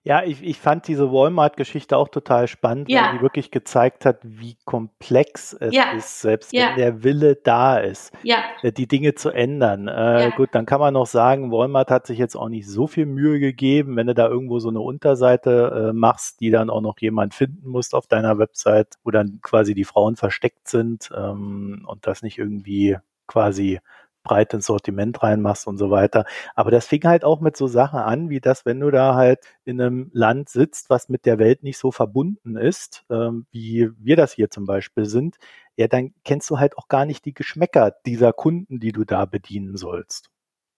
Ja, 0.06 0.24
ich, 0.24 0.44
ich 0.44 0.60
fand 0.60 0.88
diese 0.88 1.12
Walmart-Geschichte 1.12 1.98
auch 1.98 2.10
total 2.10 2.48
spannend, 2.48 2.92
ja. 2.92 3.06
weil 3.06 3.18
die 3.18 3.22
wirklich 3.24 3.50
gezeigt 3.50 4.06
hat, 4.06 4.20
wie 4.22 4.56
komplex 4.64 5.52
es 5.52 5.74
ja. 5.74 5.94
ist, 5.94 6.22
selbst 6.22 6.54
ja. 6.54 6.70
wenn 6.70 6.76
der 6.76 7.04
Wille 7.04 7.36
da 7.36 7.80
ist, 7.80 8.14
äh, 8.62 8.72
die 8.72 8.88
Dinge 8.88 9.16
zu 9.16 9.32
ändern. 9.32 9.88
Äh, 9.88 10.32
gut, 10.38 10.50
dann 10.52 10.68
kann 10.68 10.80
man 10.80 10.94
noch 10.94 11.08
sagen, 11.08 11.52
Walmart 11.52 11.90
hat 11.90 12.06
sich 12.06 12.20
jetzt 12.20 12.36
auch 12.36 12.50
nicht 12.50 12.70
so 12.70 12.86
viel 12.86 13.08
Mühe 13.08 13.40
gegeben, 13.40 13.96
wenn 13.96 14.06
du 14.06 14.14
da 14.14 14.28
irgendwo 14.28 14.60
so 14.60 14.70
eine 14.70 14.80
Unterseite 14.80 15.90
äh, 15.90 15.94
machst, 15.94 16.40
die 16.40 16.52
dann 16.52 16.70
auch 16.70 16.82
noch 16.82 17.00
jemand 17.00 17.34
finden 17.34 17.68
musst 17.68 17.96
auf 17.96 18.06
deiner 18.06 18.38
Website, 18.38 18.98
wo 19.04 19.10
dann 19.10 19.40
quasi 19.42 19.74
die 19.74 19.86
Frauen 19.86 20.18
versteckt 20.18 20.68
sind 20.68 21.10
ähm, 21.18 21.84
und 21.88 22.06
das 22.06 22.22
nicht 22.22 22.38
irgendwie 22.38 22.98
quasi 23.26 23.80
breit 24.26 24.54
ins 24.54 24.66
Sortiment 24.66 25.24
reinmachst 25.24 25.68
und 25.68 25.78
so 25.78 25.90
weiter. 25.90 26.26
Aber 26.56 26.72
das 26.72 26.88
fing 26.88 27.04
halt 27.06 27.24
auch 27.24 27.40
mit 27.40 27.56
so 27.56 27.68
Sachen 27.68 28.00
an, 28.00 28.30
wie 28.30 28.42
das, 28.42 28.66
wenn 28.66 28.82
du 28.82 28.92
da 28.92 29.16
halt 29.16 29.40
in 29.64 29.80
einem 29.80 30.10
Land 30.14 30.50
sitzt, 30.50 30.90
was 30.90 31.08
mit 31.08 31.26
der 31.26 31.40
Welt 31.40 31.64
nicht 31.64 31.78
so 31.78 31.92
verbunden 31.92 32.58
ist, 32.58 33.06
ähm, 33.10 33.46
wie 33.52 33.90
wir 33.98 34.18
das 34.18 34.34
hier 34.34 34.50
zum 34.50 34.66
Beispiel 34.66 35.06
sind, 35.06 35.38
ja, 35.78 35.88
dann 35.88 36.14
kennst 36.26 36.50
du 36.50 36.60
halt 36.60 36.78
auch 36.78 36.90
gar 36.90 37.06
nicht 37.06 37.24
die 37.26 37.34
Geschmäcker 37.34 37.96
dieser 38.06 38.34
Kunden, 38.34 38.80
die 38.82 38.92
du 38.92 39.06
da 39.06 39.26
bedienen 39.26 39.78
sollst 39.78 40.30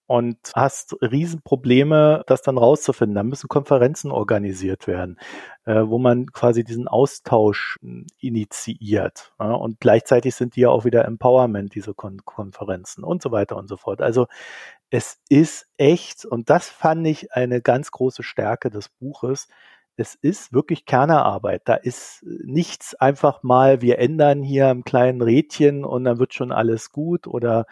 und 0.08 0.38
hast 0.56 0.96
Riesenprobleme, 1.02 2.24
das 2.28 2.42
dann 2.42 2.58
rauszufinden. 2.58 3.16
Da 3.16 3.24
müssen 3.24 3.50
Konferenzen 3.50 4.12
organisiert 4.12 4.88
werden, 4.88 5.20
äh, 5.66 5.84
wo 5.86 6.00
man 6.00 6.32
quasi 6.32 6.64
diesen 6.64 6.88
Austausch 6.88 7.78
hm, 7.82 8.08
initiiert. 8.20 9.34
Ja, 9.40 9.52
und 9.52 9.80
gleichzeitig 9.82 10.36
sind 10.36 10.56
die 10.56 10.62
ja 10.62 10.70
auch 10.70 10.86
wieder 10.86 11.06
Empowerment, 11.06 11.76
diese 11.76 11.94
Kon 11.94 12.24
Konferenzen 12.26 13.04
und 13.04 13.22
so 13.22 13.32
weiter 13.32 13.58
und 13.58 13.68
so 13.68 13.76
fort. 13.78 14.02
Also 14.02 14.28
es 14.90 15.20
ist 15.30 15.68
echt, 15.78 16.26
und 16.26 16.50
das 16.50 16.70
fand 16.70 17.06
ich 17.06 17.34
eine 17.34 17.62
ganz 17.62 17.92
große 17.92 18.24
Stärke 18.24 18.70
des 18.70 18.88
Buches, 18.90 19.50
es 19.98 20.16
ist 20.16 20.54
wirklich 20.54 20.86
Kernerarbeit. 20.86 21.64
Da 21.66 21.74
ist 21.74 22.24
nichts 22.24 22.94
einfach 22.96 23.42
mal, 23.42 23.82
wir 23.82 23.98
ändern 23.98 24.44
hier 24.44 24.68
ein 24.70 24.84
kleinen 24.84 25.22
Rädchen 25.22 25.84
und 25.84 26.04
dann 26.06 26.20
wird 26.20 26.36
schon 26.36 26.52
alles 26.52 26.92
gut 26.92 27.26
oder 27.28 27.66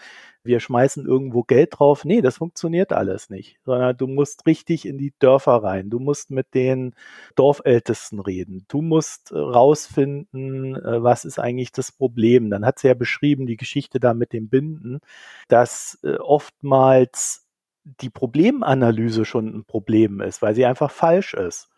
wir 0.43 0.59
schmeißen 0.59 1.05
irgendwo 1.05 1.43
Geld 1.43 1.79
drauf. 1.79 2.03
Nee, 2.03 2.21
das 2.21 2.37
funktioniert 2.37 2.93
alles 2.93 3.29
nicht, 3.29 3.57
sondern 3.63 3.95
du 3.97 4.07
musst 4.07 4.45
richtig 4.47 4.85
in 4.87 4.97
die 4.97 5.13
Dörfer 5.19 5.63
rein. 5.63 5.89
Du 5.89 5.99
musst 5.99 6.31
mit 6.31 6.53
den 6.53 6.95
Dorfältesten 7.35 8.19
reden. 8.19 8.65
Du 8.67 8.81
musst 8.81 9.31
äh, 9.31 9.37
rausfinden, 9.37 10.75
äh, 10.75 11.03
was 11.03 11.25
ist 11.25 11.39
eigentlich 11.39 11.71
das 11.71 11.91
Problem. 11.91 12.49
Dann 12.49 12.65
hat 12.65 12.79
sie 12.79 12.87
ja 12.87 12.93
beschrieben, 12.95 13.45
die 13.45 13.57
Geschichte 13.57 13.99
da 13.99 14.13
mit 14.13 14.33
dem 14.33 14.49
Binden, 14.49 14.99
dass 15.47 15.99
äh, 16.03 16.15
oftmals 16.17 17.47
die 17.83 18.09
Problemanalyse 18.09 19.25
schon 19.25 19.47
ein 19.47 19.65
Problem 19.65 20.21
ist, 20.21 20.41
weil 20.41 20.55
sie 20.55 20.65
einfach 20.65 20.91
falsch 20.91 21.35
ist. 21.35 21.69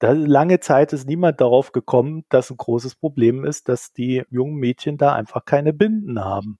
Da 0.00 0.12
lange 0.12 0.60
Zeit 0.60 0.94
ist 0.94 1.06
niemand 1.06 1.40
darauf 1.40 1.72
gekommen, 1.72 2.24
dass 2.30 2.50
ein 2.50 2.56
großes 2.56 2.96
Problem 2.96 3.44
ist, 3.44 3.68
dass 3.68 3.92
die 3.92 4.24
jungen 4.30 4.56
Mädchen 4.56 4.96
da 4.96 5.14
einfach 5.14 5.44
keine 5.44 5.74
Binden 5.74 6.24
haben. 6.24 6.58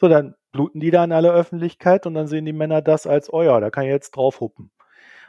So, 0.00 0.08
dann 0.08 0.34
bluten 0.50 0.80
die 0.80 0.90
da 0.90 1.04
in 1.04 1.12
aller 1.12 1.32
Öffentlichkeit 1.34 2.06
und 2.06 2.14
dann 2.14 2.26
sehen 2.26 2.46
die 2.46 2.54
Männer 2.54 2.80
das 2.80 3.06
als, 3.06 3.30
oh 3.32 3.42
ja, 3.42 3.60
da 3.60 3.70
kann 3.70 3.84
ich 3.84 3.90
jetzt 3.90 4.12
drauf 4.12 4.40
huppen. 4.40 4.70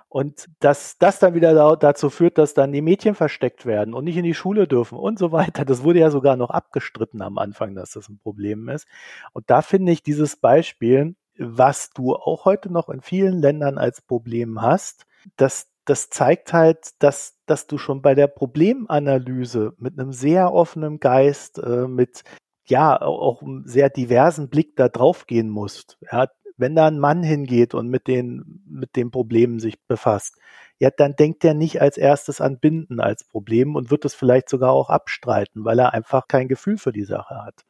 Und 0.08 0.48
dass 0.60 0.98
das 0.98 1.20
dann 1.20 1.34
wieder 1.34 1.54
da, 1.54 1.76
dazu 1.76 2.10
führt, 2.10 2.38
dass 2.38 2.54
dann 2.54 2.72
die 2.72 2.82
Mädchen 2.82 3.16
versteckt 3.16 3.66
werden 3.66 3.94
und 3.94 4.06
nicht 4.06 4.16
in 4.16 4.24
die 4.24 4.34
Schule 4.34 4.66
dürfen 4.66 4.98
und 4.98 5.20
so 5.20 5.34
weiter. 5.34 5.66
Das 5.66 5.84
wurde 5.84 6.00
ja 6.00 6.12
sogar 6.12 6.38
noch 6.38 6.50
abgestritten 6.50 7.22
am 7.22 7.38
Anfang, 7.38 7.76
dass 7.76 7.92
das 7.92 8.08
ein 8.08 8.20
Problem 8.20 8.70
ist. 8.70 8.88
Und 9.34 9.50
da 9.50 9.62
finde 9.62 9.92
ich 9.92 10.02
dieses 10.02 10.38
Beispiel, 10.38 11.16
was 11.38 11.90
du 11.90 12.16
auch 12.16 12.46
heute 12.46 12.72
noch 12.72 12.88
in 12.88 13.02
vielen 13.02 13.42
Ländern 13.42 13.78
als 13.78 14.02
Problem 14.02 14.62
hast, 14.62 15.06
dass 15.36 15.75
das 15.86 16.10
zeigt 16.10 16.54
halt, 16.54 16.92
dass, 17.00 17.38
dass 17.46 17.68
du 17.68 17.78
schon 17.78 18.02
bei 18.02 18.16
der 18.16 18.28
Problemanalyse 18.28 19.74
mit 19.78 20.00
einem 20.00 20.12
sehr 20.12 20.54
offenen 20.54 21.00
Geist, 21.00 21.60
äh, 21.60 21.88
mit 21.88 22.24
ja 22.66 23.00
auch 23.00 23.42
einem 23.42 23.64
sehr 23.66 23.90
diversen 23.90 24.50
Blick 24.50 24.76
da 24.76 24.90
drauf 24.90 25.28
gehen 25.28 25.50
musst. 25.50 25.98
Ja, 26.12 26.28
wenn 26.58 26.76
da 26.76 26.88
ein 26.88 27.00
Mann 27.00 27.22
hingeht 27.24 27.74
und 27.74 27.90
mit 27.90 28.08
den, 28.08 28.64
mit 28.68 28.96
den 28.96 29.12
Problemen 29.12 29.60
sich 29.60 29.80
befasst, 29.88 30.38
ja, 30.80 30.90
dann 30.90 31.16
denkt 31.16 31.44
er 31.46 31.54
nicht 31.54 31.82
als 31.82 31.98
erstes 31.98 32.42
an 32.42 32.60
Binden 32.60 33.00
als 33.00 33.24
Problem 33.24 33.76
und 33.76 33.92
wird 33.92 34.06
es 34.06 34.16
vielleicht 34.16 34.50
sogar 34.50 34.72
auch 34.72 34.90
abstreiten, 34.90 35.64
weil 35.64 35.80
er 35.80 35.94
einfach 35.94 36.28
kein 36.28 36.48
Gefühl 36.48 36.78
für 36.78 36.92
die 36.92 37.06
Sache 37.06 37.36
hat. 37.44 37.66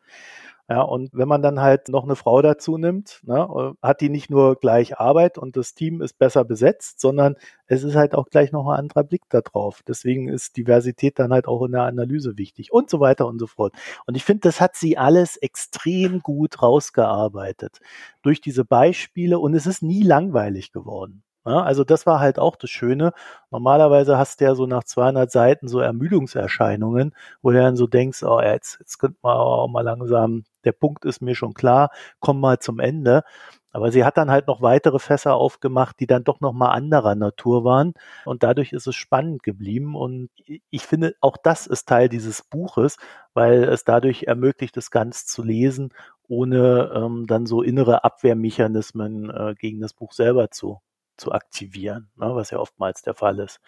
Ja, 0.68 0.82
und 0.82 1.11
wenn 1.13 1.28
man 1.28 1.43
dann 1.43 1.59
halt 1.61 1.89
noch 1.89 2.05
eine 2.05 2.16
Frau 2.16 2.41
dazu 2.41 2.80
nimmt, 2.80 3.20
ne, 3.24 3.76
hat 3.84 4.01
die 4.01 4.09
nicht 4.09 4.32
nur 4.32 4.55
gleich 4.55 4.99
Arbeit 4.99 5.38
und 5.38 5.55
das 5.57 5.76
Team 5.76 6.01
ist 6.01 6.18
besser 6.18 6.43
besetzt, 6.43 6.99
sondern 6.99 7.36
es 7.68 7.84
ist 7.84 7.95
halt 7.95 8.16
auch 8.16 8.30
gleich 8.30 8.51
noch 8.51 8.68
ein 8.70 8.80
anderer 8.80 9.03
Blick 9.03 9.22
da 9.30 9.41
drauf. 9.41 9.84
Deswegen 9.88 10.28
ist 10.28 10.57
Diversität 10.57 11.20
dann 11.20 11.32
halt 11.32 11.47
auch 11.47 11.63
in 11.66 11.74
der 11.74 11.84
Analyse 11.84 12.36
wichtig 12.39 12.74
und 12.74 12.89
so 12.89 12.99
weiter 12.99 13.28
und 13.28 13.38
so 13.38 13.45
fort. 13.45 13.76
Und 14.07 14.16
ich 14.18 14.24
finde, 14.24 14.41
das 14.41 14.59
hat 14.59 14.76
sie 14.76 14.97
alles 14.97 15.38
extrem 15.38 16.22
gut 16.22 16.59
rausgearbeitet 16.63 17.80
durch 18.24 18.41
diese 18.41 18.66
Beispiele 18.66 19.38
und 19.38 19.53
es 19.53 19.68
ist 19.68 19.84
nie 19.84 20.01
langweilig 20.01 20.72
geworden. 20.72 21.22
Ja, 21.47 21.61
also 21.61 21.84
das 21.84 22.07
war 22.07 22.20
halt 22.20 22.39
auch 22.39 22.55
das 22.55 22.72
Schöne. 22.72 23.13
Normalerweise 23.51 24.18
hast 24.18 24.41
du 24.41 24.45
ja 24.45 24.55
so 24.55 24.66
nach 24.66 24.84
200 24.84 25.30
Seiten 25.30 25.68
so 25.68 25.80
Ermüdungserscheinungen, 25.80 27.13
wo 27.43 27.51
du 27.51 27.59
dann 27.59 27.76
so 27.76 27.86
denkst, 27.86 28.24
oh, 28.24 28.41
jetzt, 28.41 28.80
jetzt 28.80 28.97
könnte 28.97 29.20
man 29.22 29.38
auch 29.38 29.68
mal 29.68 29.82
langsam, 29.82 30.43
der 30.66 30.72
Punkt 30.72 31.05
ist 31.05 31.22
mir 31.22 31.36
schon 31.36 31.53
klar, 31.53 31.91
komm 32.20 32.39
mal 32.39 32.59
zum 32.59 32.80
Ende. 32.80 33.24
Aber 33.72 33.91
sie 33.91 34.05
hat 34.05 34.16
dann 34.18 34.32
halt 34.32 34.47
noch 34.47 34.61
weitere 34.61 34.99
Fässer 34.99 35.36
aufgemacht, 35.36 35.99
die 35.99 36.07
dann 36.07 36.24
doch 36.24 36.39
noch 36.39 36.53
mal 36.53 36.72
anderer 36.72 37.13
Natur 37.16 37.66
waren. 37.66 37.93
Und 38.24 38.41
dadurch 38.41 38.72
ist 38.72 38.88
es 38.88 38.95
spannend 38.95 39.43
geblieben. 39.43 39.95
Und 39.95 40.30
ich 40.70 40.86
finde, 40.88 41.16
auch 41.20 41.36
das 41.36 41.68
ist 41.68 41.88
Teil 41.88 42.07
dieses 42.07 42.41
Buches, 42.41 42.97
weil 43.34 43.66
es 43.66 43.84
dadurch 43.84 44.24
ermöglicht, 44.24 44.78
das 44.78 44.91
Ganze 44.91 45.26
zu 45.26 45.43
lesen, 45.43 45.93
ohne 46.28 46.91
ähm, 46.95 47.28
dann 47.28 47.45
so 47.45 47.61
innere 47.61 48.05
Abwehrmechanismen 48.05 49.30
äh, 49.30 49.55
gegen 49.59 49.82
das 49.82 49.93
Buch 49.93 50.13
selber 50.13 50.51
zu 50.51 50.80
zu 51.18 51.32
aktivieren, 51.32 52.09
ne, 52.16 52.36
was 52.36 52.51
ja 52.51 52.59
oftmals 52.59 53.01
der 53.01 53.13
Fall 53.13 53.39
ist. 53.39 53.59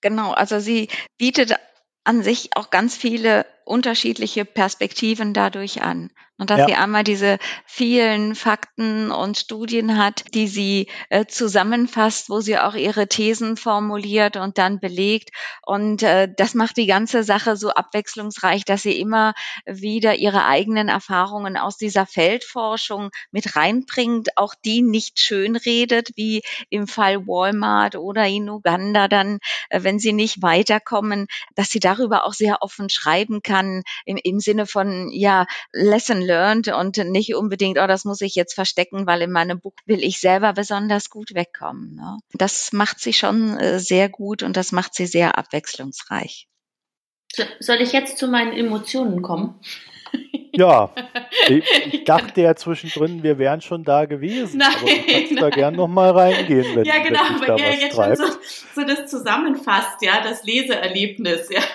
Genau, 0.00 0.32
also 0.32 0.58
sie 0.58 0.88
bietet 1.18 1.54
an 2.04 2.22
sich 2.22 2.50
auch 2.56 2.70
ganz 2.70 2.96
viele 2.96 3.46
unterschiedliche 3.66 4.44
Perspektiven 4.44 5.34
dadurch 5.34 5.82
an. 5.82 6.10
Und 6.38 6.50
dass 6.50 6.60
ja. 6.60 6.66
sie 6.66 6.74
einmal 6.74 7.02
diese 7.02 7.38
vielen 7.64 8.34
Fakten 8.34 9.10
und 9.10 9.38
Studien 9.38 9.96
hat, 9.96 10.34
die 10.34 10.48
sie 10.48 10.88
äh, 11.08 11.24
zusammenfasst, 11.24 12.28
wo 12.28 12.40
sie 12.40 12.58
auch 12.58 12.74
ihre 12.74 13.08
Thesen 13.08 13.56
formuliert 13.56 14.36
und 14.36 14.58
dann 14.58 14.78
belegt. 14.78 15.30
Und 15.64 16.02
äh, 16.02 16.28
das 16.36 16.52
macht 16.52 16.76
die 16.76 16.86
ganze 16.86 17.22
Sache 17.22 17.56
so 17.56 17.70
abwechslungsreich, 17.70 18.66
dass 18.66 18.82
sie 18.82 19.00
immer 19.00 19.32
wieder 19.64 20.16
ihre 20.16 20.44
eigenen 20.44 20.88
Erfahrungen 20.88 21.56
aus 21.56 21.78
dieser 21.78 22.04
Feldforschung 22.04 23.08
mit 23.30 23.56
reinbringt, 23.56 24.36
auch 24.36 24.54
die 24.62 24.82
nicht 24.82 25.18
schön 25.20 25.56
redet, 25.56 26.10
wie 26.16 26.42
im 26.68 26.86
Fall 26.86 27.26
Walmart 27.26 27.96
oder 27.96 28.26
in 28.26 28.50
Uganda 28.50 29.08
dann, 29.08 29.38
äh, 29.70 29.82
wenn 29.84 29.98
sie 29.98 30.12
nicht 30.12 30.42
weiterkommen, 30.42 31.28
dass 31.54 31.70
sie 31.70 31.80
darüber 31.80 32.26
auch 32.26 32.34
sehr 32.34 32.60
offen 32.60 32.90
schreiben 32.90 33.40
kann 33.40 33.55
kann 33.56 33.82
im, 34.04 34.18
im 34.22 34.40
Sinne 34.40 34.66
von, 34.66 35.10
ja, 35.12 35.46
Lesson 35.72 36.20
learned 36.20 36.68
und 36.68 36.96
nicht 36.98 37.34
unbedingt, 37.34 37.78
oh, 37.78 37.86
das 37.86 38.04
muss 38.04 38.20
ich 38.20 38.34
jetzt 38.34 38.54
verstecken, 38.54 39.06
weil 39.06 39.22
in 39.22 39.32
meinem 39.32 39.60
Buch 39.60 39.72
will 39.86 40.02
ich 40.02 40.20
selber 40.20 40.52
besonders 40.52 41.10
gut 41.10 41.34
wegkommen. 41.34 41.94
Ne? 41.94 42.18
Das 42.32 42.72
macht 42.72 43.00
sie 43.00 43.12
schon 43.12 43.58
äh, 43.58 43.78
sehr 43.78 44.08
gut 44.08 44.42
und 44.42 44.56
das 44.56 44.72
macht 44.72 44.94
sie 44.94 45.06
sehr 45.06 45.38
abwechslungsreich. 45.38 46.48
Soll 47.60 47.82
ich 47.82 47.92
jetzt 47.92 48.18
zu 48.18 48.28
meinen 48.28 48.52
Emotionen 48.52 49.20
kommen? 49.22 49.60
Ja, 50.66 50.90
ich 51.48 52.04
dachte 52.04 52.40
ja 52.40 52.56
zwischendrin, 52.56 53.22
wir 53.22 53.38
wären 53.38 53.60
schon 53.60 53.84
da 53.84 54.06
gewesen. 54.06 54.58
Nein, 54.58 54.68
aber 54.74 54.86
du 54.86 55.12
kannst 55.12 55.32
nein. 55.32 55.40
da 55.40 55.50
gern 55.50 55.76
nochmal 55.76 56.10
reingehen, 56.10 56.74
wenn, 56.74 56.84
Ja, 56.84 56.98
genau, 56.98 57.20
wenn 57.40 57.48
weil 57.48 57.60
ihr 57.60 57.80
jetzt 57.80 57.94
schon 57.94 58.16
so, 58.16 58.24
so, 58.74 58.82
das 58.86 59.06
zusammenfasst, 59.10 60.00
ja, 60.00 60.22
das 60.22 60.44
Leseerlebnis. 60.44 61.50
Ja, 61.50 61.60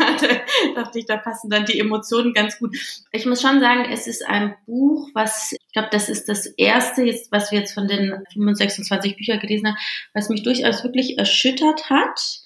da 0.76 0.82
dachte 0.82 1.00
ich, 1.00 1.06
da 1.06 1.18
passen 1.18 1.50
dann 1.50 1.66
die 1.66 1.80
Emotionen 1.80 2.34
ganz 2.34 2.58
gut. 2.58 2.76
Ich 3.12 3.26
muss 3.26 3.42
schon 3.42 3.60
sagen, 3.60 3.86
es 3.92 4.08
ist 4.08 4.26
ein 4.28 4.56
Buch, 4.66 5.10
was, 5.14 5.52
ich 5.52 5.74
glaube, 5.74 5.90
das 5.92 6.10
ist 6.10 6.28
das 6.28 6.48
erste, 6.48 7.04
jetzt, 7.04 7.32
was 7.32 7.52
wir 7.52 7.60
jetzt 7.60 7.74
von 7.74 7.88
den 7.88 8.24
25 8.34 9.16
Büchern 9.16 9.40
gelesen 9.40 9.68
haben, 9.68 9.78
was 10.14 10.30
mich 10.30 10.44
durchaus 10.44 10.84
wirklich 10.84 11.18
erschüttert 11.18 11.90
hat 11.90 12.41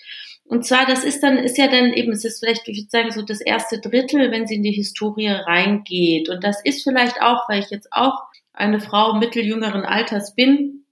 und 0.48 0.64
zwar, 0.64 0.86
das 0.86 1.04
ist 1.04 1.24
dann, 1.24 1.38
ist 1.38 1.58
ja 1.58 1.68
dann 1.68 1.92
eben, 1.94 2.12
es 2.12 2.24
ist 2.24 2.40
vielleicht, 2.40 2.68
ich 2.68 2.78
würde 2.78 2.90
sagen, 2.90 3.12
so 3.12 3.24
das 3.24 3.42
erste 3.42 3.80
Drittel, 3.80 4.32
wenn 4.32 4.46
sie 4.46 4.56
in 4.56 4.64
die 4.64 4.72
Historie 4.72 5.28
reingeht. 5.30 6.30
Und 6.30 6.44
das 6.44 6.64
ist 6.64 6.84
vielleicht 6.84 7.20
auch, 7.22 7.50
weil 7.50 7.62
ich 7.62 7.72
jetzt 7.72 7.92
auch 7.92 8.22
eine 8.54 8.80
Frau 8.80 9.16
mitteljüngeren 9.16 9.84
Alters 9.86 10.36
bin. 10.36 10.86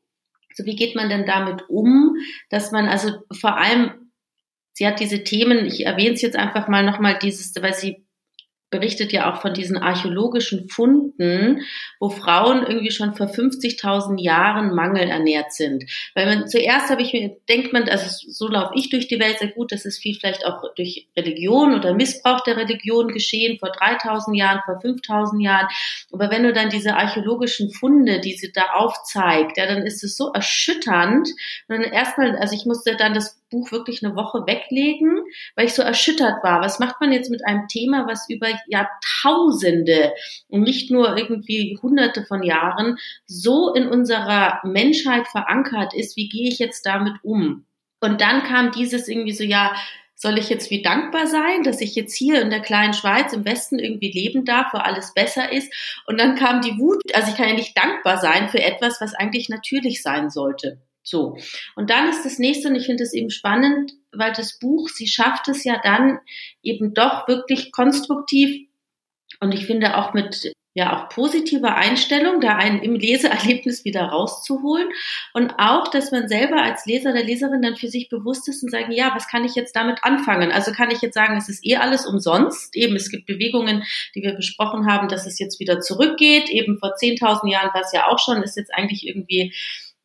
So, 0.55 0.65
wie 0.65 0.75
geht 0.75 0.95
man 0.95 1.09
denn 1.09 1.25
damit 1.25 1.69
um, 1.69 2.15
dass 2.49 2.71
man 2.71 2.87
also 2.87 3.11
vor 3.31 3.55
allem, 3.57 4.11
sie 4.71 4.87
hat 4.87 4.99
diese 4.99 5.23
Themen, 5.23 5.65
ich 5.65 5.85
erwähne 5.85 6.15
es 6.15 6.21
jetzt 6.23 6.35
einfach 6.35 6.67
mal 6.67 6.83
nochmal, 6.83 7.19
dieses, 7.21 7.53
weil 7.61 7.75
sie 7.75 8.02
berichtet 8.73 9.13
ja 9.13 9.31
auch 9.31 9.41
von 9.41 9.53
diesen 9.53 9.77
archäologischen 9.77 10.67
Funden, 10.67 11.61
wo 11.99 12.09
Frauen 12.09 12.65
irgendwie 12.65 12.91
schon 12.91 13.15
vor 13.15 13.27
50.000 13.27 14.19
Jahren 14.19 14.73
mangelernährt 14.73 15.53
sind. 15.53 15.85
Weil 16.15 16.25
man 16.25 16.47
zuerst 16.47 16.89
habe 16.89 17.03
ich 17.03 17.13
mir, 17.13 17.37
denkt 17.47 17.71
man, 17.71 17.87
also 17.87 18.05
so 18.09 18.47
laufe 18.47 18.73
ich 18.75 18.89
durch 18.89 19.07
die 19.07 19.19
Welt 19.19 19.37
sehr 19.37 19.49
gut, 19.49 19.71
das 19.71 19.85
ist 19.85 19.99
viel 19.99 20.15
vielleicht 20.15 20.45
auch 20.45 20.63
durch 20.75 21.07
Religion 21.15 21.75
oder 21.75 21.93
Missbrauch 21.93 22.41
der 22.41 22.57
Religion 22.57 23.09
geschehen, 23.09 23.59
vor 23.59 23.69
3.000 23.69 24.35
Jahren, 24.35 24.61
vor 24.65 24.79
5.000 24.79 25.43
Jahren. 25.43 25.67
Aber 26.11 26.31
wenn 26.31 26.43
du 26.43 26.51
dann 26.51 26.69
diese 26.69 26.95
archäologischen 26.95 27.69
Funde, 27.71 28.21
die 28.21 28.33
sie 28.33 28.51
da 28.51 28.73
aufzeigt, 28.73 29.57
ja, 29.57 29.67
dann 29.67 29.85
ist 29.85 30.03
es 30.03 30.17
so 30.17 30.31
erschütternd. 30.33 31.29
Und 31.67 31.77
dann 31.77 31.83
erstmal, 31.83 32.35
also 32.37 32.55
ich 32.55 32.65
musste 32.65 32.95
dann 32.95 33.13
das 33.13 33.42
Buch 33.53 33.71
wirklich 33.71 34.03
eine 34.03 34.15
Woche 34.15 34.45
weglegen, 34.47 35.23
weil 35.55 35.67
ich 35.67 35.73
so 35.73 35.83
erschüttert 35.83 36.43
war. 36.43 36.61
Was 36.61 36.79
macht 36.79 36.99
man 36.99 37.11
jetzt 37.11 37.29
mit 37.29 37.45
einem 37.45 37.67
Thema, 37.67 38.07
was 38.07 38.27
über 38.29 38.47
Jahrtausende 38.67 40.13
und 40.49 40.63
nicht 40.63 40.89
nur 40.89 41.15
irgendwie 41.15 41.77
hunderte 41.81 42.25
von 42.25 42.41
Jahren 42.41 42.97
so 43.27 43.73
in 43.73 43.87
unserer 43.87 44.59
Menschheit 44.63 45.27
verankert 45.27 45.93
ist? 45.93 46.17
Wie 46.17 46.27
gehe 46.27 46.49
ich 46.49 46.57
jetzt 46.57 46.85
damit 46.85 47.13
um? 47.23 47.65
Und 48.01 48.19
dann 48.19 48.43
kam 48.43 48.71
dieses 48.71 49.07
irgendwie 49.07 49.31
so, 49.31 49.43
ja, 49.43 49.73
soll 50.15 50.37
ich 50.37 50.49
jetzt 50.49 50.71
wie 50.71 50.81
dankbar 50.81 51.27
sein, 51.27 51.63
dass 51.63 51.81
ich 51.81 51.95
jetzt 51.95 52.15
hier 52.15 52.41
in 52.41 52.49
der 52.49 52.61
kleinen 52.61 52.93
Schweiz 52.93 53.33
im 53.33 53.45
Westen 53.45 53.77
irgendwie 53.77 54.11
leben 54.11 54.45
darf, 54.45 54.73
wo 54.73 54.77
alles 54.77 55.13
besser 55.13 55.51
ist? 55.51 55.71
Und 56.07 56.19
dann 56.19 56.35
kam 56.35 56.61
die 56.61 56.77
Wut, 56.79 57.01
also 57.13 57.29
ich 57.29 57.37
kann 57.37 57.49
ja 57.49 57.55
nicht 57.55 57.77
dankbar 57.77 58.17
sein 58.17 58.49
für 58.49 58.61
etwas, 58.61 58.99
was 59.01 59.13
eigentlich 59.13 59.49
natürlich 59.49 60.01
sein 60.01 60.29
sollte. 60.29 60.81
So. 61.03 61.37
Und 61.75 61.89
dann 61.89 62.09
ist 62.09 62.23
das 62.23 62.39
nächste, 62.39 62.69
und 62.69 62.75
ich 62.75 62.85
finde 62.85 63.03
es 63.03 63.13
eben 63.13 63.29
spannend, 63.29 63.91
weil 64.11 64.31
das 64.33 64.57
Buch, 64.57 64.89
sie 64.89 65.07
schafft 65.07 65.47
es 65.49 65.63
ja 65.63 65.79
dann 65.83 66.19
eben 66.61 66.93
doch 66.93 67.27
wirklich 67.27 67.71
konstruktiv 67.71 68.67
und 69.39 69.53
ich 69.53 69.65
finde 69.65 69.97
auch 69.97 70.13
mit 70.13 70.53
ja 70.75 70.97
auch 70.97 71.09
positive 71.09 71.75
Einstellung, 71.75 72.41
da 72.41 72.55
einen 72.55 72.81
im 72.81 72.95
Leseerlebnis 72.95 73.85
wieder 73.85 74.05
rauszuholen 74.05 74.89
und 75.33 75.53
auch, 75.59 75.87
dass 75.89 76.11
man 76.11 76.27
selber 76.27 76.63
als 76.63 76.85
Leser 76.85 77.11
oder 77.11 77.23
Leserin 77.23 77.61
dann 77.61 77.75
für 77.75 77.89
sich 77.89 78.09
bewusst 78.09 78.47
ist 78.47 78.63
und 78.63 78.71
sagen, 78.71 78.91
ja, 78.91 79.11
was 79.13 79.27
kann 79.27 79.45
ich 79.45 79.53
jetzt 79.53 79.75
damit 79.75 79.99
anfangen? 80.03 80.51
Also 80.51 80.71
kann 80.71 80.89
ich 80.89 81.01
jetzt 81.01 81.13
sagen, 81.13 81.37
es 81.37 81.47
ist 81.47 81.63
eh 81.63 81.75
alles 81.75 82.07
umsonst. 82.07 82.75
Eben, 82.75 82.95
es 82.95 83.11
gibt 83.11 83.27
Bewegungen, 83.27 83.83
die 84.15 84.23
wir 84.23 84.33
besprochen 84.33 84.87
haben, 84.87 85.09
dass 85.09 85.27
es 85.27 85.37
jetzt 85.37 85.59
wieder 85.59 85.79
zurückgeht. 85.79 86.49
Eben 86.49 86.79
vor 86.79 86.95
10.000 86.95 87.51
Jahren 87.51 87.73
war 87.73 87.81
es 87.81 87.93
ja 87.93 88.07
auch 88.07 88.17
schon, 88.17 88.41
ist 88.41 88.57
jetzt 88.57 88.73
eigentlich 88.73 89.07
irgendwie 89.07 89.53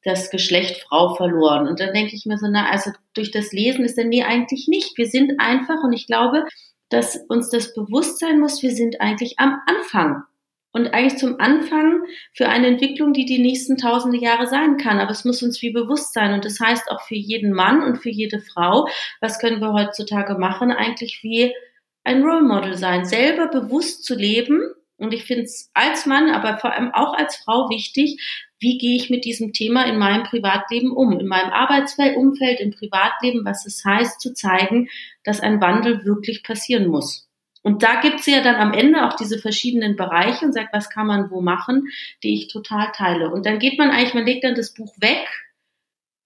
das 0.05 0.31
Geschlecht 0.31 0.83
Frau 0.83 1.15
verloren. 1.15 1.67
Und 1.67 1.81
dann 1.81 1.93
denke 1.93 2.15
ich 2.15 2.25
mir 2.27 2.39
so, 2.39 2.47
na, 2.51 2.71
also 2.71 2.91
durch 3.15 3.31
das 3.31 3.53
Lesen 3.53 3.85
ist 3.85 3.99
dann 3.99 4.09
nee, 4.09 4.23
eigentlich 4.23 4.69
nicht. 4.69 4.97
Wir 4.97 5.07
sind 5.07 5.41
einfach, 5.41 5.83
und 5.83 5.93
ich 5.93 6.07
glaube, 6.07 6.45
dass 6.89 7.17
uns 7.29 7.51
das 7.51 7.75
bewusst 7.75 8.19
sein 8.19 8.41
muss, 8.41 8.63
wir 8.63 8.71
sind 8.71 9.01
eigentlich 9.01 9.39
am 9.39 9.61
Anfang 9.67 10.23
und 10.73 10.95
eigentlich 10.95 11.19
zum 11.19 11.41
Anfang 11.41 12.03
für 12.35 12.49
eine 12.49 12.69
Entwicklung, 12.69 13.13
die 13.13 13.25
die 13.25 13.41
nächsten 13.41 13.77
tausende 13.77 14.19
Jahre 14.19 14.47
sein 14.47 14.77
kann. 14.77 15.01
Aber 15.01 15.11
es 15.11 15.25
muss 15.25 15.43
uns 15.43 15.61
wie 15.63 15.73
bewusst 15.73 16.13
sein. 16.13 16.33
Und 16.33 16.45
das 16.45 16.61
heißt 16.61 16.91
auch 16.91 17.01
für 17.03 17.17
jeden 17.17 17.53
Mann 17.53 17.83
und 17.83 17.97
für 17.97 18.11
jede 18.11 18.41
Frau, 18.41 18.87
was 19.21 19.39
können 19.39 19.61
wir 19.61 19.73
heutzutage 19.73 20.35
machen, 20.39 20.71
eigentlich 20.71 21.21
wie 21.23 21.55
ein 22.05 22.23
Role 22.23 22.43
Model 22.43 22.77
sein, 22.77 23.05
selber 23.05 23.49
bewusst 23.49 24.05
zu 24.05 24.15
leben. 24.15 24.61
Und 24.99 25.15
ich 25.15 25.25
finde 25.25 25.45
es 25.45 25.71
als 25.75 26.07
Mann, 26.07 26.31
aber 26.31 26.59
vor 26.59 26.73
allem 26.73 26.93
auch 26.93 27.15
als 27.15 27.37
Frau 27.37 27.71
wichtig, 27.71 28.21
wie 28.61 28.79
gehe 28.79 28.97
ich 28.97 29.11
mit 29.11 29.25
diesem 29.25 29.53
Thema 29.53 29.87
in 29.87 29.99
meinem 29.99 30.25
Privatleben 30.25 30.91
um, 30.91 31.19
in 31.19 31.27
meinem 31.27 31.51
Arbeitsumfeld, 31.51 32.61
im 32.61 32.73
Privatleben, 32.73 33.45
was 33.45 33.67
es 33.67 33.85
heißt, 33.85 34.21
zu 34.21 34.35
zeigen, 34.35 34.89
dass 35.25 35.41
ein 35.41 35.61
Wandel 35.61 36.05
wirklich 36.05 36.43
passieren 36.43 36.89
muss. 36.89 37.29
Und 37.63 37.83
da 37.83 38.01
gibt's 38.01 38.27
ja 38.27 38.43
dann 38.43 38.57
am 38.57 38.73
Ende 38.73 39.07
auch 39.07 39.15
diese 39.15 39.39
verschiedenen 39.39 39.97
Bereiche 39.97 40.45
und 40.45 40.53
sagt, 40.53 40.73
was 40.73 40.91
kann 40.91 41.07
man 41.07 41.31
wo 41.31 41.41
machen, 41.41 41.89
die 42.23 42.35
ich 42.35 42.49
total 42.49 42.91
teile. 42.93 43.31
Und 43.31 43.47
dann 43.47 43.59
geht 43.59 43.79
man 43.79 43.91
eigentlich, 43.91 44.15
man 44.15 44.27
legt 44.27 44.45
dann 44.45 44.55
das 44.55 44.75
Buch 44.75 44.95
weg 45.01 45.27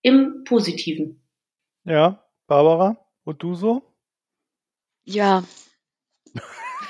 im 0.03 0.45
Positiven. 0.45 1.23
Ja, 1.85 2.25
Barbara, 2.47 2.99
und 3.25 3.43
du 3.43 3.55
so? 3.55 3.83
Ja, 5.05 5.43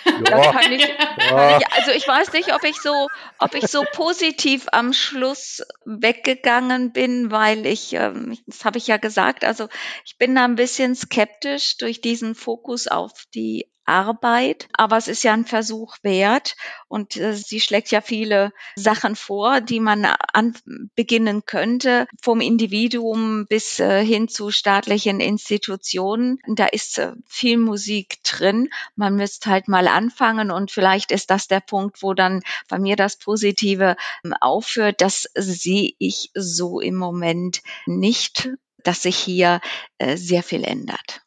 kann 0.04 0.72
ich, 0.72 0.86
ja. 1.30 1.60
also 1.76 1.90
ich 1.92 2.06
weiß 2.06 2.32
nicht, 2.32 2.54
ob 2.54 2.64
ich 2.64 2.76
so, 2.76 3.08
ob 3.38 3.54
ich 3.54 3.66
so 3.66 3.84
positiv 3.92 4.66
am 4.72 4.92
Schluss 4.92 5.62
weggegangen 5.84 6.92
bin, 6.92 7.30
weil 7.30 7.66
ich, 7.66 7.92
ähm, 7.92 8.38
das 8.46 8.64
habe 8.64 8.78
ich 8.78 8.86
ja 8.86 8.96
gesagt, 8.96 9.44
also 9.44 9.68
ich 10.04 10.18
bin 10.18 10.34
da 10.34 10.44
ein 10.44 10.56
bisschen 10.56 10.94
skeptisch 10.94 11.76
durch 11.78 12.00
diesen 12.00 12.34
Fokus 12.34 12.88
auf 12.88 13.12
die 13.34 13.71
Arbeit, 13.84 14.68
aber 14.72 14.96
es 14.96 15.08
ist 15.08 15.22
ja 15.24 15.32
ein 15.32 15.44
Versuch 15.44 15.96
wert 16.02 16.56
und 16.88 17.16
äh, 17.16 17.34
sie 17.34 17.60
schlägt 17.60 17.90
ja 17.90 18.00
viele 18.00 18.52
Sachen 18.76 19.16
vor, 19.16 19.60
die 19.60 19.80
man 19.80 20.04
an, 20.04 20.56
beginnen 20.94 21.44
könnte, 21.44 22.06
vom 22.22 22.40
Individuum 22.40 23.46
bis 23.48 23.80
äh, 23.80 24.04
hin 24.04 24.28
zu 24.28 24.50
staatlichen 24.50 25.20
Institutionen. 25.20 26.38
Da 26.46 26.66
ist 26.66 26.98
äh, 26.98 27.12
viel 27.26 27.58
Musik 27.58 28.22
drin. 28.24 28.68
Man 28.94 29.16
müsste 29.16 29.50
halt 29.50 29.68
mal 29.68 29.88
anfangen 29.88 30.50
und 30.50 30.70
vielleicht 30.70 31.10
ist 31.10 31.30
das 31.30 31.48
der 31.48 31.60
Punkt, 31.60 32.02
wo 32.02 32.14
dann 32.14 32.42
bei 32.68 32.78
mir 32.78 32.96
das 32.96 33.16
Positive 33.16 33.96
ähm, 34.24 34.34
aufhört. 34.40 35.00
Das 35.00 35.28
sehe 35.34 35.92
ich 35.98 36.30
so 36.34 36.80
im 36.80 36.94
Moment 36.94 37.62
nicht, 37.86 38.48
dass 38.84 39.02
sich 39.02 39.16
hier 39.16 39.60
äh, 39.98 40.16
sehr 40.16 40.42
viel 40.42 40.64
ändert 40.64 41.22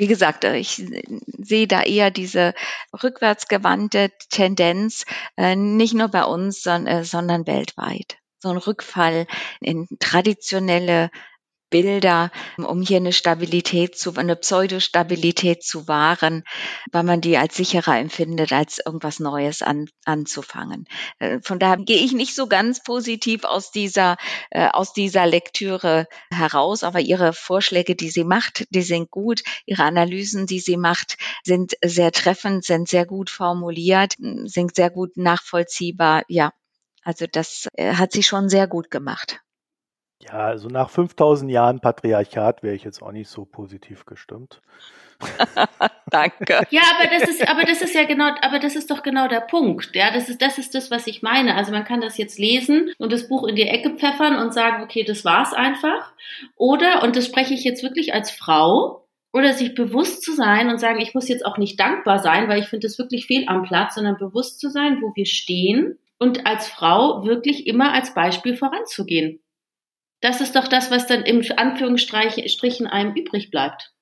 wie 0.00 0.06
gesagt, 0.06 0.44
äh, 0.44 0.56
ich 0.56 0.82
sehe 1.26 1.68
da 1.68 1.82
eher 1.82 2.10
diese 2.10 2.54
rückwärtsgewandte 3.02 4.10
Tendenz, 4.30 5.04
äh, 5.36 5.54
nicht 5.54 5.92
nur 5.92 6.08
bei 6.08 6.24
uns, 6.24 6.64
äh, 6.64 7.04
sondern 7.04 7.46
weltweit. 7.46 8.16
So 8.38 8.48
ein 8.48 8.56
Rückfall 8.56 9.26
in 9.60 9.86
traditionelle 9.98 11.10
Bilder, 11.70 12.30
um 12.58 12.82
hier 12.82 12.98
eine 12.98 13.12
Stabilität 13.12 13.96
zu, 13.96 14.14
eine 14.16 14.36
Pseudostabilität 14.36 15.62
zu 15.62 15.88
wahren, 15.88 16.42
weil 16.92 17.04
man 17.04 17.20
die 17.20 17.36
als 17.36 17.56
sicherer 17.56 17.98
empfindet, 17.98 18.52
als 18.52 18.80
irgendwas 18.84 19.20
Neues 19.20 19.62
an, 19.62 19.86
anzufangen. 20.04 20.86
Äh, 21.18 21.38
von 21.42 21.58
daher 21.58 21.78
gehe 21.78 21.98
ich 22.04 22.12
nicht 22.12 22.34
so 22.34 22.46
ganz 22.46 22.82
positiv 22.82 23.44
aus 23.44 23.70
dieser, 23.70 24.16
äh, 24.50 24.68
aus 24.68 24.92
dieser 24.92 25.26
Lektüre 25.26 26.06
heraus, 26.32 26.82
aber 26.82 27.00
ihre 27.00 27.32
Vorschläge, 27.32 27.94
die 27.94 28.10
sie 28.10 28.24
macht, 28.24 28.66
die 28.70 28.82
sind 28.82 29.10
gut. 29.10 29.42
Ihre 29.66 29.84
Analysen, 29.84 30.46
die 30.46 30.60
sie 30.60 30.76
macht, 30.76 31.16
sind 31.44 31.74
sehr 31.84 32.12
treffend, 32.12 32.64
sind 32.64 32.88
sehr 32.88 33.06
gut 33.06 33.30
formuliert, 33.30 34.16
sind 34.18 34.74
sehr 34.74 34.90
gut 34.90 35.16
nachvollziehbar. 35.16 36.24
Ja, 36.28 36.52
also 37.02 37.26
das 37.30 37.68
äh, 37.74 37.94
hat 37.94 38.12
sie 38.12 38.22
schon 38.22 38.48
sehr 38.48 38.66
gut 38.66 38.90
gemacht. 38.90 39.40
Ja, 40.22 40.46
also 40.46 40.68
nach 40.68 40.90
5000 40.90 41.50
Jahren 41.50 41.80
Patriarchat 41.80 42.62
wäre 42.62 42.74
ich 42.74 42.84
jetzt 42.84 43.02
auch 43.02 43.12
nicht 43.12 43.28
so 43.28 43.44
positiv 43.44 44.04
gestimmt. 44.04 44.60
Danke. 46.10 46.66
Ja, 46.70 46.82
aber 46.98 47.08
das 47.10 47.28
ist, 47.28 47.48
aber 47.48 47.62
das 47.62 47.82
ist 47.82 47.94
ja 47.94 48.04
genau, 48.04 48.30
aber 48.42 48.58
das 48.58 48.76
ist 48.76 48.90
doch 48.90 49.02
genau 49.02 49.28
der 49.28 49.40
Punkt. 49.40 49.94
Ja, 49.94 50.10
das 50.12 50.28
ist, 50.28 50.42
das 50.42 50.58
ist 50.58 50.74
das, 50.74 50.90
was 50.90 51.06
ich 51.06 51.22
meine. 51.22 51.56
Also 51.56 51.72
man 51.72 51.84
kann 51.84 52.00
das 52.00 52.18
jetzt 52.18 52.38
lesen 52.38 52.90
und 52.98 53.12
das 53.12 53.28
Buch 53.28 53.46
in 53.46 53.56
die 53.56 53.68
Ecke 53.68 53.96
pfeffern 53.96 54.36
und 54.36 54.52
sagen, 54.52 54.82
okay, 54.82 55.04
das 55.04 55.24
war's 55.24 55.52
einfach. 55.52 56.12
Oder, 56.56 57.02
und 57.02 57.16
das 57.16 57.26
spreche 57.26 57.54
ich 57.54 57.64
jetzt 57.64 57.82
wirklich 57.82 58.12
als 58.14 58.30
Frau, 58.30 59.06
oder 59.32 59.52
sich 59.52 59.74
bewusst 59.74 60.22
zu 60.22 60.32
sein 60.32 60.70
und 60.70 60.78
sagen, 60.78 61.00
ich 61.00 61.14
muss 61.14 61.28
jetzt 61.28 61.46
auch 61.46 61.56
nicht 61.56 61.78
dankbar 61.78 62.18
sein, 62.18 62.48
weil 62.48 62.60
ich 62.60 62.68
finde 62.68 62.86
das 62.86 62.98
wirklich 62.98 63.26
fehl 63.26 63.44
am 63.46 63.62
Platz, 63.62 63.94
sondern 63.94 64.16
bewusst 64.18 64.58
zu 64.60 64.70
sein, 64.70 64.98
wo 65.00 65.12
wir 65.14 65.26
stehen 65.26 65.98
und 66.18 66.46
als 66.46 66.68
Frau 66.68 67.24
wirklich 67.24 67.66
immer 67.66 67.92
als 67.92 68.12
Beispiel 68.12 68.56
voranzugehen. 68.56 69.40
Das 70.20 70.40
ist 70.40 70.54
doch 70.56 70.68
das, 70.68 70.90
was 70.90 71.06
dann 71.06 71.22
im 71.22 71.42
Anführungsstrichen 71.56 72.86
einem 72.86 73.14
übrig 73.14 73.50
bleibt. 73.50 73.92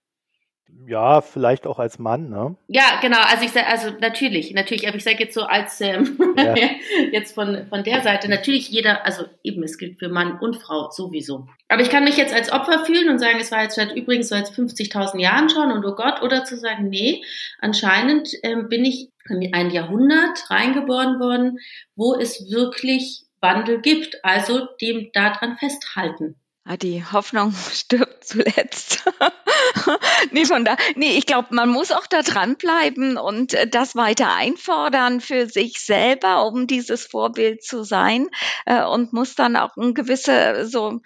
Ja, 0.86 1.20
vielleicht 1.20 1.66
auch 1.66 1.78
als 1.78 1.98
Mann, 1.98 2.28
ne? 2.28 2.56
Ja, 2.66 2.98
genau. 3.00 3.18
Also 3.20 3.44
ich 3.44 3.52
sage, 3.52 3.66
also 3.66 3.90
natürlich, 4.00 4.52
natürlich, 4.52 4.86
aber 4.86 4.96
ich 4.96 5.04
sage 5.04 5.18
jetzt 5.18 5.34
so 5.34 5.42
als 5.42 5.80
ähm, 5.80 6.18
ja. 6.36 6.54
jetzt 7.12 7.34
von 7.34 7.66
von 7.68 7.84
der 7.84 8.02
Seite 8.02 8.28
natürlich 8.28 8.68
jeder, 8.68 9.04
also 9.04 9.24
eben 9.42 9.62
es 9.62 9.76
gilt 9.76 9.98
für 9.98 10.08
Mann 10.08 10.38
und 10.38 10.56
Frau 10.56 10.90
sowieso. 10.90 11.46
Aber 11.68 11.82
ich 11.82 11.90
kann 11.90 12.04
mich 12.04 12.16
jetzt 12.16 12.34
als 12.34 12.52
Opfer 12.52 12.84
fühlen 12.84 13.08
und 13.08 13.18
sagen, 13.18 13.38
es 13.40 13.50
war 13.50 13.62
jetzt 13.62 13.76
seit 13.76 13.94
übrigens 13.96 14.28
seit 14.28 14.46
50.000 14.46 15.20
Jahren 15.20 15.48
schon 15.48 15.72
und 15.72 15.84
oh 15.84 15.94
Gott, 15.94 16.22
oder 16.22 16.44
zu 16.44 16.56
sagen, 16.56 16.88
nee, 16.88 17.22
anscheinend 17.60 18.30
ähm, 18.42 18.68
bin 18.68 18.84
ich 18.84 19.10
in 19.28 19.52
ein 19.52 19.70
Jahrhundert 19.70 20.50
reingeboren 20.50 21.18
worden, 21.20 21.58
wo 21.96 22.14
es 22.14 22.50
wirklich 22.50 23.27
Wandel 23.40 23.80
gibt. 23.80 24.24
Also 24.24 24.66
dem 24.80 25.10
daran 25.12 25.56
festhalten. 25.58 26.36
Ah, 26.70 26.76
die 26.76 27.02
Hoffnung 27.02 27.54
stirbt 27.72 28.24
zuletzt. 28.24 29.02
nee, 30.32 30.44
von 30.44 30.66
da, 30.66 30.76
nee, 30.96 31.16
ich 31.16 31.24
glaube, 31.24 31.54
man 31.54 31.70
muss 31.70 31.90
auch 31.90 32.06
da 32.06 32.20
dranbleiben 32.20 33.16
und 33.16 33.54
äh, 33.54 33.66
das 33.66 33.96
weiter 33.96 34.34
einfordern 34.34 35.22
für 35.22 35.46
sich 35.46 35.80
selber, 35.80 36.44
um 36.44 36.66
dieses 36.66 37.06
Vorbild 37.06 37.62
zu 37.62 37.84
sein 37.84 38.28
äh, 38.66 38.84
und 38.84 39.14
muss 39.14 39.34
dann 39.34 39.56
auch 39.56 39.78
ein 39.78 39.94
gewisse 39.94 40.66
so 40.66 41.00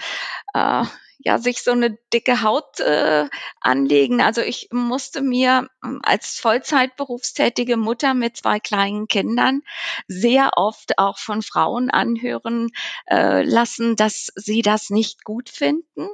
äh, 0.53 0.85
ja 1.25 1.39
sich 1.39 1.63
so 1.63 1.73
eine 1.73 1.99
dicke 2.13 2.43
Haut 2.43 2.81
äh, 2.81 3.29
anlegen. 3.61 4.21
Also 4.21 4.41
ich 4.41 4.69
musste 4.73 5.23
mir 5.23 5.69
ähm, 5.85 6.01
als 6.03 6.39
Vollzeitberufstätige 6.39 7.77
Mutter 7.77 8.15
mit 8.15 8.37
zwei 8.37 8.61
kleinen 8.61 9.07
Kindern 9.07 9.63
sehr 10.09 10.51
oft 10.57 10.99
auch 10.99 11.19
von 11.19 11.43
Frauen 11.43 11.91
anhören 11.91 12.71
äh, 13.09 13.43
lassen, 13.43 13.97
dass 13.97 14.33
sie 14.35 14.63
das 14.63 14.91
nicht 14.91 15.25
gut 15.25 15.49
finden, 15.49 16.09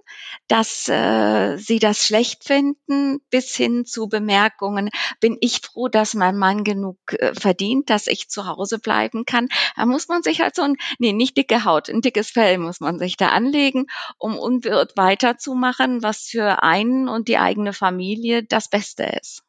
dass 0.47 0.89
äh, 0.89 1.57
sie 1.57 1.79
das 1.79 2.05
schlecht 2.05 2.45
finden, 2.45 3.21
bis 3.31 3.57
hin 3.57 3.85
zu 3.85 4.09
Bemerkungen, 4.09 4.91
bin 5.21 5.37
ich 5.41 5.61
froh, 5.61 5.89
dass 5.89 6.15
mein 6.15 6.37
Mann 6.37 6.65
genug 6.65 6.99
äh, 7.15 7.35
verdient, 7.35 7.91
dass 7.91 8.07
ich 8.07 8.29
zu 8.29 8.47
Hause 8.47 8.79
bleiben 8.79 9.25
kann. 9.25 9.49
Da 9.77 9.87
muss 9.87 10.09
man 10.09 10.23
sich 10.23 10.41
halt 10.41 10.55
so 10.55 10.63
ein, 10.63 10.77
nee, 10.99 11.13
nicht 11.13 11.37
dicke 11.37 11.65
Haut, 11.65 11.89
ein 11.89 12.01
dickes 12.01 12.31
Fell 12.31 12.59
muss 12.59 12.81
man 12.81 12.99
sich 12.99 13.17
da 13.17 13.29
anlegen, 13.29 13.87
um 14.19 14.39
unbeirrt 14.39 14.98
weiterzumachen, 14.99 16.03
was 16.03 16.25
für 16.25 16.63
einen 16.63 17.09
und 17.09 17.29
die 17.29 17.39
eigene 17.39 17.73
Familie 17.73 18.45
das 18.45 18.69
Beste 18.69 19.05
ist. 19.05 19.43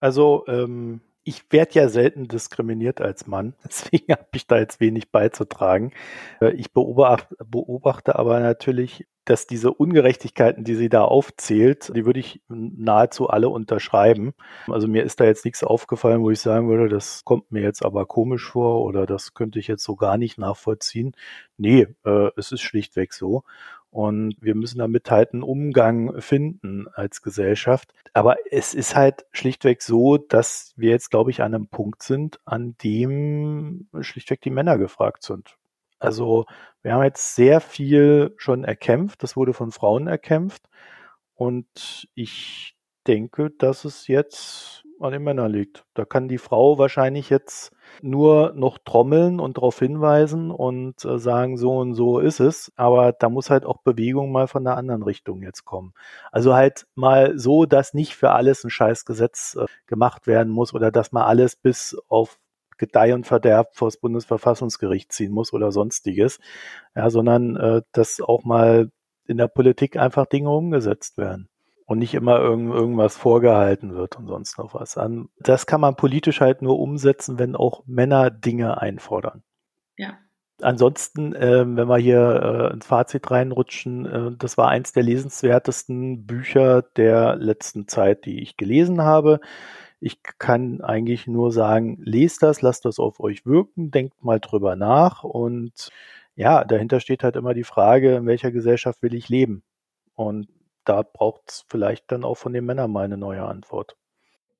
Also 0.00 0.44
ähm, 0.46 1.00
ich 1.28 1.42
werde 1.50 1.74
ja 1.74 1.88
selten 1.88 2.26
diskriminiert 2.26 3.00
als 3.00 3.26
Mann, 3.26 3.54
deswegen 3.64 4.12
habe 4.12 4.28
ich 4.34 4.46
da 4.46 4.58
jetzt 4.58 4.80
wenig 4.80 5.10
beizutragen. 5.10 5.92
Äh, 6.40 6.52
ich 6.52 6.72
beobachte, 6.72 7.36
beobachte 7.44 8.16
aber 8.16 8.40
natürlich, 8.40 9.06
dass 9.26 9.46
diese 9.46 9.74
Ungerechtigkeiten, 9.74 10.64
die 10.64 10.74
sie 10.74 10.88
da 10.88 11.02
aufzählt, 11.04 11.94
die 11.94 12.06
würde 12.06 12.20
ich 12.20 12.40
nahezu 12.48 13.28
alle 13.28 13.50
unterschreiben. 13.50 14.32
Also 14.68 14.88
mir 14.88 15.04
ist 15.04 15.20
da 15.20 15.24
jetzt 15.24 15.44
nichts 15.44 15.62
aufgefallen, 15.62 16.22
wo 16.22 16.30
ich 16.30 16.40
sagen 16.40 16.70
würde, 16.70 16.88
das 16.88 17.26
kommt 17.26 17.52
mir 17.52 17.62
jetzt 17.62 17.84
aber 17.84 18.06
komisch 18.06 18.50
vor 18.50 18.82
oder 18.84 19.04
das 19.04 19.34
könnte 19.34 19.58
ich 19.58 19.66
jetzt 19.66 19.84
so 19.84 19.96
gar 19.96 20.16
nicht 20.16 20.38
nachvollziehen. 20.38 21.14
Nee, 21.58 21.88
äh, 22.06 22.30
es 22.36 22.52
ist 22.52 22.62
schlichtweg 22.62 23.12
so. 23.12 23.44
Und 23.90 24.36
wir 24.40 24.54
müssen 24.54 24.78
damit 24.78 25.10
halt 25.10 25.32
einen 25.32 25.42
Umgang 25.42 26.20
finden 26.20 26.88
als 26.88 27.22
Gesellschaft. 27.22 27.94
Aber 28.12 28.36
es 28.50 28.74
ist 28.74 28.94
halt 28.94 29.24
schlichtweg 29.32 29.82
so, 29.82 30.18
dass 30.18 30.74
wir 30.76 30.90
jetzt, 30.90 31.10
glaube 31.10 31.30
ich, 31.30 31.42
an 31.42 31.54
einem 31.54 31.68
Punkt 31.68 32.02
sind, 32.02 32.38
an 32.44 32.76
dem 32.82 33.88
schlichtweg 34.00 34.42
die 34.42 34.50
Männer 34.50 34.76
gefragt 34.76 35.22
sind. 35.22 35.56
Also 35.98 36.44
wir 36.82 36.92
haben 36.92 37.02
jetzt 37.02 37.34
sehr 37.34 37.60
viel 37.60 38.34
schon 38.36 38.64
erkämpft. 38.64 39.22
Das 39.22 39.36
wurde 39.36 39.52
von 39.52 39.72
Frauen 39.72 40.06
erkämpft. 40.06 40.68
Und 41.34 42.08
ich 42.14 42.76
denke, 43.06 43.50
dass 43.50 43.84
es 43.84 44.06
jetzt 44.06 44.84
an 45.00 45.12
den 45.12 45.22
Männern 45.22 45.52
liegt. 45.52 45.84
Da 45.94 46.04
kann 46.04 46.28
die 46.28 46.38
Frau 46.38 46.78
wahrscheinlich 46.78 47.30
jetzt 47.30 47.72
nur 48.02 48.52
noch 48.54 48.78
trommeln 48.78 49.40
und 49.40 49.56
darauf 49.56 49.78
hinweisen 49.78 50.50
und 50.50 51.04
äh, 51.04 51.18
sagen, 51.18 51.56
so 51.56 51.78
und 51.78 51.94
so 51.94 52.18
ist 52.18 52.40
es. 52.40 52.72
Aber 52.76 53.12
da 53.12 53.28
muss 53.28 53.50
halt 53.50 53.64
auch 53.64 53.78
Bewegung 53.82 54.32
mal 54.32 54.46
von 54.48 54.64
der 54.64 54.76
anderen 54.76 55.02
Richtung 55.02 55.42
jetzt 55.42 55.64
kommen. 55.64 55.94
Also 56.32 56.54
halt 56.54 56.86
mal 56.94 57.38
so, 57.38 57.64
dass 57.66 57.94
nicht 57.94 58.14
für 58.14 58.30
alles 58.30 58.64
ein 58.64 58.70
Scheißgesetz 58.70 59.56
äh, 59.60 59.66
gemacht 59.86 60.26
werden 60.26 60.52
muss 60.52 60.74
oder 60.74 60.90
dass 60.90 61.12
man 61.12 61.24
alles 61.24 61.56
bis 61.56 61.96
auf 62.08 62.38
Gedeih 62.76 63.14
und 63.14 63.26
Verderb 63.26 63.74
vor 63.74 63.88
das 63.88 63.96
Bundesverfassungsgericht 63.96 65.12
ziehen 65.12 65.32
muss 65.32 65.52
oder 65.52 65.72
sonstiges. 65.72 66.38
Ja, 66.94 67.10
sondern 67.10 67.56
äh, 67.56 67.82
dass 67.92 68.20
auch 68.20 68.44
mal 68.44 68.90
in 69.26 69.36
der 69.36 69.48
Politik 69.48 69.96
einfach 69.96 70.26
Dinge 70.26 70.50
umgesetzt 70.50 71.18
werden 71.18 71.48
und 71.88 71.98
nicht 71.98 72.12
immer 72.12 72.38
irgend, 72.38 72.70
irgendwas 72.72 73.16
vorgehalten 73.16 73.94
wird 73.94 74.16
und 74.16 74.26
sonst 74.26 74.58
noch 74.58 74.74
was 74.74 74.98
an. 74.98 75.30
Das 75.40 75.64
kann 75.64 75.80
man 75.80 75.96
politisch 75.96 76.42
halt 76.42 76.60
nur 76.60 76.78
umsetzen, 76.78 77.38
wenn 77.38 77.56
auch 77.56 77.82
Männer 77.86 78.30
Dinge 78.30 78.78
einfordern. 78.78 79.42
Ja. 79.96 80.18
Ansonsten, 80.60 81.34
äh, 81.34 81.64
wenn 81.64 81.88
wir 81.88 81.96
hier 81.96 82.70
äh, 82.70 82.74
ins 82.74 82.86
Fazit 82.86 83.30
reinrutschen, 83.30 84.04
äh, 84.04 84.30
das 84.38 84.58
war 84.58 84.68
eins 84.68 84.92
der 84.92 85.02
lesenswertesten 85.02 86.26
Bücher 86.26 86.82
der 86.82 87.36
letzten 87.36 87.88
Zeit, 87.88 88.26
die 88.26 88.42
ich 88.42 88.58
gelesen 88.58 89.00
habe. 89.00 89.40
Ich 89.98 90.22
kann 90.22 90.82
eigentlich 90.82 91.26
nur 91.26 91.52
sagen, 91.52 91.96
lest 92.02 92.42
das, 92.42 92.60
lasst 92.60 92.84
das 92.84 92.98
auf 92.98 93.18
euch 93.18 93.46
wirken, 93.46 93.90
denkt 93.90 94.22
mal 94.22 94.40
drüber 94.40 94.76
nach 94.76 95.24
und 95.24 95.88
ja, 96.34 96.64
dahinter 96.64 97.00
steht 97.00 97.24
halt 97.24 97.36
immer 97.36 97.54
die 97.54 97.64
Frage, 97.64 98.16
in 98.16 98.26
welcher 98.26 98.52
Gesellschaft 98.52 99.02
will 99.02 99.14
ich 99.14 99.30
leben? 99.30 99.62
Und 100.14 100.48
da 100.88 101.02
braucht 101.02 101.42
es 101.48 101.64
vielleicht 101.68 102.10
dann 102.10 102.24
auch 102.24 102.36
von 102.36 102.52
den 102.52 102.64
Männern 102.64 102.90
mal 102.90 103.04
eine 103.04 103.18
neue 103.18 103.42
Antwort. 103.42 103.96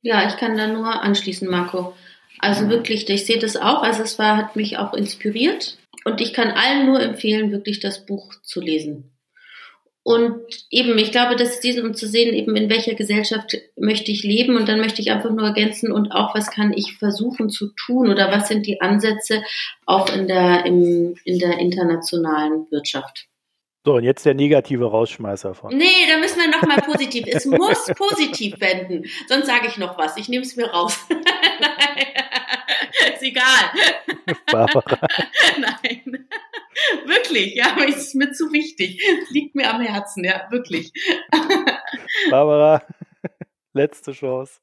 Ja, 0.02 0.28
ich 0.28 0.36
kann 0.36 0.56
da 0.56 0.66
nur 0.66 1.02
anschließen, 1.02 1.48
Marco. 1.48 1.94
Also 2.38 2.68
wirklich, 2.68 3.08
ich 3.08 3.26
sehe 3.26 3.38
das 3.38 3.56
auch. 3.56 3.82
Also 3.82 4.02
es 4.02 4.18
war, 4.18 4.36
hat 4.36 4.54
mich 4.54 4.78
auch 4.78 4.94
inspiriert. 4.94 5.78
Und 6.04 6.20
ich 6.20 6.32
kann 6.32 6.50
allen 6.50 6.86
nur 6.86 7.00
empfehlen, 7.00 7.50
wirklich 7.50 7.80
das 7.80 8.06
Buch 8.06 8.34
zu 8.42 8.60
lesen. 8.60 9.12
Und 10.04 10.40
eben, 10.70 10.96
ich 10.96 11.10
glaube, 11.10 11.36
das 11.36 11.54
ist 11.54 11.64
dies, 11.64 11.78
um 11.80 11.92
zu 11.92 12.06
sehen, 12.06 12.34
eben 12.34 12.56
in 12.56 12.70
welcher 12.70 12.94
Gesellschaft 12.94 13.58
möchte 13.76 14.10
ich 14.10 14.22
leben. 14.22 14.56
Und 14.56 14.68
dann 14.68 14.80
möchte 14.80 15.02
ich 15.02 15.10
einfach 15.10 15.30
nur 15.30 15.46
ergänzen 15.46 15.92
und 15.92 16.12
auch, 16.12 16.34
was 16.34 16.50
kann 16.50 16.72
ich 16.72 16.96
versuchen 16.96 17.50
zu 17.50 17.72
tun 17.74 18.08
oder 18.08 18.30
was 18.30 18.48
sind 18.48 18.66
die 18.66 18.80
Ansätze 18.80 19.42
auch 19.84 20.14
in 20.14 20.28
der, 20.28 20.64
im, 20.64 21.16
in 21.24 21.38
der 21.38 21.58
internationalen 21.58 22.70
Wirtschaft. 22.70 23.28
So, 23.84 23.94
und 23.94 24.04
jetzt 24.04 24.26
der 24.26 24.34
negative 24.34 24.90
Rausschmeißer 24.90 25.54
von. 25.54 25.76
Nee, 25.76 26.06
da 26.10 26.18
müssen 26.18 26.40
wir 26.40 26.48
nochmal 26.48 26.78
positiv. 26.78 27.24
es 27.26 27.44
muss 27.46 27.86
positiv 27.96 28.60
wenden. 28.60 29.08
Sonst 29.28 29.46
sage 29.46 29.68
ich 29.68 29.78
noch 29.78 29.96
was. 29.96 30.16
Ich 30.16 30.28
nehme 30.28 30.44
es 30.44 30.56
mir 30.56 30.66
raus. 30.66 31.06
ist 33.14 33.22
egal. 33.22 33.70
Barbara. 34.50 35.06
Nein. 35.58 36.28
Wirklich, 37.06 37.54
ja, 37.54 37.72
aber 37.72 37.88
es 37.88 37.96
ist 37.96 38.14
mir 38.14 38.32
zu 38.32 38.52
wichtig. 38.52 39.02
Liegt 39.30 39.54
mir 39.54 39.72
am 39.72 39.80
Herzen, 39.80 40.24
ja, 40.24 40.46
wirklich. 40.50 40.92
Barbara, 42.30 42.82
letzte 43.72 44.12
Chance. 44.12 44.60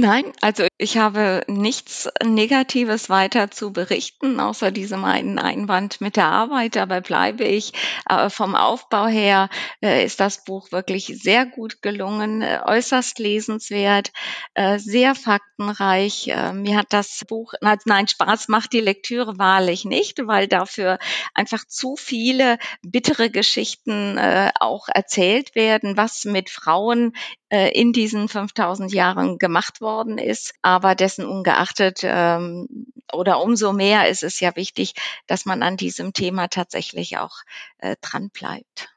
Nein, 0.00 0.32
also 0.42 0.64
ich 0.76 0.96
habe 0.96 1.42
nichts 1.48 2.08
Negatives 2.24 3.10
weiter 3.10 3.50
zu 3.50 3.72
berichten, 3.72 4.38
außer 4.38 4.70
diesem 4.70 5.04
einen 5.04 5.40
Einwand 5.40 6.00
mit 6.00 6.14
der 6.14 6.26
Arbeit. 6.26 6.76
Dabei 6.76 7.00
bleibe 7.00 7.42
ich. 7.42 7.72
Aber 8.04 8.30
vom 8.30 8.54
Aufbau 8.54 9.08
her 9.08 9.48
äh, 9.82 10.04
ist 10.04 10.20
das 10.20 10.44
Buch 10.44 10.70
wirklich 10.70 11.06
sehr 11.20 11.46
gut 11.46 11.82
gelungen, 11.82 12.42
äh, 12.42 12.60
äußerst 12.64 13.18
lesenswert, 13.18 14.12
äh, 14.54 14.78
sehr 14.78 15.16
faktenreich. 15.16 16.28
Äh, 16.28 16.52
mir 16.52 16.76
hat 16.76 16.92
das 16.92 17.24
Buch, 17.28 17.54
nein, 17.60 18.06
Spaß 18.06 18.46
macht 18.46 18.72
die 18.74 18.80
Lektüre 18.80 19.36
wahrlich 19.36 19.84
nicht, 19.84 20.28
weil 20.28 20.46
dafür 20.46 21.00
einfach 21.34 21.64
zu 21.66 21.96
viele 21.96 22.58
bittere 22.82 23.30
Geschichten 23.30 24.16
äh, 24.16 24.52
auch 24.60 24.86
erzählt 24.86 25.56
werden, 25.56 25.96
was 25.96 26.24
mit 26.24 26.50
Frauen 26.50 27.14
äh, 27.50 27.70
in 27.70 27.92
diesen 27.92 28.28
5000 28.28 28.92
Jahren 28.92 29.38
gemacht 29.38 29.80
worden 29.88 30.18
ist. 30.18 30.54
Aber 30.60 30.94
dessen 30.94 31.24
ungeachtet 31.24 32.00
ähm, 32.04 32.86
oder 33.12 33.42
umso 33.42 33.72
mehr 33.72 34.08
ist 34.08 34.22
es 34.22 34.38
ja 34.40 34.54
wichtig, 34.54 34.92
dass 35.26 35.46
man 35.46 35.62
an 35.62 35.76
diesem 35.76 36.12
Thema 36.12 36.48
tatsächlich 36.48 37.16
auch 37.16 37.38
äh, 37.78 37.96
dran 38.02 38.28
bleibt. 38.30 38.90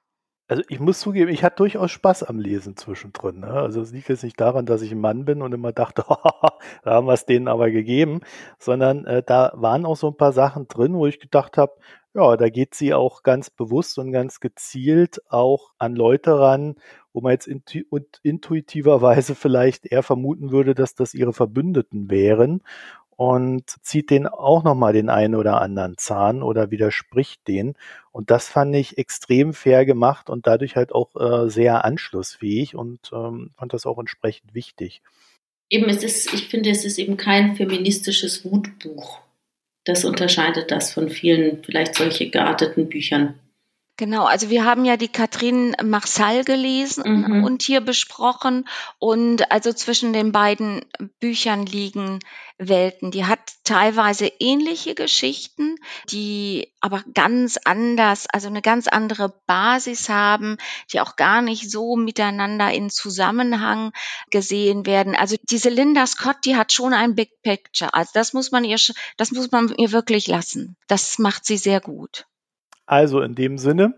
Also 0.50 0.64
ich 0.68 0.82
muss 0.82 1.00
zugeben, 1.00 1.32
ich 1.32 1.46
hatte 1.46 1.56
durchaus 1.58 1.92
Spaß 1.92 2.24
am 2.24 2.38
Lesen 2.38 2.76
zwischendrin. 2.76 3.39
Ne? 3.39 3.48
Also 3.48 3.80
es 3.80 3.94
liegt 3.94 4.10
jetzt 4.10 4.26
nicht 4.26 4.38
daran, 4.38 4.66
dass 4.66 4.82
ich 4.82 4.92
ein 4.92 5.00
Mann 5.00 5.24
bin 5.24 5.42
und 5.42 5.54
immer 5.54 5.72
dachte, 5.72 6.04
da 6.84 6.92
haben 6.92 7.08
wir 7.08 7.14
es 7.14 7.26
denen 7.26 7.48
aber 7.48 7.72
gegeben, 7.72 8.20
sondern 8.60 9.06
äh, 9.06 9.24
da 9.26 9.54
waren 9.56 9.86
auch 9.86 9.96
so 9.96 10.10
ein 10.10 10.18
paar 10.18 10.34
Sachen 10.34 10.68
drin, 10.68 10.94
wo 10.94 11.08
ich 11.08 11.22
gedacht 11.22 11.58
habe, 11.58 11.76
ja, 12.14 12.36
da 12.36 12.50
geht 12.50 12.76
sie 12.76 12.94
auch 12.94 13.24
ganz 13.24 13.50
bewusst 13.50 13.98
und 13.98 14.12
ganz 14.12 14.42
gezielt 14.42 15.22
auch 15.30 15.72
an 15.78 15.96
Leute 15.96 16.38
ran, 16.38 16.76
wo 17.14 17.22
man 17.22 17.34
jetzt 17.34 17.47
intu 17.47 17.82
intuitiverweise 18.24 19.36
vielleicht 19.36 19.86
eher 19.86 20.03
vermuten 20.03 20.51
würde, 20.51 20.76
dass 20.76 20.95
das 20.95 21.14
ihre 21.14 21.34
Verbündeten 21.34 22.09
wären 22.09 22.62
und 23.22 23.70
zieht 23.84 24.09
den 24.09 24.26
auch 24.26 24.64
nochmal 24.64 24.93
den 24.93 25.09
einen 25.09 25.36
oder 25.36 25.62
anderen 25.62 25.95
Zahn 25.97 26.41
oder 26.41 26.72
widerspricht 26.72 27.47
den. 27.47 27.76
Und 28.12 28.32
das 28.32 28.49
fand 28.49 28.76
ich 28.76 28.97
extrem 28.97 29.53
fair 29.53 29.86
gemacht 29.86 30.30
und 30.32 30.47
dadurch 30.47 30.76
halt 30.76 30.91
auch 30.91 31.16
äh, 31.16 31.47
sehr 31.47 31.86
anschlussfähig 31.86 32.76
und 32.76 33.12
ähm, 33.14 33.51
fand 33.57 33.74
das 33.74 33.86
auch 33.86 33.99
entsprechend 33.99 34.55
wichtig. 34.55 35.03
Eben, 35.70 35.88
es 35.88 36.03
ist, 36.03 36.34
ich 36.34 36.47
finde, 36.49 36.72
es 36.72 36.84
ist 36.84 36.97
eben 36.97 37.16
kein 37.16 37.55
feministisches 37.55 38.43
Wutbuch. 38.43 39.20
Das 39.86 40.03
unterscheidet 40.03 40.72
das 40.72 40.91
von 40.91 41.09
vielen 41.09 41.64
vielleicht 41.64 41.93
solche 41.93 42.30
gearteten 42.32 42.89
Büchern. 42.89 43.39
Genau, 44.02 44.26
also 44.26 44.49
wir 44.49 44.66
haben 44.66 44.84
ja 44.84 44.97
die 44.97 45.10
Katrin 45.10 45.76
Marsal 45.84 46.43
gelesen 46.43 47.04
mhm. 47.06 47.43
und 47.43 47.62
hier 47.62 47.82
besprochen 47.82 48.68
und 48.97 49.52
also 49.52 49.74
zwischen 49.74 50.12
den 50.12 50.32
beiden 50.32 50.84
Büchern 51.20 51.68
liegen 51.68 52.18
Welten. 52.58 53.12
Die 53.12 53.26
hat 53.26 53.41
teilweise 53.64 54.26
ähnliche 54.39 54.95
Geschichten, 54.95 55.76
die 56.10 56.74
aber 56.80 57.04
ganz 57.14 57.60
anders, 57.64 58.26
also 58.28 58.47
eine 58.47 58.64
ganz 58.64 58.88
andere 58.88 59.39
Basis 59.45 60.10
haben, 60.10 60.58
die 60.91 60.99
auch 60.99 61.16
gar 61.16 61.43
nicht 61.43 61.70
so 61.70 61.95
miteinander 61.95 62.72
in 62.72 62.89
Zusammenhang 62.89 63.91
gesehen 64.32 64.88
werden. 64.88 65.16
Also 65.16 65.36
diese 65.43 65.70
Linda 65.70 66.08
Scott, 66.08 66.38
die 66.45 66.56
hat 66.56 66.74
schon 66.74 66.95
ein 66.95 67.14
Big 67.14 67.43
Picture. 67.43 67.93
Also 67.93 68.10
das 68.16 68.34
muss 68.34 68.52
man 68.52 68.64
ihr, 68.64 68.80
das 69.18 69.32
muss 69.32 69.52
man 69.52 69.72
ihr 69.78 69.91
wirklich 69.91 70.26
lassen. 70.26 70.76
Das 70.88 71.20
macht 71.20 71.45
sie 71.45 71.58
sehr 71.58 71.82
gut. 71.82 72.26
Also 72.92 73.22
in 73.22 73.36
dem 73.36 73.58
Sinne 73.58 73.94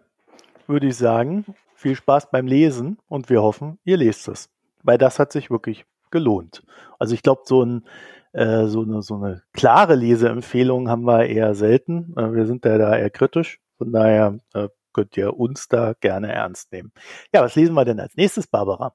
würde 0.67 0.85
ich 0.85 0.97
sagen, 0.97 1.45
viel 1.73 1.95
Spaß 1.95 2.29
beim 2.29 2.45
Lesen 2.45 2.99
und 3.07 3.27
wir 3.27 3.41
hoffen, 3.41 3.79
ihr 3.83 3.97
lest 3.97 4.27
es. 4.27 4.49
Weil 4.83 4.99
das 4.99 5.17
hat 5.17 5.31
sich 5.31 5.49
wirklich 5.49 5.85
gelohnt. 6.11 6.61
Also 6.99 7.15
ich 7.15 7.23
glaube, 7.23 7.41
so, 7.45 7.63
ein, 7.63 7.87
äh, 8.33 8.67
so, 8.67 8.83
eine, 8.83 9.01
so 9.01 9.15
eine 9.15 9.41
klare 9.51 9.95
Leseempfehlung 9.95 10.89
haben 10.89 11.05
wir 11.05 11.25
eher 11.25 11.55
selten. 11.55 12.13
Äh, 12.15 12.35
wir 12.35 12.45
sind 12.45 12.65
ja 12.65 12.77
da 12.77 12.95
eher 12.95 13.09
kritisch. 13.09 13.59
Von 13.79 13.91
daher 13.91 14.37
äh, 14.53 14.69
könnt 14.93 15.17
ihr 15.17 15.39
uns 15.39 15.67
da 15.67 15.93
gerne 15.99 16.31
ernst 16.31 16.71
nehmen. 16.71 16.91
Ja, 17.33 17.41
was 17.41 17.55
lesen 17.55 17.73
wir 17.73 17.85
denn 17.85 17.99
als 17.99 18.15
nächstes, 18.15 18.45
Barbara? 18.45 18.93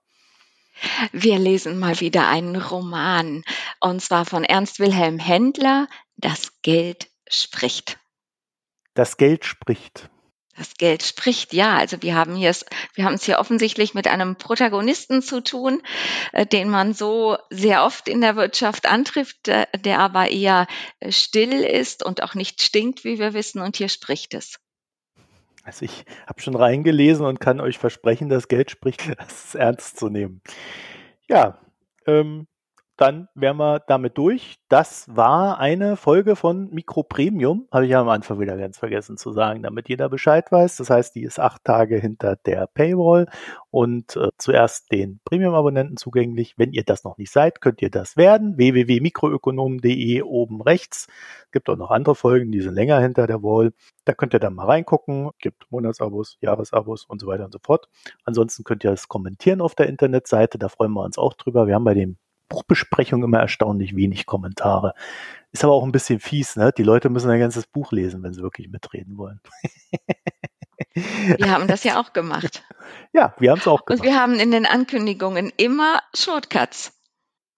Wir 1.11 1.41
lesen 1.41 1.77
mal 1.77 1.99
wieder 1.99 2.29
einen 2.29 2.55
Roman 2.55 3.43
und 3.81 4.01
zwar 4.01 4.27
von 4.27 4.45
Ernst 4.45 4.79
Wilhelm 4.79 5.19
Händler, 5.19 5.89
Das 6.17 6.53
Geld 6.63 7.11
spricht. 7.29 7.99
Das 8.99 9.17
Geld 9.17 9.45
spricht. 9.45 10.11
Das 10.57 10.75
Geld 10.75 11.05
spricht, 11.05 11.53
ja. 11.53 11.77
Also 11.77 12.03
wir 12.03 12.17
haben 12.17 12.35
hier, 12.35 12.53
wir 12.95 13.05
haben 13.05 13.15
es 13.15 13.23
hier 13.23 13.39
offensichtlich 13.39 13.95
mit 13.95 14.09
einem 14.09 14.35
Protagonisten 14.35 15.23
zu 15.23 15.41
tun, 15.41 15.81
äh, 16.33 16.45
den 16.45 16.69
man 16.69 16.95
so 16.95 17.39
sehr 17.49 17.85
oft 17.85 18.09
in 18.09 18.21
der 18.21 18.35
Wirtschaft 18.35 18.89
antrifft, 18.89 19.47
der, 19.47 19.67
der 19.67 20.01
aber 20.01 20.33
eher 20.33 20.67
äh, 20.99 21.13
still 21.13 21.53
ist 21.53 22.05
und 22.05 22.25
auch 22.25 22.35
nicht 22.35 22.61
stinkt, 22.61 23.05
wie 23.05 23.21
wir 23.21 23.35
wissen. 23.35 23.63
Und 23.63 23.77
hier 23.77 23.89
spricht 23.89 24.35
es. 24.35 24.59
Also 25.63 25.85
ich 25.85 26.05
habe 26.27 26.41
schon 26.41 26.57
reingelesen 26.57 27.25
und 27.25 27.39
kann 27.39 27.61
euch 27.61 27.79
versprechen, 27.79 28.29
das 28.29 28.49
Geld 28.49 28.73
spricht, 28.73 29.09
das 29.17 29.45
ist 29.45 29.55
ernst 29.55 29.97
zu 29.97 30.09
nehmen. 30.09 30.43
Ja, 31.29 31.61
ähm, 32.05 32.49
dann 32.99 33.29
wären 33.35 33.57
wir 33.59 33.79
damit 33.79 34.19
durch. 34.19 34.59
Das 34.69 35.07
war 35.09 35.59
eine 35.61 35.97
Folge 35.97 36.35
von 36.35 36.69
Mikro 36.71 37.05
Premium, 37.05 37.69
habe 37.73 37.85
ich 37.85 37.93
ja 37.93 38.01
am 38.01 38.09
Anfang 38.09 38.41
wieder 38.41 38.57
ganz 38.57 38.77
vergessen 38.77 39.17
zu 39.17 39.33
sagen, 39.33 39.63
damit 39.63 39.89
jeder 39.89 40.09
Bescheid 40.09 40.51
weiß. 40.51 40.77
Das 40.77 40.91
heißt, 40.91 41.15
die 41.15 41.23
ist 41.23 41.39
acht 41.39 41.63
Tage 41.65 41.97
hinter 41.97 42.35
der 42.35 42.67
Paywall 42.67 43.27
und 43.71 44.17
äh, 44.17 44.29
zuerst 44.37 44.91
den 44.91 45.21
Premium-Abonnenten 45.25 45.97
zugänglich. 45.97 46.55
Wenn 46.59 46.73
ihr 46.73 46.83
das 46.83 47.05
noch 47.05 47.19
nicht 47.19 47.31
seid, 47.31 47.61
könnt 47.61 47.81
ihr 47.83 47.91
das 47.91 48.17
werden. 48.17 48.59
www.mikroökonom.de 48.59 50.23
oben 50.23 50.61
rechts. 50.61 51.07
Gibt 51.53 51.71
auch 51.71 51.77
noch 51.77 51.93
andere 51.93 52.17
Folgen, 52.17 52.51
die 52.51 52.61
sind 52.61 52.75
länger 52.75 53.01
hinter 53.01 53.29
der 53.29 53.45
Wall. 53.45 53.73
Da 54.07 54.13
könnt 54.13 54.35
ihr 54.35 54.41
dann 54.41 54.55
mal 54.55 54.67
reingucken. 54.67 55.31
Gibt 55.39 55.71
Monatsabos, 55.71 56.37
Jahresabos 56.41 57.05
und 57.05 57.21
so 57.21 57.29
weiter 57.29 57.45
und 57.45 57.53
so 57.53 57.61
fort. 57.63 57.89
Ansonsten 58.25 58.65
könnt 58.65 58.83
ihr 58.83 58.91
es 58.91 59.07
kommentieren 59.07 59.61
auf 59.61 59.77
der 59.77 59.89
Internetseite. 59.89 60.59
Da 60.59 60.69
freuen 60.69 60.93
wir 60.93 61.05
uns 61.05 61.17
auch 61.17 61.35
drüber. 61.35 61.69
Wir 61.69 61.77
haben 61.77 61.85
bei 61.85 61.95
dem 61.95 62.19
Buchbesprechung 62.49 63.23
immer 63.23 63.39
erstaunlich 63.39 63.97
wenig 63.97 64.27
Kommentare. 64.27 64.95
Ist 65.53 65.65
aber 65.65 65.75
auch 65.75 65.85
ein 65.85 65.93
bisschen 65.93 66.21
fies, 66.21 66.57
ne? 66.57 66.73
Die 66.77 66.83
Leute 66.83 67.09
müssen 67.09 67.31
ein 67.31 67.41
ganzes 67.41 67.67
Buch 67.67 67.93
lesen, 67.93 68.23
wenn 68.23 68.35
sie 68.35 68.43
wirklich 68.43 68.69
mitreden 68.69 69.17
wollen. 69.17 69.41
Wir 70.95 71.51
haben 71.51 71.67
das 71.67 71.85
ja 71.85 72.01
auch 72.01 72.13
gemacht. 72.13 72.65
Ja, 73.13 73.35
wir 73.39 73.51
haben 73.51 73.59
es 73.59 73.67
auch 73.67 73.85
gemacht. 73.85 74.01
Und 74.01 74.07
wir 74.07 74.19
haben 74.19 74.39
in 74.39 74.51
den 74.51 74.65
Ankündigungen 74.65 75.53
immer 75.57 76.01
Shortcuts. 76.15 76.93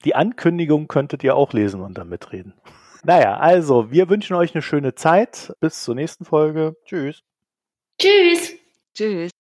Die 0.04 0.14
Ankündigung 0.14 0.88
könntet 0.88 1.22
ihr 1.22 1.36
auch 1.36 1.52
lesen 1.52 1.80
und 1.80 1.98
dann 1.98 2.08
mitreden. 2.08 2.54
Naja, 3.02 3.38
also, 3.38 3.90
wir 3.90 4.10
wünschen 4.10 4.36
euch 4.36 4.54
eine 4.54 4.60
schöne 4.60 4.94
Zeit. 4.94 5.54
Bis 5.60 5.82
zur 5.84 5.94
nächsten 5.94 6.26
Folge. 6.26 6.76
Tschüss. 6.84 7.22
Tschüss. 7.98 8.52
Tschüss. 8.94 9.30